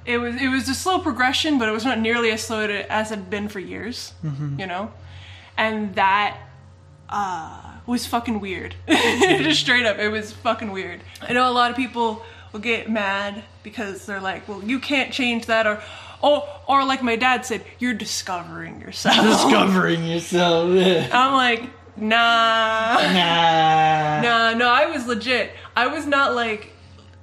it 0.05 0.19
was 0.19 0.35
it 0.35 0.49
was 0.49 0.69
a 0.69 0.75
slow 0.75 0.99
progression 0.99 1.57
but 1.57 1.69
it 1.69 1.73
was 1.73 1.85
not 1.85 2.01
nearly 2.01 2.33
as 2.33 2.43
slow 2.43 2.67
to, 2.67 2.93
as 2.93 3.13
it 3.13 3.17
had 3.17 3.31
been 3.31 3.49
for 3.49 3.61
years 3.61 4.13
you 4.59 4.67
know? 4.67 4.91
And 5.57 5.95
that 5.95 6.37
uh 7.09 7.63
was 7.87 8.05
fucking 8.07 8.41
weird. 8.41 8.75
Just 8.89 9.61
straight 9.61 9.87
up 9.87 9.99
it 9.99 10.09
was 10.09 10.33
fucking 10.33 10.73
weird. 10.73 11.01
I 11.23 11.33
know 11.33 11.49
a 11.49 11.55
lot 11.55 11.71
of 11.71 11.77
people 11.77 12.25
will 12.53 12.59
get 12.61 12.91
mad 12.91 13.45
because 13.63 14.05
they're 14.05 14.21
like 14.21 14.49
well 14.49 14.65
you 14.65 14.81
can't 14.81 15.13
change 15.13 15.47
that 15.47 15.69
or 15.69 15.81
oh, 16.25 16.49
or 16.67 16.85
like 16.85 17.05
my 17.05 17.15
dad 17.15 17.47
said 17.47 17.65
you're 17.79 17.95
discovering 17.95 18.81
yourself. 18.81 19.15
Discovering 19.25 20.05
yourself. 20.05 20.71
i'm 21.13 21.35
like 21.35 21.71
nah 21.97 22.97
nah. 23.13 24.21
Nah, 24.23 24.55
no, 24.55 24.69
I 24.69 24.87
was 24.87 25.07
legit. 25.07 25.53
I 25.77 25.87
was 25.89 26.07
not 26.07 26.35
like, 26.35 26.73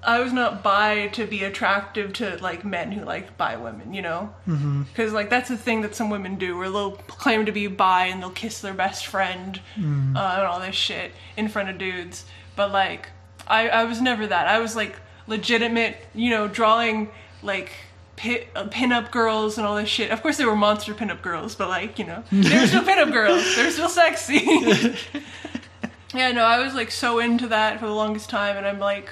I 0.04 0.20
was 0.20 0.32
not 0.32 0.64
bi 0.64 1.08
to 1.14 1.26
be 1.26 1.44
attractive 1.44 2.14
to 2.14 2.38
like 2.42 2.64
men 2.64 2.92
who 2.92 3.04
like 3.04 3.36
bi 3.38 3.56
women, 3.58 3.94
you 3.94 4.02
know? 4.02 4.34
Because 4.46 5.12
like 5.14 5.30
that's 5.30 5.50
the 5.50 5.58
thing 5.58 5.82
that 5.82 5.96
some 5.96 6.10
women 6.10 6.36
do, 6.36 6.58
where 6.58 6.70
they'll 6.70 6.92
claim 6.92 7.46
to 7.46 7.52
be 7.52 7.68
bi 7.68 8.06
and 8.08 8.22
they'll 8.22 8.30
kiss 8.30 8.62
their 8.62 8.74
best 8.74 9.08
friend 9.08 9.60
uh, 9.78 9.80
and 9.80 10.16
all 10.16 10.60
this 10.60 10.76
shit 10.76 11.12
in 11.36 11.48
front 11.50 11.70
of 11.70 11.78
dudes. 11.78 12.26
But 12.56 12.72
like, 12.72 13.10
I 13.48 13.70
I 13.70 13.84
was 13.86 14.02
never 14.02 14.28
that. 14.28 14.48
I 14.48 14.60
was 14.60 14.76
like, 14.76 14.96
legitimate, 15.28 15.98
you 16.14 16.30
know, 16.30 16.48
drawing 16.48 17.10
like 17.42 17.72
pin, 18.16 18.46
uh, 18.56 18.68
pin-up 18.70 19.12
girls 19.12 19.58
and 19.58 19.66
all 19.68 19.76
this 19.76 19.90
shit. 19.90 20.12
Of 20.12 20.22
course, 20.22 20.38
they 20.38 20.46
were 20.46 20.56
monster 20.56 20.94
pin-up 20.94 21.22
girls, 21.22 21.56
but 21.56 21.70
like 21.70 22.00
you 22.00 22.06
know, 22.06 22.24
they 22.32 22.60
were 22.60 22.68
still 22.68 22.84
pin-up 22.84 23.12
girls. 23.12 23.56
They're 23.56 23.72
still 23.72 23.90
sexy. 23.90 24.42
yeah, 26.14 26.32
no, 26.32 26.44
I 26.44 26.64
was 26.64 26.74
like 26.74 26.92
so 26.92 27.20
into 27.20 27.48
that 27.48 27.80
for 27.80 27.88
the 27.88 27.94
longest 27.94 28.30
time, 28.30 28.58
and 28.58 28.66
I'm 28.66 28.80
like. 28.80 29.10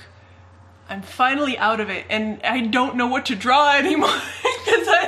I'm 0.90 1.04
finally 1.04 1.58
out 1.58 1.80
of 1.80 1.90
it, 1.90 2.06
and 2.10 2.42
I 2.44 2.60
don't 2.60 2.98
know 2.98 3.08
what 3.08 3.28
to 3.28 3.36
draw 3.36 3.78
anymore 3.78 4.10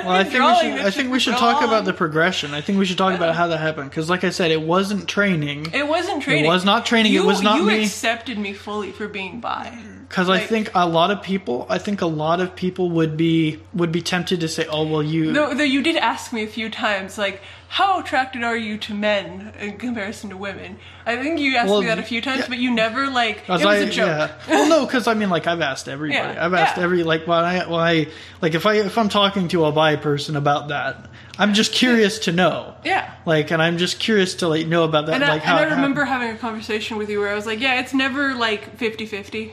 Well, 0.04 0.12
I 0.12 0.24
think 0.24 0.44
we 0.44 0.54
should. 0.54 0.86
I 0.86 0.90
think 0.90 1.12
we 1.12 1.18
should 1.18 1.36
talk 1.36 1.62
about 1.62 1.84
the 1.84 1.92
progression. 1.92 2.52
I 2.52 2.60
think 2.60 2.78
we 2.78 2.84
should 2.84 2.98
talk 2.98 3.14
about 3.14 3.34
how 3.34 3.48
that 3.48 3.58
happened 3.58 3.90
because, 3.90 4.10
like 4.10 4.24
I 4.24 4.30
said, 4.30 4.50
it 4.50 4.60
wasn't 4.60 5.08
training. 5.08 5.72
It 5.72 5.88
wasn't 5.88 6.22
training. 6.22 6.44
It 6.44 6.48
was 6.48 6.64
not 6.64 6.84
training, 6.84 7.14
it 7.14 7.24
was 7.24 7.42
not 7.42 7.58
you 7.58 7.66
me. 7.66 7.84
accepted 7.84 8.38
me 8.38 8.52
fully 8.52 8.92
for 8.92 9.08
being 9.08 9.40
bi. 9.40 9.78
Because 10.08 10.28
I 10.28 10.38
think 10.40 10.70
a 10.74 10.86
lot 10.88 11.10
of 11.10 11.22
people, 11.22 11.66
I 11.68 11.78
think 11.78 12.00
a 12.00 12.06
lot 12.06 12.40
of 12.40 12.54
people 12.54 12.90
would 12.90 13.16
be 13.16 13.60
would 13.72 13.90
be 13.92 14.02
tempted 14.02 14.40
to 14.40 14.48
say, 14.48 14.66
"Oh, 14.66 14.86
well, 14.86 15.02
you." 15.02 15.32
Though, 15.32 15.54
though 15.54 15.64
you 15.64 15.82
did 15.82 15.96
ask 15.96 16.32
me 16.32 16.42
a 16.42 16.46
few 16.46 16.70
times, 16.70 17.18
like, 17.18 17.40
how 17.68 18.00
attracted 18.00 18.44
are 18.44 18.56
you 18.56 18.78
to 18.78 18.94
men 18.94 19.52
in 19.58 19.78
comparison 19.78 20.30
to 20.30 20.36
women? 20.36 20.76
I 21.06 21.16
think 21.16 21.40
you 21.40 21.56
asked 21.56 21.68
Well, 21.70 21.80
me 21.80 21.88
that 21.88 21.98
a 21.98 22.02
few 22.02 22.20
times, 22.20 22.40
yeah. 22.42 22.48
but 22.48 22.58
you 22.58 22.70
never 22.70 23.08
like. 23.08 23.38
It 23.38 23.48
was 23.48 23.60
As 23.62 23.66
I- 23.66 23.74
a 23.76 23.90
joke. 23.90 24.06
Yeah. 24.06 24.30
Well, 24.48 24.68
no, 24.68 24.86
because 24.86 25.08
I 25.08 25.14
mean, 25.14 25.30
like 25.30 25.46
I've 25.46 25.60
asked 25.60 25.88
everybody. 25.88 26.34
Yeah, 26.34 26.44
I've 26.44 26.54
asked 26.54 26.78
every 26.78 27.02
like 27.02 27.26
when 27.26 27.38
I 27.38 27.66
when 27.68 27.80
I 27.80 28.06
like 28.40 28.54
if 28.54 28.66
I 28.66 28.74
if 28.74 28.96
I'm 28.96 29.08
talking 29.08 29.48
to 29.48 29.64
a 29.64 29.72
bi 29.72 29.96
person 29.96 30.36
about 30.36 30.68
that, 30.68 31.06
I'm 31.38 31.54
just 31.54 31.72
curious 31.72 32.20
to 32.20 32.32
know. 32.32 32.74
Yeah. 32.84 33.12
Like, 33.26 33.50
and 33.50 33.60
I'm 33.60 33.78
just 33.78 33.98
curious 33.98 34.36
to 34.36 34.48
like 34.48 34.66
know 34.66 34.84
about 34.84 35.06
that. 35.06 35.16
And, 35.16 35.24
I, 35.24 35.28
like 35.28 35.42
how 35.42 35.56
and 35.58 35.66
I 35.72 35.74
remember 35.74 36.04
happened. 36.04 36.22
having 36.28 36.36
a 36.36 36.38
conversation 36.38 36.96
with 36.98 37.08
you 37.10 37.18
where 37.20 37.30
I 37.30 37.34
was 37.34 37.46
like, 37.46 37.58
yeah, 37.60 37.80
it's 37.80 37.94
never 37.94 38.34
like 38.34 38.76
50 38.76 39.06
50. 39.06 39.52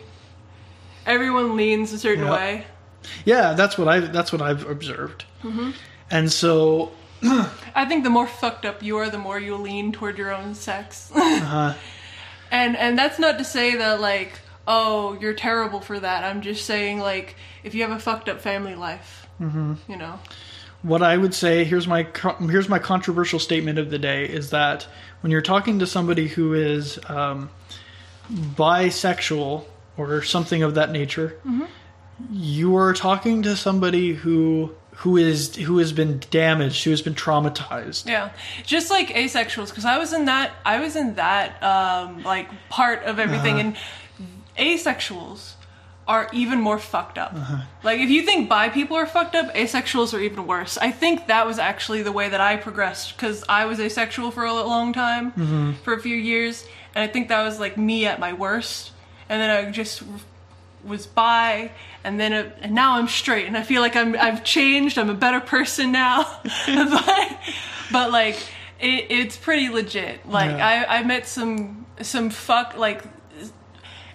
Everyone 1.05 1.55
leans 1.55 1.91
a 1.93 1.97
certain 1.99 2.25
Yeah. 2.25 2.31
way. 2.31 2.65
Yeah, 3.25 3.53
that's 3.53 3.77
what 3.77 3.87
I 3.87 3.99
that's 3.99 4.31
what 4.31 4.41
I've 4.41 4.67
observed. 4.69 5.25
Mm-hmm. 5.43 5.71
And 6.11 6.31
so 6.31 6.91
I 7.23 7.85
think 7.87 8.03
the 8.03 8.09
more 8.09 8.27
fucked 8.27 8.65
up 8.65 8.83
you 8.83 8.97
are, 8.97 9.09
the 9.09 9.17
more 9.17 9.39
you 9.39 9.55
lean 9.55 9.91
toward 9.91 10.17
your 10.17 10.33
own 10.33 10.53
sex. 10.55 11.11
uh, 11.15 11.73
And 12.51 12.75
and 12.77 12.97
that's 12.97 13.17
not 13.19 13.37
to 13.39 13.43
say 13.43 13.75
that 13.77 13.99
like, 14.01 14.39
oh, 14.67 15.17
you're 15.19 15.33
terrible 15.33 15.79
for 15.81 15.99
that. 15.99 16.23
I'm 16.23 16.41
just 16.41 16.65
saying 16.65 16.99
like, 16.99 17.35
if 17.63 17.73
you 17.73 17.81
have 17.81 17.91
a 17.91 17.99
fucked 17.99 18.29
up 18.29 18.41
family 18.41 18.75
life, 18.75 19.27
Mm-hmm. 19.41 19.73
you 19.87 19.97
know. 19.97 20.19
what 20.83 21.01
I 21.01 21.17
would 21.17 21.33
say 21.33 21.63
here's 21.63 21.87
my 21.87 22.05
here's 22.39 22.69
my 22.69 22.77
controversial 22.77 23.39
statement 23.39 23.79
of 23.79 23.89
the 23.89 23.97
day 23.97 24.25
is 24.25 24.51
that 24.51 24.87
when 25.21 25.31
you're 25.31 25.41
talking 25.41 25.79
to 25.79 25.87
somebody 25.87 26.27
who 26.27 26.53
is 26.53 26.99
um, 27.09 27.49
bisexual 28.31 29.65
or 29.97 30.21
something 30.21 30.63
of 30.63 30.75
that 30.75 30.91
nature, 30.91 31.37
mm-hmm. 31.45 31.65
you 32.31 32.75
are 32.75 32.93
talking 32.93 33.43
to 33.43 33.55
somebody 33.55 34.13
who 34.13 34.75
who 35.01 35.17
is 35.17 35.55
who 35.55 35.77
has 35.79 35.91
been 35.93 36.21
damaged, 36.29 36.83
who 36.83 36.91
has 36.91 37.01
been 37.01 37.15
traumatized. 37.15 38.07
Yeah, 38.07 38.31
just 38.65 38.89
like 38.89 39.09
asexuals, 39.09 39.69
because 39.69 39.85
I 39.85 39.97
was 39.97 40.13
in 40.13 40.25
that. 40.25 40.51
I 40.65 40.79
was 40.79 40.95
in 40.95 41.15
that 41.15 41.61
um, 41.63 42.23
like 42.23 42.49
part 42.69 43.03
of 43.03 43.19
everything, 43.19 43.59
uh-huh. 43.59 43.73
and 44.17 44.27
asexuals 44.57 45.53
are 46.07 46.29
even 46.33 46.59
more 46.59 46.77
fucked 46.77 47.17
up. 47.17 47.33
Uh-huh. 47.33 47.63
Like 47.83 47.99
if 47.99 48.09
you 48.09 48.23
think 48.23 48.49
bi 48.49 48.69
people 48.69 48.97
are 48.97 49.05
fucked 49.05 49.35
up, 49.35 49.53
asexuals 49.55 50.13
are 50.13 50.19
even 50.19 50.45
worse. 50.45 50.77
I 50.77 50.91
think 50.91 51.27
that 51.27 51.45
was 51.45 51.57
actually 51.57 52.01
the 52.01 52.11
way 52.11 52.29
that 52.29 52.41
I 52.41 52.57
progressed 52.57 53.15
because 53.15 53.43
I 53.47 53.65
was 53.65 53.79
asexual 53.79 54.31
for 54.31 54.43
a 54.43 54.53
long 54.53 54.93
time, 54.93 55.31
mm-hmm. 55.31 55.71
for 55.83 55.93
a 55.93 55.99
few 56.01 56.15
years, 56.15 56.65
and 56.93 57.03
I 57.03 57.07
think 57.07 57.29
that 57.29 57.43
was 57.43 57.59
like 57.59 57.77
me 57.77 58.05
at 58.05 58.19
my 58.19 58.33
worst. 58.33 58.91
And 59.31 59.41
then 59.41 59.49
I 59.49 59.71
just 59.71 60.03
was 60.83 61.07
bi, 61.07 61.71
and 62.03 62.19
then 62.19 62.33
it, 62.33 62.57
and 62.61 62.73
now 62.75 62.97
I'm 62.97 63.07
straight, 63.07 63.45
and 63.47 63.55
I 63.55 63.63
feel 63.63 63.81
like 63.81 63.95
I'm 63.95 64.13
I've 64.19 64.43
changed. 64.43 64.97
I'm 64.97 65.09
a 65.09 65.13
better 65.15 65.39
person 65.39 65.91
now, 65.93 66.23
but 66.67 67.37
but 67.93 68.11
like 68.11 68.35
it, 68.79 69.05
it's 69.09 69.37
pretty 69.37 69.69
legit. 69.69 70.27
Like 70.27 70.51
Yeah. 70.51 70.85
I 70.89 70.97
I 70.99 71.03
met 71.03 71.27
some 71.27 71.85
some 72.01 72.29
fuck 72.29 72.75
like 72.77 73.03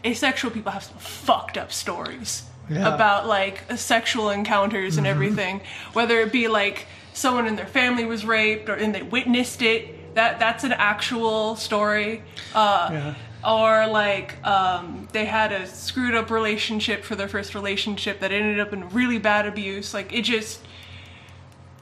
asexual 0.05 0.51
people 0.51 0.73
have 0.73 0.85
some 0.85 0.99
fucked 0.99 1.57
up 1.57 1.73
stories 1.73 2.43
Yeah. 2.69 2.95
about 2.95 3.27
like 3.27 3.65
sexual 3.77 4.31
encounters 4.31 4.99
and 4.99 5.07
everything, 5.07 5.63
whether 5.95 6.21
it 6.21 6.31
be 6.33 6.49
like 6.49 6.87
someone 7.15 7.47
in 7.47 7.57
their 7.57 7.67
family 7.67 8.05
was 8.05 8.25
raped 8.25 8.69
or 8.69 8.75
and 8.75 8.95
they 8.95 9.03
witnessed 9.03 9.63
it. 9.63 10.15
That 10.15 10.39
that's 10.41 10.65
an 10.65 10.73
actual 10.73 11.57
story. 11.57 12.23
Uh, 12.55 12.89
Yeah. 12.93 13.15
Or 13.47 13.87
like 13.87 14.45
um, 14.45 15.07
they 15.13 15.25
had 15.25 15.53
a 15.53 15.67
screwed 15.69 16.15
up 16.17 16.31
relationship 16.31 17.05
for 17.05 17.15
their 17.15 17.29
first 17.29 17.55
relationship 17.55 18.19
that 18.21 18.33
ended 18.33 18.59
up 18.59 18.73
in 18.73 18.89
really 18.91 19.19
bad 19.19 19.47
abuse. 19.47 19.95
Like 19.95 20.13
it 20.13 20.23
just 20.23 20.61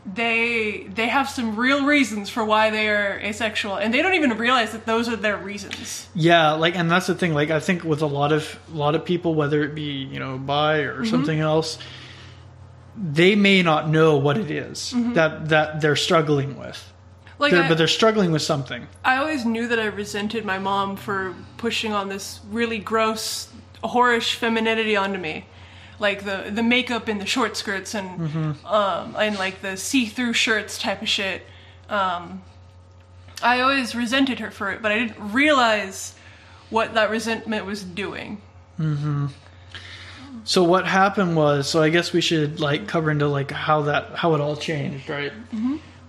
they 0.07 0.87
they 0.95 1.09
have 1.09 1.31
some 1.31 1.57
real 1.57 1.87
reasons 1.87 2.29
for 2.29 2.45
why 2.45 2.69
they 2.69 2.89
are 2.91 3.19
asexual, 3.21 3.77
and 3.77 3.95
they 3.95 4.03
don't 4.03 4.13
even 4.15 4.37
realize 4.37 4.73
that 4.73 4.85
those 4.85 5.09
are 5.09 5.17
their 5.17 5.39
reasons. 5.39 6.07
Yeah, 6.15 6.53
like, 6.53 6.77
and 6.77 6.91
that's 6.91 7.07
the 7.07 7.15
thing. 7.15 7.33
Like, 7.33 7.51
I 7.51 7.61
think 7.61 7.85
with 7.85 8.03
a 8.03 8.07
lot 8.07 8.31
of 8.33 8.59
a 8.73 8.77
lot 8.77 8.95
of 8.95 9.05
people, 9.07 9.35
whether 9.35 9.63
it 9.65 9.75
be 9.75 10.05
you 10.05 10.19
know 10.19 10.37
bi 10.37 10.81
or 10.81 10.97
Mm-hmm. 10.97 11.05
something 11.11 11.41
else, 11.41 11.79
they 13.03 13.35
may 13.35 13.63
not 13.63 13.89
know 13.89 14.19
what 14.19 14.37
it 14.37 14.51
is 14.51 14.93
Mm-hmm. 14.95 15.15
that 15.15 15.49
that 15.49 15.81
they're 15.81 15.97
struggling 15.97 16.59
with. 16.59 16.93
Like 17.39 17.53
They're, 17.53 17.63
I- 17.65 17.69
but 17.69 17.79
they're 17.79 17.89
struggling 17.89 18.31
with 18.33 18.43
something. 18.43 18.87
I 19.05 19.17
always 19.17 19.45
knew 19.45 19.67
that 19.69 19.79
I 19.79 19.87
resented 19.87 20.45
my 20.45 20.59
mom 20.59 20.97
for 20.97 21.35
pushing 21.57 21.93
on 21.93 22.09
this 22.09 22.41
really 22.51 22.79
gross, 22.79 23.49
whorish 23.83 24.35
femininity 24.37 24.97
onto 24.97 25.19
me, 25.19 25.47
like 25.99 26.25
the 26.25 26.51
the 26.51 26.63
makeup 26.63 27.09
and 27.09 27.21
the 27.21 27.27
short 27.27 27.57
skirts 27.57 27.95
and 27.95 28.57
um, 28.65 29.17
and 29.19 29.37
like 29.39 29.63
the 29.63 29.77
see 29.77 30.07
through 30.07 30.33
shirts 30.35 30.79
type 30.79 31.03
of 31.03 31.09
shit. 31.09 31.43
Um, 31.89 32.43
I 33.43 33.61
always 33.61 33.95
resented 33.95 34.39
her 34.39 34.51
for 34.51 34.71
it, 34.71 34.81
but 34.81 34.91
I 34.93 34.99
didn't 35.01 35.33
realize 35.33 36.15
what 36.71 36.95
that 36.95 37.11
resentment 37.11 37.67
was 37.67 37.83
doing. 37.83 38.41
So 40.45 40.63
what 40.63 40.87
happened 40.87 41.37
was, 41.37 41.69
so 41.69 41.83
I 41.83 41.89
guess 41.89 42.13
we 42.13 42.21
should 42.21 42.61
like 42.61 42.87
cover 42.87 43.11
into 43.11 43.29
like 43.29 43.51
how 43.51 43.83
that 43.83 44.15
how 44.15 44.35
it 44.35 44.41
all 44.41 44.57
changed, 44.57 45.09
right? 45.09 45.33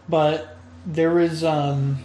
But 0.09 0.54
there 0.85 1.11
was 1.11 1.43
um 1.43 1.99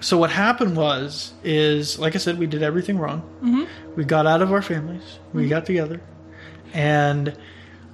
so 0.00 0.18
what 0.18 0.30
happened 0.30 0.76
was 0.76 1.32
is 1.44 1.98
like 1.98 2.14
I 2.14 2.18
said, 2.18 2.38
we 2.38 2.46
did 2.46 2.62
everything 2.62 2.98
wrong. 2.98 3.22
Mm-hmm. 3.42 3.94
We 3.96 4.04
got 4.04 4.26
out 4.26 4.42
of 4.42 4.52
our 4.52 4.62
families. 4.62 5.18
We 5.32 5.42
mm-hmm. 5.42 5.50
got 5.50 5.66
together, 5.66 6.00
and 6.72 7.36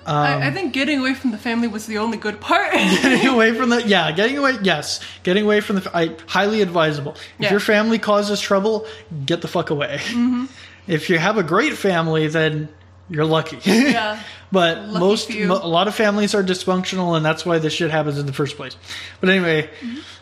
I, 0.08 0.32
I 0.34 0.46
um, 0.46 0.54
think 0.54 0.72
getting 0.72 1.00
away 1.00 1.12
from 1.14 1.32
the 1.32 1.38
family 1.38 1.68
was 1.68 1.86
the 1.86 1.98
only 1.98 2.16
good 2.16 2.40
part. 2.40 2.72
getting 2.72 3.28
away 3.34 3.52
from 3.54 3.68
the 3.68 3.86
yeah, 3.86 4.10
getting 4.12 4.38
away 4.38 4.56
yes, 4.62 5.00
getting 5.22 5.44
away 5.44 5.60
from 5.60 5.76
the 5.76 5.90
I 5.96 6.16
highly 6.26 6.62
advisable. 6.62 7.12
If 7.12 7.20
Yeah. 7.38 7.50
your 7.50 7.60
family 7.60 7.98
causes 7.98 8.40
trouble, 8.40 8.86
get 9.26 9.42
the 9.42 9.48
fuck 9.48 9.70
away. 9.70 9.98
Mm-hmm. 10.02 10.46
If 10.88 11.10
you 11.10 11.18
have 11.18 11.36
a 11.36 11.42
great 11.42 11.74
family, 11.74 12.28
then 12.28 12.70
you're 13.10 13.24
lucky. 13.24 13.58
yeah. 13.70 14.22
But 14.50 14.78
Lucky 14.78 14.98
most, 14.98 15.30
mo- 15.30 15.60
a 15.62 15.68
lot 15.68 15.88
of 15.88 15.94
families 15.94 16.34
are 16.34 16.42
dysfunctional, 16.42 17.14
and 17.14 17.22
that's 17.22 17.44
why 17.44 17.58
this 17.58 17.74
shit 17.74 17.90
happens 17.90 18.16
in 18.16 18.24
the 18.24 18.32
first 18.32 18.56
place. 18.56 18.78
But 19.20 19.28
anyway, 19.28 19.68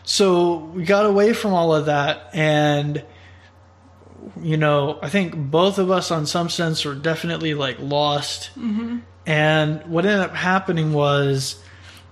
so 0.03 0.57
we 0.57 0.83
got 0.83 1.05
away 1.05 1.31
from 1.31 1.53
all 1.53 1.73
of 1.73 1.85
that, 1.85 2.31
and 2.33 3.05
you 4.41 4.57
know, 4.57 4.99
I 5.01 5.07
think 5.07 5.33
both 5.33 5.79
of 5.79 5.91
us, 5.91 6.11
on 6.11 6.25
some 6.25 6.49
sense, 6.49 6.83
were 6.83 6.93
definitely 6.93 7.53
like 7.53 7.77
lost. 7.79 8.49
Mm-hmm. 8.57 8.97
And 9.25 9.85
what 9.85 10.05
ended 10.05 10.19
up 10.19 10.35
happening 10.35 10.91
was, 10.91 11.63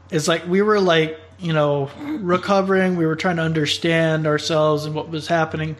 is 0.09 0.25
like 0.25 0.47
we 0.47 0.61
were 0.61 0.79
like 0.79 1.19
you 1.37 1.51
know 1.51 1.91
recovering. 1.99 2.95
We 2.95 3.05
were 3.05 3.17
trying 3.17 3.35
to 3.37 3.41
understand 3.41 4.25
ourselves 4.25 4.85
and 4.85 4.95
what 4.95 5.09
was 5.09 5.27
happening. 5.27 5.75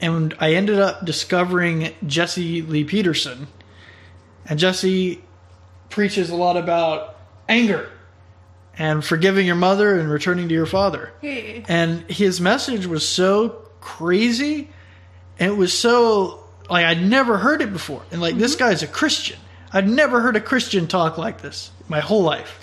And 0.00 0.34
I 0.38 0.54
ended 0.54 0.78
up 0.78 1.04
discovering 1.04 1.94
Jesse 2.06 2.62
Lee 2.62 2.84
Peterson. 2.84 3.48
And 4.46 4.58
Jesse 4.58 5.22
preaches 5.90 6.30
a 6.30 6.36
lot 6.36 6.56
about 6.56 7.18
anger 7.48 7.90
and 8.78 9.04
forgiving 9.04 9.46
your 9.46 9.56
mother 9.56 9.98
and 9.98 10.10
returning 10.10 10.48
to 10.48 10.54
your 10.54 10.66
father. 10.66 11.12
Hey. 11.20 11.64
And 11.68 12.10
his 12.10 12.40
message 12.40 12.86
was 12.86 13.06
so 13.06 13.66
crazy 13.80 14.70
and 15.38 15.52
it 15.52 15.56
was 15.56 15.76
so 15.76 16.44
like 16.68 16.86
I'd 16.86 17.02
never 17.02 17.38
heard 17.38 17.62
it 17.62 17.72
before. 17.72 18.02
And 18.10 18.20
like 18.20 18.36
this 18.36 18.54
mm-hmm. 18.54 18.68
guy's 18.68 18.82
a 18.82 18.86
Christian. 18.86 19.38
I'd 19.72 19.88
never 19.88 20.20
heard 20.20 20.36
a 20.36 20.40
Christian 20.40 20.86
talk 20.86 21.18
like 21.18 21.40
this 21.40 21.70
my 21.88 22.00
whole 22.00 22.22
life. 22.22 22.62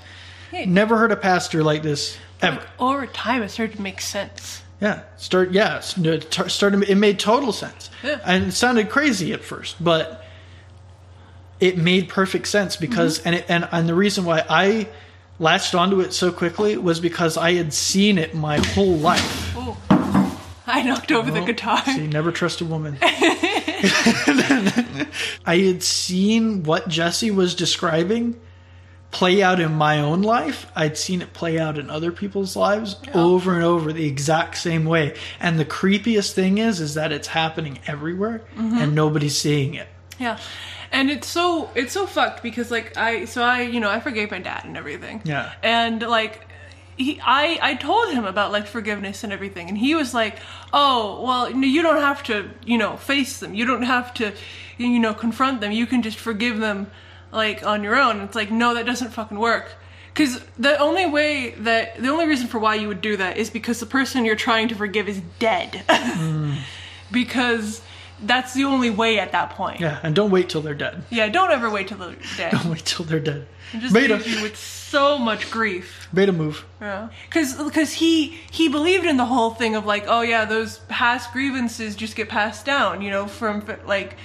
Hey. 0.52 0.66
Never 0.66 0.98
heard 0.98 1.12
a 1.12 1.18
pastor 1.18 1.64
like 1.64 1.84
this 1.84 2.18
ever. 2.42 2.64
Over 2.80 3.06
time, 3.06 3.44
it 3.44 3.50
started 3.50 3.76
to 3.76 3.82
make 3.82 4.00
sense. 4.00 4.64
Yeah, 4.80 5.02
start. 5.18 5.52
Yeah, 5.52 5.78
s- 5.78 5.98
no, 5.98 6.14
it 6.14 6.34
started. 6.48 6.84
It 6.84 6.96
made 6.96 7.20
total 7.20 7.52
sense, 7.52 7.90
Yeah. 8.04 8.20
and 8.24 8.48
it 8.48 8.52
sounded 8.52 8.90
crazy 8.90 9.34
at 9.34 9.44
first, 9.44 9.84
but 9.84 10.24
it 11.60 11.78
made 11.78 12.10
perfect 12.10 12.48
sense 12.48 12.76
because, 12.76 13.20
mm-hmm. 13.20 13.28
and 13.28 13.36
it, 13.38 13.46
and 13.50 13.68
and 13.72 13.90
the 13.90 13.96
reason 13.96 14.24
why 14.24 14.46
I 14.48 14.88
latched 15.40 15.74
onto 15.74 16.00
it 16.02 16.14
so 16.14 16.32
quickly 16.32 16.78
was 16.78 17.00
because 17.00 17.38
I 17.38 17.54
had 17.54 17.74
seen 17.74 18.18
it 18.18 18.36
my 18.36 18.60
whole 18.60 18.98
life. 18.98 19.54
Oh, 19.58 19.78
I 20.68 20.84
knocked 20.84 21.12
over 21.12 21.32
the 21.32 21.42
guitar. 21.42 21.84
See, 21.86 22.08
never 22.08 22.32
trust 22.32 22.62
a 22.62 22.66
woman. 22.66 22.98
I 23.02 24.76
had 25.46 25.82
seen 25.82 26.64
what 26.64 26.88
Jesse 26.88 27.32
was 27.32 27.56
describing 27.56 28.40
play 29.12 29.42
out 29.42 29.60
in 29.60 29.74
my 29.74 30.00
own 30.00 30.22
life. 30.22 30.70
I'd 30.76 30.98
seen 30.98 31.22
it 31.22 31.34
play 31.34 31.58
out 31.58 31.78
in 31.78 31.90
other 31.90 32.12
people's 32.12 32.56
lives 32.56 32.98
over 33.14 33.56
and 33.56 33.64
over 33.64 33.94
the 33.94 34.06
exact 34.06 34.58
same 34.58 34.86
way. 34.86 35.16
And 35.40 35.58
the 35.58 35.66
creepiest 35.66 36.34
thing 36.34 36.58
is 36.58 36.82
is 36.82 36.96
that 36.96 37.12
it's 37.12 37.28
happening 37.28 37.80
everywhere 37.88 38.44
mm-hmm. 38.56 38.78
and 38.78 38.96
nobody's 38.96 39.38
seeing 39.38 39.76
it. 39.76 39.88
Yeah. 40.20 40.40
And 40.92 41.10
it's 41.10 41.28
so 41.28 41.70
it's 41.76 41.94
so 41.94 42.06
fucked 42.06 42.44
because 42.44 42.72
like 42.72 42.98
I 42.98 43.26
so 43.26 43.44
I 43.44 43.62
you 43.62 43.80
know 43.80 43.90
I 43.90 44.00
forgave 44.00 44.32
my 44.32 44.40
dad 44.40 44.66
and 44.66 44.76
everything. 44.76 45.22
Yeah. 45.24 45.54
And 45.64 46.02
like 46.02 46.48
he 46.98 47.20
I 47.24 47.60
I 47.62 47.76
told 47.76 48.10
him 48.10 48.26
about 48.26 48.52
like 48.52 48.68
forgiveness 48.68 49.24
and 49.24 49.32
everything 49.32 49.70
and 49.70 49.78
he 49.78 49.96
was 49.96 50.14
like, 50.14 50.38
"Oh, 50.74 51.22
well, 51.24 51.52
you 51.52 51.82
don't 51.82 52.02
have 52.02 52.24
to, 52.24 52.50
you 52.66 52.78
know, 52.78 52.98
face 52.98 53.40
them. 53.40 53.54
You 53.54 53.66
don't 53.66 53.84
have 53.84 54.14
to 54.16 54.34
you 54.78 55.00
know 55.00 55.14
confront 55.14 55.62
them. 55.62 55.72
You 55.72 55.86
can 55.86 56.02
just 56.02 56.18
forgive 56.18 56.60
them 56.60 56.88
like 57.32 57.66
on 57.66 57.84
your 57.84 57.96
own." 57.96 58.22
It's 58.22 58.36
like, 58.36 58.52
"No, 58.52 58.74
that 58.74 58.86
doesn't 58.86 59.12
fucking 59.12 59.40
work." 59.40 59.76
Cuz 60.16 60.42
the 60.58 60.78
only 60.80 61.06
way 61.06 61.52
that 61.60 62.02
the 62.02 62.10
only 62.10 62.26
reason 62.26 62.48
for 62.48 62.58
why 62.60 62.76
you 62.76 62.88
would 62.88 63.02
do 63.02 63.18
that 63.18 63.38
is 63.38 63.50
because 63.52 63.80
the 63.80 63.86
person 63.86 64.26
you're 64.26 64.36
trying 64.36 64.68
to 64.70 64.76
forgive 64.76 65.08
is 65.08 65.22
dead. 65.40 65.84
because 67.12 67.82
that's 68.22 68.54
the 68.54 68.64
only 68.64 68.90
way 68.90 69.20
at 69.20 69.32
that 69.32 69.52
point. 69.52 69.80
Yeah, 69.80 70.00
and 70.02 70.16
don't 70.16 70.32
wait 70.32 70.50
till 70.50 70.62
they're 70.62 70.74
dead. 70.74 71.04
Yeah, 71.10 71.30
don't 71.30 71.52
ever 71.52 71.70
wait 71.70 71.88
till 71.88 71.98
they're 71.98 72.16
dead. 72.36 72.52
Don't 72.64 72.72
wait 72.72 72.84
till 72.86 73.06
they're 73.06 73.20
dead. 73.20 73.48
It 73.74 73.80
just 73.82 73.94
Beta, 73.94 74.16
leaves 74.16 74.28
you 74.36 74.42
with 74.42 74.58
so 74.58 75.18
much 75.18 75.52
grief. 75.52 76.08
beta 76.14 76.32
move. 76.32 76.66
Yeah, 76.82 77.10
because 77.30 77.54
because 77.62 77.94
he 77.94 78.40
he 78.50 78.70
believed 78.70 79.06
in 79.06 79.18
the 79.18 79.26
whole 79.26 79.52
thing 79.52 79.76
of 79.76 79.86
like, 79.86 80.06
oh 80.08 80.22
yeah, 80.22 80.46
those 80.46 80.80
past 80.88 81.32
grievances 81.34 81.96
just 81.96 82.16
get 82.16 82.30
passed 82.30 82.66
down, 82.66 83.02
you 83.02 83.12
know, 83.12 83.28
from 83.28 83.64
like 83.86 84.16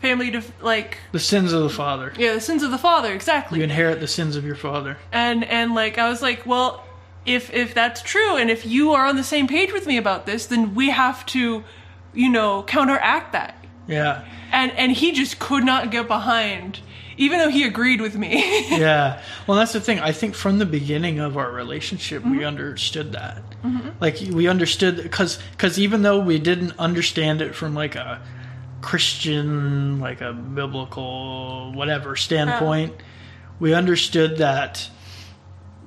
family 0.00 0.30
to 0.30 0.42
like 0.60 0.98
The 1.12 1.18
sins 1.18 1.52
of 1.52 1.62
the 1.62 1.70
father. 1.70 2.12
yeah, 2.18 2.34
the 2.34 2.40
sins 2.40 2.62
of 2.62 2.70
the 2.70 2.78
father, 2.78 3.12
exactly. 3.12 3.58
You 3.58 3.64
inherit 3.64 4.00
the 4.00 4.08
sins 4.08 4.36
of 4.36 4.44
your 4.44 4.56
father. 4.56 4.98
and 5.12 5.44
and 5.44 5.74
like 5.74 5.98
I 5.98 6.08
was 6.08 6.22
like, 6.22 6.44
well, 6.46 6.84
if 7.26 7.52
if 7.52 7.74
that's 7.74 8.02
true, 8.02 8.36
and 8.36 8.50
if 8.50 8.66
you 8.66 8.92
are 8.92 9.06
on 9.06 9.16
the 9.16 9.24
same 9.24 9.46
page 9.48 9.72
with 9.72 9.86
me 9.86 9.96
about 9.96 10.26
this, 10.26 10.46
then 10.46 10.74
we 10.74 10.90
have 10.90 11.24
to, 11.26 11.64
you 12.12 12.28
know, 12.28 12.62
counteract 12.64 13.32
that. 13.32 13.64
Yeah. 13.86 14.24
And 14.52 14.72
and 14.72 14.92
he 14.92 15.12
just 15.12 15.38
could 15.38 15.64
not 15.64 15.90
get 15.90 16.06
behind, 16.06 16.80
even 17.16 17.38
though 17.38 17.48
he 17.48 17.64
agreed 17.64 18.00
with 18.00 18.16
me. 18.16 18.68
yeah. 18.78 19.22
Well, 19.46 19.56
that's 19.58 19.72
the 19.72 19.80
thing. 19.80 20.00
I 20.00 20.12
think 20.12 20.34
from 20.34 20.58
the 20.58 20.66
beginning 20.66 21.18
of 21.18 21.36
our 21.36 21.50
relationship, 21.50 22.24
we 22.24 22.30
mm-hmm. 22.30 22.44
understood 22.44 23.12
that. 23.12 23.42
Mm-hmm. 23.62 23.88
Like 24.00 24.18
we 24.30 24.46
understood 24.46 25.02
because 25.02 25.38
because 25.52 25.78
even 25.78 26.02
though 26.02 26.20
we 26.20 26.38
didn't 26.38 26.78
understand 26.78 27.40
it 27.40 27.54
from 27.54 27.74
like 27.74 27.94
a 27.96 28.20
Christian, 28.84 29.98
like 29.98 30.20
a 30.20 30.34
biblical 30.34 31.72
whatever 31.72 32.10
uh-huh. 32.10 32.16
standpoint, 32.16 32.94
we 33.58 33.72
understood 33.72 34.38
that 34.38 34.90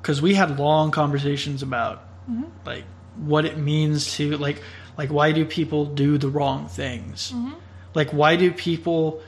because 0.02 0.20
we 0.20 0.34
had 0.34 0.58
long 0.58 0.90
conversations 0.90 1.62
about 1.62 2.04
mm-hmm. 2.30 2.46
like 2.66 2.86
what 3.16 3.46
it 3.46 3.58
means 3.58 4.16
to 4.16 4.36
like 4.38 4.64
like 4.98 5.10
why 5.10 5.32
do 5.32 5.46
people 5.46 5.86
do 5.86 6.18
the 6.18 6.28
wrong 6.28 6.68
things? 6.68 7.32
Mm-hmm. 7.34 7.54
Like 7.94 8.10
why 8.10 8.36
do 8.36 8.52
people 8.52 9.22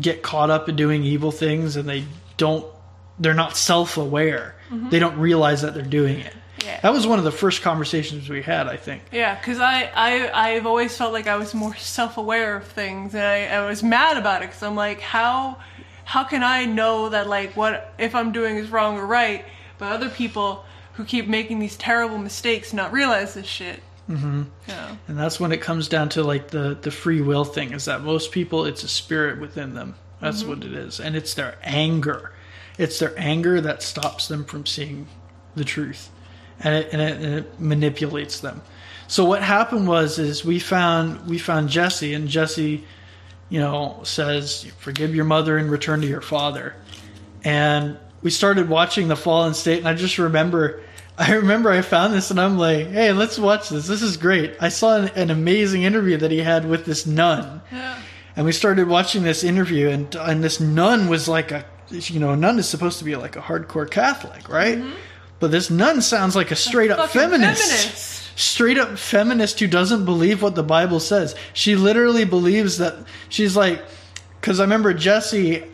get 0.00 0.22
caught 0.22 0.50
up 0.50 0.68
in 0.68 0.76
doing 0.76 1.02
evil 1.02 1.32
things 1.32 1.74
and 1.76 1.88
they 1.88 2.04
don't 2.36 2.64
they're 3.18 3.34
not 3.34 3.56
self-aware? 3.56 4.54
Mm-hmm. 4.70 4.90
They 4.90 5.00
don't 5.00 5.18
realize 5.18 5.62
that 5.62 5.74
they're 5.74 5.82
doing 5.82 6.20
it 6.20 6.34
Yeah. 6.66 6.80
that 6.80 6.92
was 6.92 7.06
one 7.06 7.18
of 7.18 7.24
the 7.24 7.30
first 7.32 7.62
conversations 7.62 8.28
we 8.28 8.42
had 8.42 8.66
i 8.66 8.76
think 8.76 9.02
Yeah, 9.12 9.34
because 9.38 9.60
I, 9.60 9.84
I, 9.94 10.30
I've 10.50 10.66
always 10.66 10.96
felt 10.96 11.12
like 11.12 11.26
I 11.26 11.36
was 11.36 11.54
more 11.54 11.74
self-aware 11.76 12.56
of 12.56 12.64
things, 12.66 13.14
and 13.14 13.22
I, 13.24 13.46
I 13.46 13.66
was 13.66 13.82
mad 13.82 14.16
about 14.16 14.42
it 14.42 14.48
because 14.48 14.62
I'm 14.62 14.74
like, 14.76 15.00
how, 15.00 15.56
how 16.04 16.24
can 16.24 16.42
I 16.42 16.64
know 16.66 17.08
that 17.10 17.26
like 17.28 17.56
what 17.56 17.94
if 17.98 18.14
I'm 18.14 18.32
doing 18.32 18.56
is 18.56 18.68
wrong 18.70 18.98
or 18.98 19.06
right, 19.06 19.44
but 19.78 19.92
other 19.92 20.08
people 20.10 20.64
who 20.94 21.04
keep 21.04 21.28
making 21.28 21.58
these 21.60 21.76
terrible 21.76 22.18
mistakes 22.18 22.72
not 22.72 22.92
realize 22.92 23.34
this 23.34 23.46
shit. 23.46 23.80
Mm-hmm. 24.08 24.42
Yeah. 24.68 24.96
and 25.08 25.18
that's 25.18 25.40
when 25.40 25.50
it 25.52 25.60
comes 25.60 25.88
down 25.88 26.08
to 26.10 26.22
like 26.22 26.48
the 26.48 26.76
the 26.80 26.90
free 26.92 27.20
will 27.20 27.44
thing 27.44 27.72
is 27.72 27.86
that 27.86 28.02
most 28.02 28.30
people 28.30 28.64
it's 28.64 28.84
a 28.84 28.88
spirit 28.88 29.40
within 29.40 29.74
them 29.74 29.96
that's 30.20 30.44
what 30.44 30.62
it 30.62 30.72
is 30.72 31.00
and 31.00 31.16
it's 31.16 31.34
their 31.34 31.56
anger 31.64 32.30
it's 32.78 33.00
their 33.00 33.12
anger 33.18 33.60
that 33.60 33.82
stops 33.82 34.28
them 34.28 34.44
from 34.44 34.64
seeing 34.64 35.08
the 35.56 35.64
truth 35.64 36.08
and 36.60 36.74
it, 36.74 36.88
and 36.92 37.02
it, 37.02 37.20
and 37.20 37.34
it 37.34 37.60
manipulates 37.60 38.40
them. 38.40 38.62
So 39.08 39.24
what 39.24 39.42
happened 39.42 39.86
was 39.86 40.18
is 40.18 40.44
we 40.44 40.58
found 40.58 41.26
we 41.26 41.38
found 41.38 41.68
jesse 41.68 42.14
and 42.14 42.28
jesse 42.28 42.84
you 43.48 43.60
know 43.60 44.00
says 44.02 44.64
forgive 44.78 45.14
your 45.14 45.24
mother 45.24 45.56
and 45.56 45.70
return 45.70 46.00
to 46.00 46.06
your 46.06 46.20
father. 46.20 46.74
And 47.44 47.98
we 48.22 48.30
started 48.30 48.68
watching 48.68 49.08
the 49.08 49.16
fallen 49.16 49.54
state 49.54 49.78
and 49.78 49.88
i 49.88 49.94
just 49.94 50.18
remember 50.18 50.82
i 51.18 51.34
remember 51.34 51.70
i 51.70 51.80
found 51.82 52.12
this 52.12 52.30
and 52.30 52.40
i'm 52.40 52.58
like 52.58 52.88
hey 52.88 53.12
let's 53.12 53.38
watch 53.38 53.68
this. 53.68 53.86
This 53.86 54.02
is 54.02 54.16
great. 54.16 54.56
I 54.60 54.70
saw 54.70 54.96
an, 54.96 55.08
an 55.10 55.30
amazing 55.30 55.84
interview 55.84 56.16
that 56.16 56.30
he 56.30 56.38
had 56.38 56.68
with 56.68 56.84
this 56.84 57.06
nun. 57.06 57.60
Yeah. 57.70 57.98
and 58.34 58.44
we 58.44 58.52
started 58.52 58.88
watching 58.88 59.22
this 59.22 59.44
interview 59.44 59.88
and 59.88 60.14
and 60.16 60.42
this 60.42 60.58
nun 60.58 61.08
was 61.08 61.28
like 61.28 61.52
a 61.52 61.64
you 61.90 62.18
know 62.18 62.30
a 62.30 62.36
nun 62.36 62.58
is 62.58 62.68
supposed 62.68 62.98
to 62.98 63.04
be 63.04 63.14
like 63.14 63.36
a 63.36 63.40
hardcore 63.40 63.88
catholic 63.88 64.48
right 64.48 64.78
mm-hmm. 64.78 64.96
But 65.40 65.50
this 65.50 65.70
nun 65.70 66.00
sounds 66.02 66.34
like 66.36 66.50
a 66.50 66.56
straight 66.56 66.90
up 66.90 67.10
feminist 67.10 67.62
feminist. 67.62 68.38
straight 68.38 68.78
up 68.78 68.98
feminist 68.98 69.60
who 69.60 69.66
doesn't 69.66 70.04
believe 70.04 70.42
what 70.42 70.54
the 70.54 70.62
Bible 70.62 71.00
says. 71.00 71.34
She 71.52 71.76
literally 71.76 72.24
believes 72.24 72.78
that 72.78 72.94
she's 73.28 73.56
like, 73.56 73.82
because 74.40 74.60
I 74.60 74.64
remember 74.64 74.92
Jesse 74.94 75.64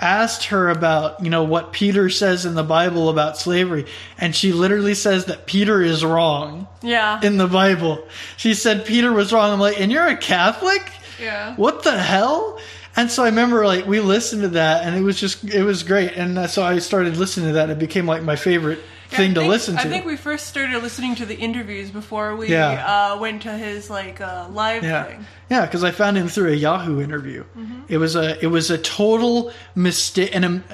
asked 0.00 0.46
her 0.46 0.68
about, 0.68 1.22
you 1.22 1.30
know, 1.30 1.44
what 1.44 1.72
Peter 1.72 2.10
says 2.10 2.44
in 2.44 2.54
the 2.54 2.64
Bible 2.64 3.08
about 3.08 3.36
slavery, 3.38 3.86
and 4.18 4.34
she 4.34 4.52
literally 4.52 4.94
says 4.94 5.26
that 5.26 5.46
Peter 5.46 5.80
is 5.80 6.04
wrong 6.04 6.66
Yeah. 6.82 7.20
in 7.22 7.36
the 7.36 7.46
Bible. 7.46 8.04
She 8.36 8.54
said 8.54 8.84
Peter 8.84 9.12
was 9.12 9.32
wrong. 9.32 9.52
I'm 9.52 9.60
like, 9.60 9.80
and 9.80 9.92
you're 9.92 10.06
a 10.06 10.16
Catholic? 10.16 10.82
yeah. 11.20 11.54
What 11.54 11.84
the 11.84 11.96
hell? 11.96 12.58
And 12.94 13.10
so 13.10 13.22
I 13.22 13.26
remember 13.26 13.66
like 13.66 13.86
we 13.86 14.00
listened 14.00 14.42
to 14.42 14.48
that 14.48 14.84
and 14.84 14.94
it 14.94 15.00
was 15.02 15.18
just 15.18 15.44
it 15.44 15.62
was 15.64 15.82
great 15.82 16.12
and 16.12 16.38
uh, 16.38 16.46
so 16.46 16.62
I 16.62 16.78
started 16.78 17.16
listening 17.16 17.46
to 17.48 17.52
that 17.54 17.64
And 17.64 17.72
it 17.72 17.78
became 17.78 18.06
like 18.06 18.22
my 18.22 18.36
favorite 18.36 18.80
thing 19.08 19.32
to 19.34 19.40
think- 19.40 19.50
listen 19.50 19.74
to. 19.76 19.80
I 19.80 19.84
think 19.88 20.04
we 20.04 20.16
first 20.16 20.46
started 20.46 20.82
listening 20.82 21.14
to 21.16 21.26
the 21.26 21.34
interviews 21.36 21.90
before 21.90 22.36
we 22.36 22.48
Yeah. 22.48 23.12
uh, 23.14 23.18
went 23.18 23.42
to 23.42 23.52
his 23.56 23.88
like 23.90 24.20
uh, 24.20 24.48
live 24.50 24.82
Yeah, 24.84 25.04
thing. 25.04 25.26
yeah, 25.50 25.64
because 25.66 25.82
I 25.84 25.90
found 25.90 26.16
him 26.18 26.28
through 26.28 26.52
a 26.52 26.56
Yahoo 26.56 27.00
interview. 27.00 27.44
Mm-hmm. 27.56 27.80
It 27.88 27.96
was 27.98 28.14
a 28.16 28.42
it 28.44 28.48
was 28.48 28.70
a 28.70 28.76
total 28.78 29.52
mistake, 29.74 30.30
and 30.34 30.44
um 30.44 30.64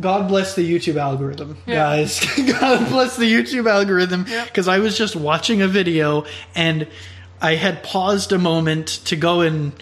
God 0.00 0.28
bless 0.28 0.54
the 0.54 0.62
YouTube 0.62 0.96
algorithm, 0.96 1.58
Yeah. 1.66 1.74
guys. 1.76 2.20
God 2.60 2.88
bless 2.88 3.16
the 3.16 3.30
YouTube 3.30 3.68
algorithm, 3.70 4.24
Yep. 4.28 4.46
because 4.46 4.66
I 4.68 4.78
was 4.78 4.96
just 4.96 5.14
watching 5.16 5.60
a 5.60 5.68
video 5.68 6.24
and 6.54 6.86
I 7.42 7.54
had 7.56 7.82
paused 7.82 8.32
a 8.32 8.38
moment 8.38 8.88
to 9.06 9.16
go 9.16 9.40
and 9.42 9.72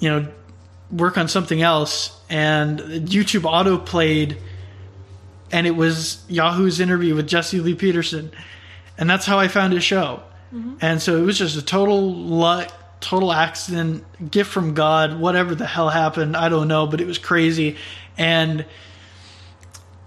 you 0.00 0.08
know 0.10 0.28
work 0.94 1.18
on 1.18 1.26
something 1.28 1.60
else, 1.60 2.16
and 2.30 2.78
YouTube 2.78 3.44
auto 3.44 3.76
played, 3.78 4.36
and 5.50 5.66
it 5.66 5.72
was 5.76 6.24
Yahoo's 6.28 6.78
interview 6.80 7.14
with 7.14 7.26
Jesse 7.26 7.60
Lee 7.60 7.74
Peterson, 7.74 8.30
and 8.96 9.10
that's 9.10 9.26
how 9.26 9.38
I 9.38 9.48
found 9.48 9.72
his 9.72 9.82
show. 9.82 10.22
Mm-hmm. 10.54 10.74
And 10.80 11.02
so 11.02 11.16
it 11.16 11.22
was 11.22 11.38
just 11.38 11.56
a 11.56 11.62
total 11.64 12.14
luck, 12.14 12.72
total 13.00 13.32
accident, 13.32 14.04
gift 14.30 14.50
from 14.52 14.74
God, 14.74 15.18
whatever 15.18 15.54
the 15.54 15.66
hell 15.66 15.88
happened, 15.88 16.36
I 16.36 16.48
don't 16.48 16.68
know, 16.68 16.86
but 16.86 17.00
it 17.00 17.06
was 17.06 17.18
crazy. 17.18 17.76
And 18.16 18.64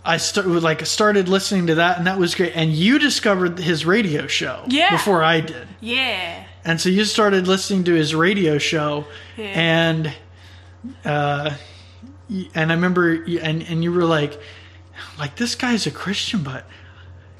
I 0.06 0.18
start, 0.18 0.48
like 0.48 0.86
started 0.86 1.28
listening 1.28 1.68
to 1.68 1.76
that, 1.76 1.98
and 1.98 2.08
that 2.08 2.18
was 2.18 2.34
great. 2.34 2.54
And 2.56 2.72
you 2.72 2.98
discovered 2.98 3.60
his 3.60 3.86
radio 3.86 4.26
show 4.28 4.64
Yeah. 4.68 4.90
before 4.92 5.22
I 5.22 5.42
did, 5.42 5.68
Yeah. 5.82 6.44
and 6.64 6.80
so 6.80 6.88
you 6.88 7.04
started 7.04 7.46
listening 7.46 7.84
to 7.86 7.94
his 7.94 8.16
radio 8.16 8.58
show, 8.58 9.06
Yeah. 9.36 9.46
and 9.48 10.14
uh, 11.06 11.56
and 12.54 12.72
I 12.72 12.76
remember, 12.76 13.14
and 13.14 13.64
and 13.64 13.84
you 13.84 13.92
were 13.92 14.06
like, 14.06 14.40
like 15.18 15.36
this 15.36 15.56
guy's 15.56 15.88
a 15.88 15.92
Christian, 15.92 16.44
but 16.44 16.66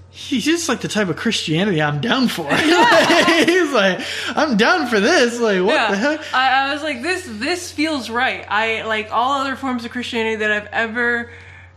he's 0.10 0.46
just 0.46 0.68
like 0.68 0.82
the 0.82 0.88
type 0.88 1.10
of 1.10 1.16
Christianity 1.16 1.82
I'm 1.82 2.02
down 2.02 2.28
for. 2.28 2.50
he's 2.56 3.72
like, 3.72 4.02
I'm 4.30 4.58
down 4.58 4.88
for 4.88 5.00
this. 5.00 5.40
Like, 5.40 5.64
what 5.64 5.76
yeah. 5.76 5.92
the 5.92 5.98
heck? 5.98 6.34
I, 6.34 6.70
I 6.70 6.74
was 6.74 6.84
like, 6.84 7.02
this 7.02 7.26
this 7.28 7.72
feels 7.72 8.10
right. 8.10 8.46
I 8.50 8.84
like 8.84 9.12
all 9.12 9.42
other 9.42 9.56
forms 9.56 9.86
of 9.86 9.92
Christianity 9.92 10.38
that 10.38 10.52
I've 10.52 10.68
ever 10.68 11.32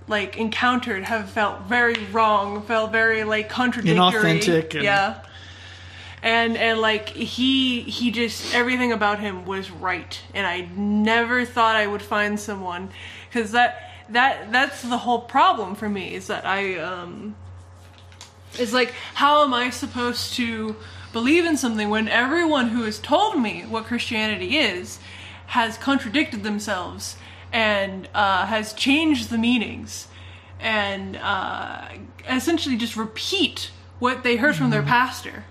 like 0.09 0.37
encountered 0.39 1.05
have 1.05 1.31
felt 1.31 1.63
very 1.63 2.07
wrong, 2.07 2.63
felt 2.63 2.93
very 2.93 3.25
like 3.25 3.49
contradictory, 3.49 3.99
Inauthentic 3.99 4.75
and- 4.75 4.85
yeah. 4.85 5.23
And 6.23 6.57
and 6.57 6.81
like 6.81 7.09
he 7.09 7.81
he 7.83 8.11
just 8.11 8.55
everything 8.55 8.93
about 8.93 9.21
him 9.21 9.47
was 9.47 9.71
right, 9.71 10.21
and 10.35 10.47
I 10.47 10.69
never 10.77 11.47
thought 11.47 11.77
I 11.77 11.87
would 11.87 12.03
find 12.03 12.39
someone. 12.39 12.91
Because 13.29 13.53
that 13.53 13.91
that 14.11 14.53
that's 14.53 14.83
the 14.83 14.99
whole 14.99 15.23
problem 15.23 15.75
for 15.75 15.89
me 15.89 16.15
is 16.15 16.27
that 16.27 16.45
I 16.45 16.77
um 16.79 17.37
It's 18.55 18.73
like, 18.73 18.93
how 19.15 19.45
am 19.45 19.55
I 19.55 19.71
supposed 19.71 20.35
to 20.35 20.77
believe 21.13 21.45
in 21.45 21.57
something 21.57 21.89
when 21.89 22.09
everyone 22.09 22.69
who 22.69 22.83
has 22.83 22.99
told 22.99 23.39
me 23.41 23.63
what 23.63 23.85
Christianity 23.85 24.59
is 24.59 24.99
has 25.47 25.77
contradicted 25.79 26.43
themselves 26.43 27.17
and 27.53 28.09
uh, 28.15 28.47
has 28.47 28.73
changed 28.73 29.31
the 29.31 29.39
meanings 29.39 30.07
and 30.61 31.17
uh, 31.17 31.89
essentially 32.29 32.77
just 32.77 32.97
repeat 32.97 33.71
what 34.01 34.23
they 34.25 34.37
heard 34.37 34.57
from 34.57 34.71
their 34.71 34.83
pastor? 34.83 35.45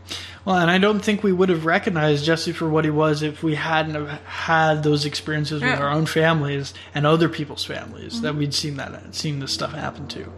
Well, 0.46 0.58
and 0.58 0.72
I 0.72 0.78
don't 0.78 1.02
think 1.02 1.22
we 1.24 1.32
would 1.32 1.50
have 1.50 1.66
recognized 1.66 2.26
Jesse 2.26 2.54
for 2.54 2.68
what 2.68 2.84
he 2.84 2.92
was 2.92 3.22
if 3.22 3.44
we 3.44 3.56
hadn't 3.56 3.96
have 3.96 4.10
had 4.24 4.84
those 4.84 5.06
experiences 5.06 5.62
with 5.62 5.70
Yeah. 5.70 5.80
our 5.80 5.90
own 5.90 6.06
families 6.06 6.74
and 6.96 7.06
other 7.06 7.30
people's 7.30 7.64
families 7.64 8.22
that 8.22 8.36
we'd 8.36 8.54
seen 8.54 8.78
that 8.78 9.16
seen 9.16 9.40
this 9.40 9.52
stuff 9.52 9.74
happen 9.74 10.08
to. 10.08 10.32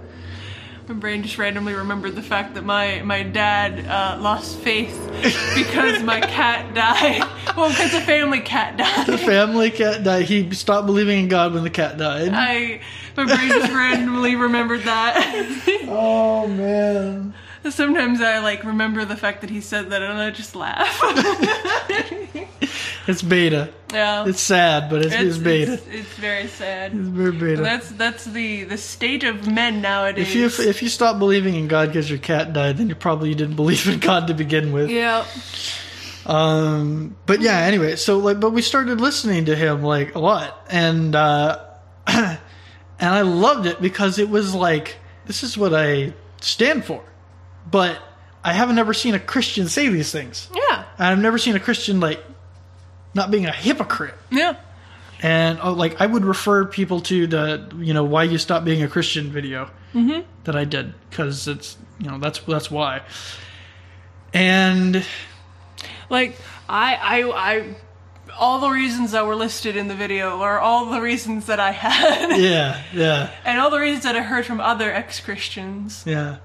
My 0.87 0.95
brain 0.95 1.23
just 1.23 1.37
randomly 1.37 1.73
remembered 1.73 2.15
the 2.15 2.21
fact 2.23 2.55
that 2.55 2.65
my 2.65 3.01
my 3.03 3.23
dad 3.23 3.85
uh, 3.87 4.21
lost 4.21 4.57
faith 4.57 4.91
because 5.55 6.03
my 6.03 6.19
cat 6.19 6.73
died. 6.73 7.21
Well, 7.55 7.69
because 7.69 7.91
the 7.91 8.01
family 8.01 8.41
cat 8.41 8.77
died. 8.77 9.05
The 9.07 9.17
family 9.17 9.69
cat 9.71 10.03
died. 10.03 10.25
He 10.25 10.51
stopped 10.53 10.87
believing 10.87 11.19
in 11.19 11.27
God 11.29 11.53
when 11.53 11.63
the 11.63 11.69
cat 11.69 11.97
died. 11.97 12.31
I 12.33 12.81
my 13.15 13.25
brain 13.25 13.49
just 13.49 13.71
randomly 13.71 14.35
remembered 14.35 14.81
that. 14.81 15.15
oh 15.87 16.47
man. 16.47 17.33
Sometimes 17.69 18.21
I 18.21 18.39
like 18.39 18.63
remember 18.63 19.05
the 19.05 19.15
fact 19.15 19.41
that 19.41 19.49
he 19.49 19.61
said 19.61 19.89
that 19.91 20.01
and 20.01 20.17
I 20.19 20.31
just 20.31 20.55
laugh. 20.55 20.99
It's 23.07 23.23
beta. 23.23 23.73
yeah, 23.91 24.27
It's 24.27 24.39
sad, 24.39 24.87
but 24.89 25.03
it's, 25.03 25.13
it's, 25.15 25.37
beta. 25.37 25.73
It's, 25.73 25.87
it's 25.87 26.13
very 26.13 26.45
sad. 26.47 26.93
It's 26.93 27.07
very 27.09 27.31
beta. 27.31 27.61
That's 27.61 27.89
that's 27.93 28.25
the 28.25 28.63
the 28.65 28.77
state 28.77 29.23
of 29.23 29.47
men 29.51 29.81
nowadays. 29.81 30.27
if 30.27 30.35
you 30.35 30.45
if 30.69 30.83
you 30.83 30.87
stop 30.87 31.17
believing 31.17 31.55
in 31.55 31.67
God 31.67 31.87
because 31.89 32.09
your 32.09 32.19
cat 32.19 32.53
died, 32.53 32.77
then 32.77 32.89
you 32.89 32.95
probably 32.95 33.33
didn't 33.33 33.55
believe 33.63 33.87
in 33.87 33.99
God 33.99 34.27
to 34.27 34.35
begin 34.35 34.71
with. 34.71 34.91
yeah, 34.91 35.25
Um, 36.27 37.15
but 37.25 37.41
yeah, 37.41 37.57
anyway, 37.57 37.95
so 37.95 38.19
like, 38.19 38.39
but 38.39 38.51
we 38.51 38.61
started 38.61 39.01
listening 39.01 39.45
to 39.45 39.55
him 39.55 39.81
like 39.81 40.13
a 40.13 40.19
lot, 40.19 40.65
and 40.69 41.15
uh, 41.15 41.59
and 42.07 42.37
I 42.99 43.21
loved 43.21 43.65
it 43.65 43.81
because 43.81 44.19
it 44.19 44.29
was 44.29 44.53
like 44.53 44.97
this 45.25 45.41
is 45.41 45.57
what 45.57 45.73
I 45.73 46.13
stand 46.39 46.85
for, 46.85 47.03
but 47.69 48.01
I 48.43 48.53
haven't 48.53 48.79
ever 48.79 48.93
seen 48.93 49.13
a 49.13 49.19
Christian 49.19 49.67
say 49.67 49.89
these 49.89 50.11
things. 50.11 50.49
yeah, 50.53 50.85
And 50.97 51.07
I've 51.07 51.19
never 51.19 51.37
seen 51.37 51.55
a 51.55 51.59
Christian 51.59 51.99
like 51.99 52.23
not 53.13 53.31
being 53.31 53.45
a 53.45 53.51
hypocrite. 53.51 54.15
yeah. 54.31 54.55
And 55.23 55.59
oh, 55.61 55.73
like 55.73 56.01
I 56.01 56.07
would 56.07 56.25
refer 56.25 56.65
people 56.65 57.01
to 57.01 57.27
the 57.27 57.71
you 57.77 57.93
know 57.93 58.03
why 58.03 58.23
you 58.23 58.39
stop 58.39 58.65
being 58.65 58.81
a 58.81 58.87
Christian 58.87 59.29
video 59.29 59.69
mm-hmm. 59.93 60.21
that 60.45 60.55
I 60.55 60.65
did 60.65 60.95
because 61.09 61.47
it's 61.47 61.77
you 61.99 62.09
know 62.09 62.17
that's 62.17 62.39
that's 62.39 62.71
why. 62.71 63.03
And 64.33 65.05
Like 66.09 66.37
I 66.67 66.95
I 66.95 67.51
I 67.53 67.75
all 68.39 68.59
the 68.59 68.69
reasons 68.69 69.11
that 69.11 69.27
were 69.27 69.35
listed 69.35 69.75
in 69.75 69.87
the 69.87 69.95
video 69.95 70.41
are 70.41 70.59
all 70.59 70.89
the 70.89 71.01
reasons 71.01 71.45
that 71.45 71.59
I 71.59 71.71
had. 71.71 72.35
yeah, 72.39 72.81
yeah. 72.91 73.29
and 73.45 73.59
all 73.59 73.69
the 73.69 73.79
reasons 73.79 74.05
that 74.05 74.15
I 74.15 74.21
heard 74.21 74.45
from 74.45 74.59
other 74.59 74.91
ex-Christians. 74.91 76.03
Yeah. 76.07 76.37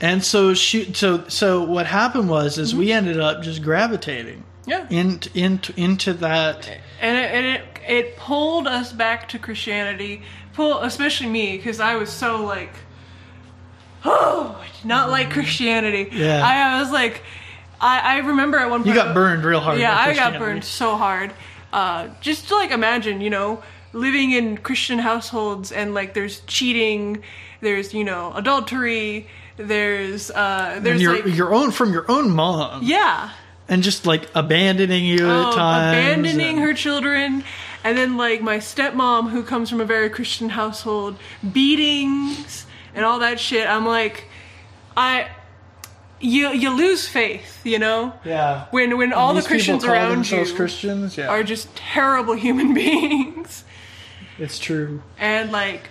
And 0.00 0.22
so 0.24 0.54
she 0.54 0.92
so 0.94 1.26
so 1.28 1.62
what 1.64 1.86
happened 1.86 2.28
was 2.28 2.56
is 2.58 2.74
we 2.74 2.92
ended 2.92 3.18
up 3.18 3.42
just 3.42 3.62
gravitating 3.62 4.44
Yeah. 4.66 4.86
into 4.90 5.30
into 5.38 5.72
into 5.80 6.12
that 6.14 6.68
and 7.00 7.16
it, 7.16 7.30
and 7.34 7.46
it 7.46 7.64
it 7.88 8.16
pulled 8.16 8.66
us 8.66 8.92
back 8.92 9.28
to 9.30 9.38
Christianity. 9.38 10.22
Pull, 10.54 10.80
especially 10.80 11.28
me, 11.28 11.56
because 11.56 11.80
I 11.80 11.94
was 11.96 12.10
so 12.10 12.44
like, 12.44 12.72
oh, 14.04 14.62
not 14.84 15.10
like 15.10 15.30
Christianity. 15.30 16.08
Yeah. 16.12 16.44
I, 16.44 16.76
I 16.76 16.80
was 16.80 16.90
like, 16.90 17.22
I, 17.80 18.00
I 18.00 18.18
remember 18.18 18.58
at 18.58 18.68
one 18.70 18.80
point 18.80 18.88
you 18.88 18.94
got 19.02 19.14
burned 19.14 19.44
real 19.44 19.60
hard. 19.60 19.78
Yeah, 19.80 19.96
I 19.96 20.14
got 20.14 20.38
burned 20.38 20.64
so 20.64 20.96
hard. 20.96 21.32
Uh, 21.72 22.08
just 22.20 22.48
to 22.48 22.56
like 22.56 22.70
imagine, 22.70 23.20
you 23.20 23.30
know, 23.30 23.62
living 23.92 24.32
in 24.32 24.58
Christian 24.58 24.98
households 24.98 25.70
and 25.72 25.94
like 25.94 26.14
there's 26.14 26.40
cheating, 26.40 27.22
there's 27.60 27.94
you 27.94 28.04
know 28.04 28.32
adultery, 28.34 29.26
there's 29.58 30.30
uh, 30.30 30.72
And 30.76 30.86
there's 30.86 31.02
your 31.02 31.22
like 31.24 31.34
your 31.36 31.52
own 31.52 31.70
from 31.72 31.92
your 31.92 32.10
own 32.10 32.30
mom 32.30 32.82
yeah, 32.82 33.30
and 33.68 33.82
just 33.82 34.06
like 34.06 34.28
abandoning 34.34 35.04
you 35.04 35.26
Oh, 35.26 35.48
at 35.50 35.54
times. 35.54 35.96
abandoning 36.16 36.56
and- 36.56 36.60
her 36.60 36.72
children, 36.74 37.44
and 37.84 37.98
then 37.98 38.16
like 38.16 38.40
my 38.40 38.58
stepmom, 38.58 39.30
who 39.30 39.42
comes 39.42 39.68
from 39.68 39.80
a 39.80 39.84
very 39.84 40.08
Christian 40.10 40.48
household, 40.50 41.16
beatings 41.52 42.66
and 42.94 43.04
all 43.04 43.18
that 43.20 43.38
shit. 43.38 43.68
I'm 43.68 43.84
like, 43.86 44.24
I, 44.96 45.28
you 46.20 46.48
you 46.50 46.70
lose 46.76 47.06
faith, 47.08 47.60
you 47.64 47.78
know, 47.78 48.12
Yeah. 48.24 48.66
when 48.70 48.96
when 48.96 49.12
all 49.12 49.34
the 49.34 49.42
Christians 49.42 49.84
around 49.84 50.30
you 50.30 50.44
Christians. 50.54 51.16
Yeah, 51.16 51.28
are 51.28 51.42
just 51.44 51.74
terrible 51.76 52.34
human 52.46 52.74
beings, 52.74 53.64
it's 54.38 54.58
true. 54.58 55.02
and 55.18 55.52
like, 55.52 55.90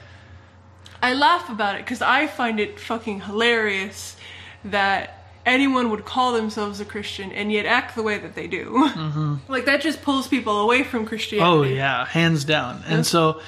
I 1.01 1.13
laugh 1.13 1.49
about 1.49 1.75
it 1.75 1.85
because 1.85 2.01
I 2.01 2.27
find 2.27 2.59
it 2.59 2.79
fucking 2.79 3.21
hilarious 3.21 4.15
that 4.65 5.31
anyone 5.45 5.89
would 5.91 6.05
call 6.05 6.33
themselves 6.33 6.79
a 6.79 6.85
Christian 6.85 7.31
and 7.31 7.51
yet 7.51 7.65
act 7.65 7.95
the 7.95 8.03
way 8.03 8.17
that 8.17 8.35
they 8.35 8.47
do. 8.47 8.89
Mm-hmm. 8.89 9.35
Like 9.47 9.65
that 9.65 9.81
just 9.81 10.01
pulls 10.01 10.27
people 10.27 10.59
away 10.59 10.83
from 10.83 11.05
Christianity. 11.05 11.49
Oh 11.49 11.63
yeah, 11.63 12.05
hands 12.05 12.43
down. 12.43 12.83
And 12.87 13.05
so 13.05 13.41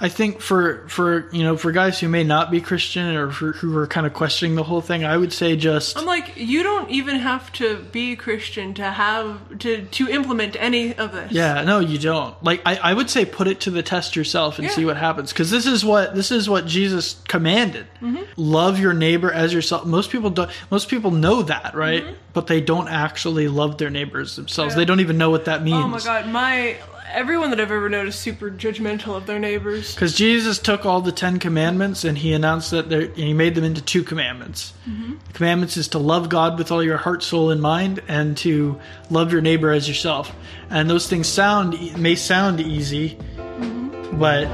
I 0.00 0.08
think 0.08 0.40
for 0.40 0.88
for 0.88 1.28
you 1.30 1.42
know 1.42 1.56
for 1.56 1.72
guys 1.72 2.00
who 2.00 2.08
may 2.08 2.24
not 2.24 2.50
be 2.50 2.60
Christian 2.60 3.14
or 3.16 3.30
for, 3.30 3.52
who 3.52 3.76
are 3.76 3.86
kind 3.86 4.06
of 4.06 4.14
questioning 4.14 4.54
the 4.56 4.62
whole 4.62 4.80
thing, 4.80 5.04
I 5.04 5.16
would 5.16 5.32
say 5.32 5.56
just 5.56 5.98
I'm 5.98 6.06
like, 6.06 6.32
you 6.36 6.62
don't 6.62 6.88
even 6.90 7.16
have 7.16 7.52
to 7.54 7.76
be 7.92 8.16
Christian 8.16 8.72
to 8.74 8.84
have 8.84 9.58
to 9.58 9.82
to 9.84 10.08
implement 10.08 10.56
any 10.58 10.94
of 10.94 11.12
this. 11.12 11.32
yeah, 11.32 11.62
no, 11.64 11.80
you 11.80 11.98
don't. 11.98 12.34
Like 12.42 12.62
I, 12.64 12.76
I 12.76 12.94
would 12.94 13.10
say 13.10 13.24
put 13.26 13.46
it 13.46 13.60
to 13.60 13.70
the 13.70 13.82
test 13.82 14.16
yourself 14.16 14.58
and 14.58 14.66
Yeah. 14.68 14.72
see 14.74 14.84
what 14.86 14.96
happens 14.96 15.32
because 15.32 15.50
this 15.50 15.66
is 15.66 15.84
what 15.84 16.14
this 16.14 16.30
is 16.30 16.48
what 16.48 16.66
Jesus 16.66 17.20
commanded. 17.28 17.86
Mm-hmm. 18.00 18.22
Love 18.36 18.78
your 18.78 18.94
neighbor 18.94 19.30
as 19.30 19.52
yourself. 19.52 19.84
Most 19.86 20.10
people 20.10 20.30
don't. 20.30 20.50
Most 20.70 20.88
people 20.88 21.10
know 21.10 21.42
that, 21.42 21.74
right? 21.74 22.04
But 22.32 22.46
they 22.46 22.60
don't 22.60 22.88
actually 22.88 23.48
love 23.48 23.76
their 23.78 23.90
neighbors 23.90 24.36
themselves. 24.36 24.72
Mm-hmm. 24.72 24.78
Yeah. 24.78 24.82
They 24.82 24.86
don't 24.86 25.00
even 25.00 25.18
know 25.18 25.30
what 25.30 25.44
that 25.44 25.62
means. 25.62 25.76
Oh 25.84 25.88
my 25.88 25.98
god, 26.00 26.28
my 26.28 26.76
everyone 27.12 27.50
that 27.50 27.60
I've 27.60 27.70
ever 27.70 27.88
known 27.88 28.08
is 28.08 28.14
super 28.14 28.50
judgmental 28.50 29.16
of 29.16 29.26
their 29.26 29.38
neighbors. 29.38 29.94
Because 29.94 30.14
Jesus 30.14 30.58
took 30.58 30.86
all 30.86 31.00
the 31.00 31.12
Ten 31.12 31.38
Commandments 31.38 32.04
and 32.04 32.16
he 32.16 32.32
announced 32.32 32.70
that 32.70 32.92
and 32.92 33.16
he 33.16 33.32
made 33.32 33.54
them 33.54 33.64
into 33.64 33.80
two 33.80 34.02
commandments. 34.02 34.72
Mm-hmm. 34.88 35.14
The 35.26 35.32
commandments 35.32 35.76
is 35.76 35.88
to 35.88 35.98
love 35.98 36.28
God 36.28 36.58
with 36.58 36.70
all 36.70 36.82
your 36.82 36.96
heart, 36.96 37.22
soul, 37.22 37.50
and 37.50 37.60
mind, 37.60 38.02
and 38.08 38.36
to 38.38 38.80
love 39.10 39.32
your 39.32 39.40
neighbor 39.40 39.70
as 39.70 39.88
yourself. 39.88 40.34
And 40.70 40.88
those 40.88 41.08
things 41.08 41.26
sound 41.26 41.98
may 41.98 42.14
sound 42.14 42.60
easy, 42.60 43.16
mm-hmm. 43.36 44.18
but 44.18 44.44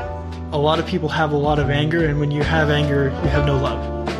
a 0.52 0.58
lot 0.58 0.78
of 0.78 0.86
people 0.86 1.08
have 1.08 1.32
a 1.32 1.36
lot 1.36 1.58
of 1.58 1.70
anger, 1.70 2.06
and 2.06 2.20
when 2.20 2.30
you 2.30 2.42
have 2.42 2.70
anger, 2.70 3.04
you 3.22 3.28
have 3.28 3.46
no 3.46 3.58
love. 3.58 4.15